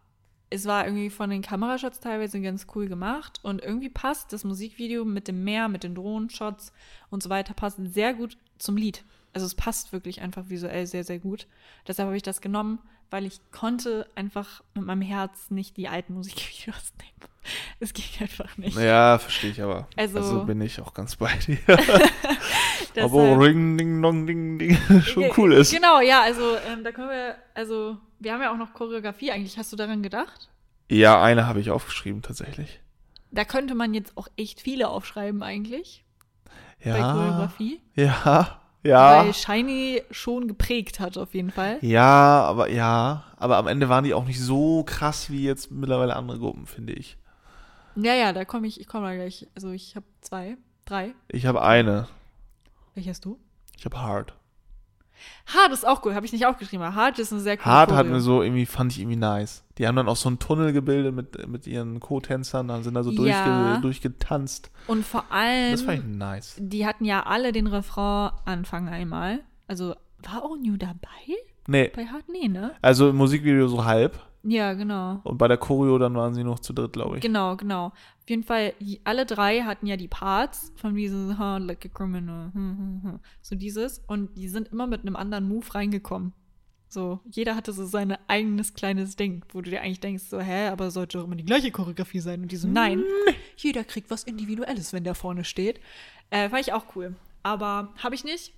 [0.51, 5.05] es war irgendwie von den Kamerashots teilweise ganz cool gemacht und irgendwie passt das Musikvideo
[5.05, 6.73] mit dem Meer, mit den Drohnenshots
[7.11, 9.05] und so weiter, passt sehr gut zum Lied.
[9.35, 11.47] Also es passt wirklich einfach visuell sehr, sehr gut.
[11.87, 12.79] Deshalb habe ich das genommen,
[13.11, 17.31] weil ich konnte einfach mit meinem Herz nicht die alten Musikvideos nehmen.
[17.79, 18.77] Es ging einfach nicht.
[18.79, 19.87] Ja, verstehe ich aber.
[19.97, 21.59] Also- Also, bin ich auch ganz bei dir.
[23.01, 25.73] Aber Ring, Ding, Dong, Ding, Ding schon cool ist.
[25.73, 29.59] Genau, ja, also ähm, da können wir, also wir haben ja auch noch Choreografie eigentlich.
[29.59, 30.49] Hast du daran gedacht?
[30.89, 32.81] Ja, eine habe ich aufgeschrieben tatsächlich.
[33.33, 36.05] Da könnte man jetzt auch echt viele aufschreiben eigentlich
[36.85, 37.13] bei Ja.
[37.13, 37.81] Choreografie.
[37.97, 38.61] Ja.
[38.85, 39.25] Ja.
[39.25, 41.79] Weil Shiny schon geprägt hat auf jeden Fall.
[41.81, 46.15] Ja, aber ja, aber am Ende waren die auch nicht so krass wie jetzt mittlerweile
[46.15, 47.17] andere Gruppen, finde ich.
[47.97, 49.49] Ja, ja, da komme ich, ich komme da gleich.
[49.55, 51.15] Also ich habe zwei, drei.
[51.29, 52.09] Ich habe eine.
[52.95, 53.39] Welche hast du?
[53.77, 54.35] Ich habe Hard.
[55.47, 56.85] Hard ist auch cool, habe ich nicht aufgeschrieben.
[56.85, 59.65] aber Hard ist eine sehr coole Hard hat mir so irgendwie, fand ich irgendwie nice.
[59.79, 63.03] Die haben dann auch so einen Tunnel gebildet mit, mit ihren Co-Tänzern, dann sind da
[63.03, 63.79] so durchge, Ja.
[63.79, 64.71] durchgetanzt.
[64.87, 66.57] Und vor Das fand allem, ich nice.
[66.59, 69.41] die hatten ja alle den Refrain anfangen einmal.
[69.67, 70.99] Also war auch New dabei?
[71.67, 72.25] Nee, Bei Hard?
[72.29, 72.73] Nee, ne?
[72.83, 74.19] also im Musikvideo so halb.
[74.47, 75.21] Ja, genau.
[75.25, 77.23] Und bei der Choreo dann waren sie noch zu dritt, glaube ich.
[77.23, 77.87] Genau, genau.
[77.87, 82.53] Auf jeden Fall, alle drei hatten ja die Parts von diesem huh, like a criminal.
[82.53, 83.21] hm, hm, hm.
[83.41, 84.01] So dieses.
[84.07, 86.35] Und die sind immer mit einem anderen Move reingekommen.
[86.89, 90.69] So, jeder hatte so sein eigenes kleines Ding, wo du dir eigentlich denkst, so, hä,
[90.69, 92.43] aber sollte doch immer die gleiche Choreografie sein.
[92.43, 93.03] Und die so, nein,
[93.57, 95.81] jeder kriegt was Individuelles, wenn der vorne steht.
[96.31, 97.17] Äh, fand ich auch cool.
[97.43, 98.53] Aber habe ich nicht.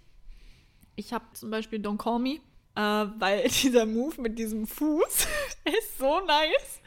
[0.96, 2.40] Ich habe zum Beispiel Don't Call Me,
[2.76, 5.04] äh, weil dieser Move mit diesem Fuß
[5.64, 6.80] ist so nice.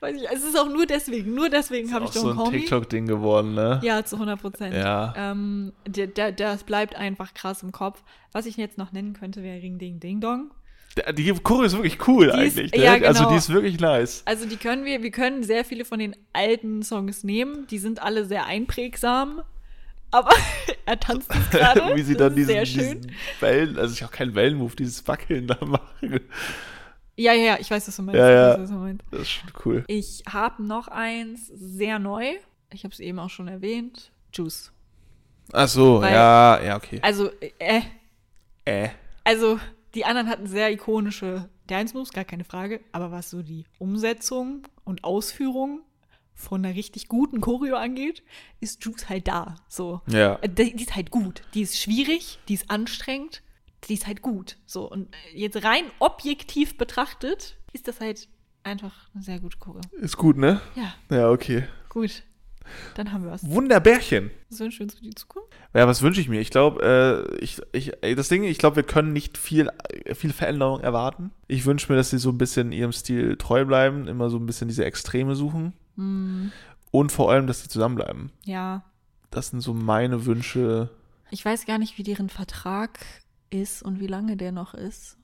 [0.00, 2.50] Weiß ich, es ist auch nur deswegen, nur deswegen habe ich Don't so ein.
[2.50, 3.80] TikTok-Ding geworden, ne?
[3.82, 4.74] Ja, zu 100 Prozent.
[4.74, 5.14] Ja.
[5.16, 8.02] Ähm, der, der, das bleibt einfach krass im Kopf.
[8.32, 10.50] Was ich jetzt noch nennen könnte, wäre Ring Ding Ding Dong.
[11.16, 12.72] Die Choreo ist wirklich cool Die ist- eigentlich.
[12.72, 12.82] ne?
[12.84, 13.30] ja, Also genau.
[13.30, 14.22] die ist wirklich nice.
[14.24, 17.66] Also die können wir, wir können sehr viele von den alten Songs nehmen.
[17.66, 19.42] Die sind alle sehr einprägsam.
[20.16, 20.30] Aber
[20.86, 21.80] er tanzt es gerade.
[21.96, 23.00] Wie sie dann diesen, sehr schön.
[23.02, 26.20] diesen Wellen, also ich auch keinen Wellenmove, dieses Wackeln da machen.
[27.18, 28.18] Ja, ja, ja, ich weiß, was du meinst.
[28.18, 28.58] Ja, ja.
[28.60, 29.04] Weiß, meinst.
[29.10, 29.84] Das ist schon cool.
[29.88, 32.32] Ich habe noch eins, sehr neu.
[32.72, 34.10] Ich habe es eben auch schon erwähnt.
[34.32, 34.72] Juice.
[35.52, 36.98] Ach so, Weil- ja, ja, okay.
[37.02, 37.82] Also, äh,
[38.64, 38.88] Äh.
[39.24, 39.60] also
[39.94, 42.80] die anderen hatten sehr ikonische Dance-Moves, gar keine Frage.
[42.92, 45.80] Aber was so die Umsetzung und Ausführung
[46.38, 48.22] von einer richtig guten Choreo angeht,
[48.60, 49.56] ist Juice halt da.
[49.68, 50.02] So.
[50.06, 50.36] Ja.
[50.42, 51.42] Äh, Die, die ist halt gut.
[51.54, 53.42] Die ist schwierig, die ist anstrengend,
[53.88, 54.56] die ist halt gut.
[54.66, 54.88] So.
[54.88, 58.28] Und äh, jetzt rein objektiv betrachtet, ist das halt
[58.62, 59.80] einfach eine sehr gute Choreo.
[59.92, 60.60] Ist gut, ne?
[60.76, 61.64] Ja, Ja, okay.
[61.88, 62.22] gut.
[62.96, 63.48] Dann haben wir was.
[63.48, 64.32] Wunderbärchen.
[64.50, 65.48] Was wünschen wir uns für die Zukunft?
[65.72, 66.40] Ja, was wünsche ich mir?
[66.40, 69.70] Ich glaube, äh, ich, ich, das Ding, ich glaube, wir können nicht viel,
[70.04, 71.30] äh, viel Veränderung erwarten.
[71.46, 74.46] Ich wünsche mir, dass sie so ein bisschen ihrem Stil treu bleiben, immer so ein
[74.46, 75.74] bisschen diese Extreme suchen.
[75.96, 76.52] Hm,
[76.90, 78.30] Und vor allem, dass sie zusammenbleiben.
[78.44, 78.82] ja,
[79.30, 80.90] Das sind so meine Wünsche.
[81.30, 83.00] Ich weiß gar nicht, wie deren Vertrag
[83.50, 85.16] ist und wie lange der noch ist.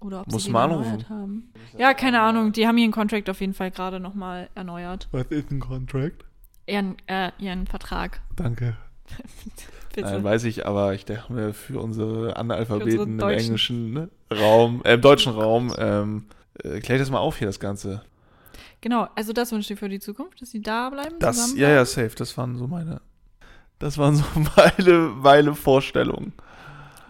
[0.00, 1.52] Oder ob Muss sie mal erneuert haben.
[1.76, 2.52] Ja, keine Ahnung.
[2.52, 5.08] Die haben ihren Contract auf jeden Fall gerade nochmal erneuert.
[5.12, 6.24] Was ist ein Contract?
[6.66, 8.22] Ihren, äh, ihren Vertrag.
[8.36, 8.76] Danke.
[9.96, 13.44] Nein, weiß ich, aber ich denke mir, für unsere Analphabeten im Deutschen.
[13.44, 16.26] englischen ne, Raum, äh, im deutschen Raum, ähm,
[16.62, 18.02] äh, klär das mal auf hier, das Ganze.
[18.80, 21.16] Genau, also das wünsche ich für die Zukunft, dass sie da bleiben.
[21.18, 22.14] Das, zusammen ja, ja, safe.
[22.16, 23.00] Das waren so meine,
[23.78, 24.24] das waren so
[24.56, 26.32] meine, meine Vorstellungen.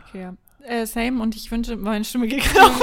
[0.08, 0.34] Okay, ja.
[0.66, 2.74] Äh, same und ich wünsche, meine Stimme geht gerade.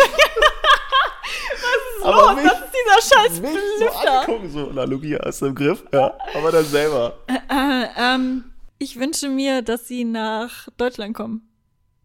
[2.04, 2.44] Aber los?
[2.44, 4.22] Das ist dieser scheiß so Lüfter.
[4.22, 7.18] angucken, so, na, Lugia du im Griff, ja, aber dann selber.
[7.28, 8.46] Äh, ähm,
[8.80, 11.50] ich wünsche mir, dass sie nach Deutschland kommen.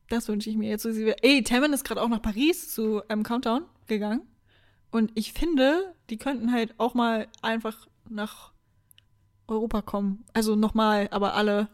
[0.08, 0.82] Das wünsche ich mir jetzt.
[0.82, 4.22] So, ey, Tammin ist gerade auch nach Paris zu einem Countdown gegangen.
[4.90, 8.52] Und ich finde, die könnten halt auch mal einfach nach
[9.48, 10.26] Europa kommen.
[10.34, 11.68] Also nochmal, aber alle.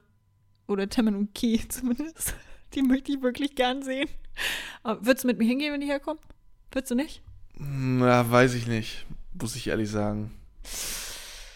[0.69, 2.35] Oder Tammin und Key zumindest.
[2.75, 4.09] Die möchte ich wirklich gern sehen.
[4.85, 6.23] Aber würdest du mit mir hingehen, wenn die herkommen?
[6.71, 7.21] Würdest du nicht?
[7.59, 10.33] Ja, weiß ich nicht, muss ich ehrlich sagen.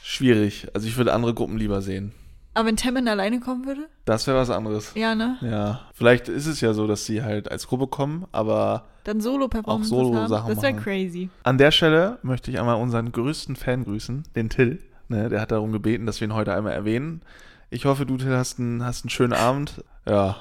[0.02, 0.66] Schwierig.
[0.74, 2.12] Also ich würde andere Gruppen lieber sehen.
[2.54, 3.88] Aber wenn Tammin alleine kommen würde?
[4.06, 4.92] Das wäre was anderes.
[4.96, 5.38] Ja, ne?
[5.40, 9.92] Ja, vielleicht ist es ja so, dass sie halt als Gruppe kommen, aber Dann Solo-Performances
[9.92, 10.54] Auch Solo-Sachen haben.
[10.54, 11.30] Das wäre crazy.
[11.42, 14.78] an der Stelle möchte ich einmal unseren größten Fan grüßen, den Till.
[15.08, 17.22] Ne, der hat darum gebeten, dass wir ihn heute einmal erwähnen.
[17.70, 19.84] Ich hoffe, du, Till, hast einen, hast einen schönen Abend.
[20.06, 20.36] Ja,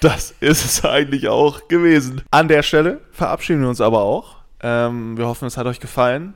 [0.00, 2.22] das ist es eigentlich auch gewesen.
[2.30, 4.36] An der Stelle verabschieden wir uns aber auch.
[4.60, 6.34] Ähm, wir hoffen, es hat euch gefallen.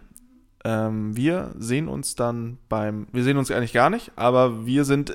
[0.64, 5.14] Ähm, wir sehen uns dann beim, wir sehen uns eigentlich gar nicht, aber wir sind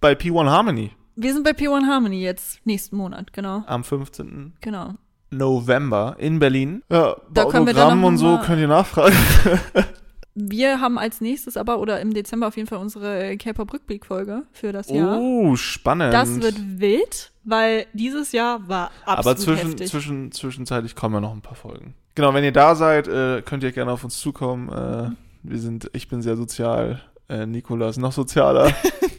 [0.00, 3.64] bei P1 Harmony Wir sind bei P1 Harmony jetzt nächsten Monat, genau.
[3.66, 4.54] am 15.
[4.60, 4.94] Genau.
[5.30, 6.82] November in Berlin.
[6.90, 9.16] Ja, Da bei können wir dann und so könnt ihr nachfragen.
[10.34, 14.88] Wir haben als nächstes aber oder im Dezember auf jeden Fall unsere K-Pop-Rückblick-Folge für das
[14.88, 15.18] Jahr.
[15.18, 16.14] Oh, spannend.
[16.14, 19.90] Das wird wild, weil dieses Jahr war absolut Aber zwischen, heftig.
[19.90, 21.94] zwischen, zwischenzeitlich kommen ja noch ein paar Folgen.
[22.14, 24.68] Genau, wenn ihr da seid, äh, könnt ihr gerne auf uns zukommen.
[24.68, 25.10] Äh,
[25.42, 28.72] wir sind, ich bin sehr sozial, äh, Nikolas noch sozialer.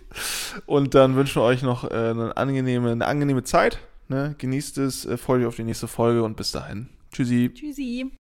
[0.66, 3.80] Und dann wünschen wir euch noch eine, angenehme, eine angenehme Zeit.
[4.12, 4.36] Ne?
[4.38, 6.90] Genießt es, äh, freut euch auf die nächste Folge und bis dahin.
[7.14, 7.50] Tschüssi.
[7.54, 8.12] Tschüssi.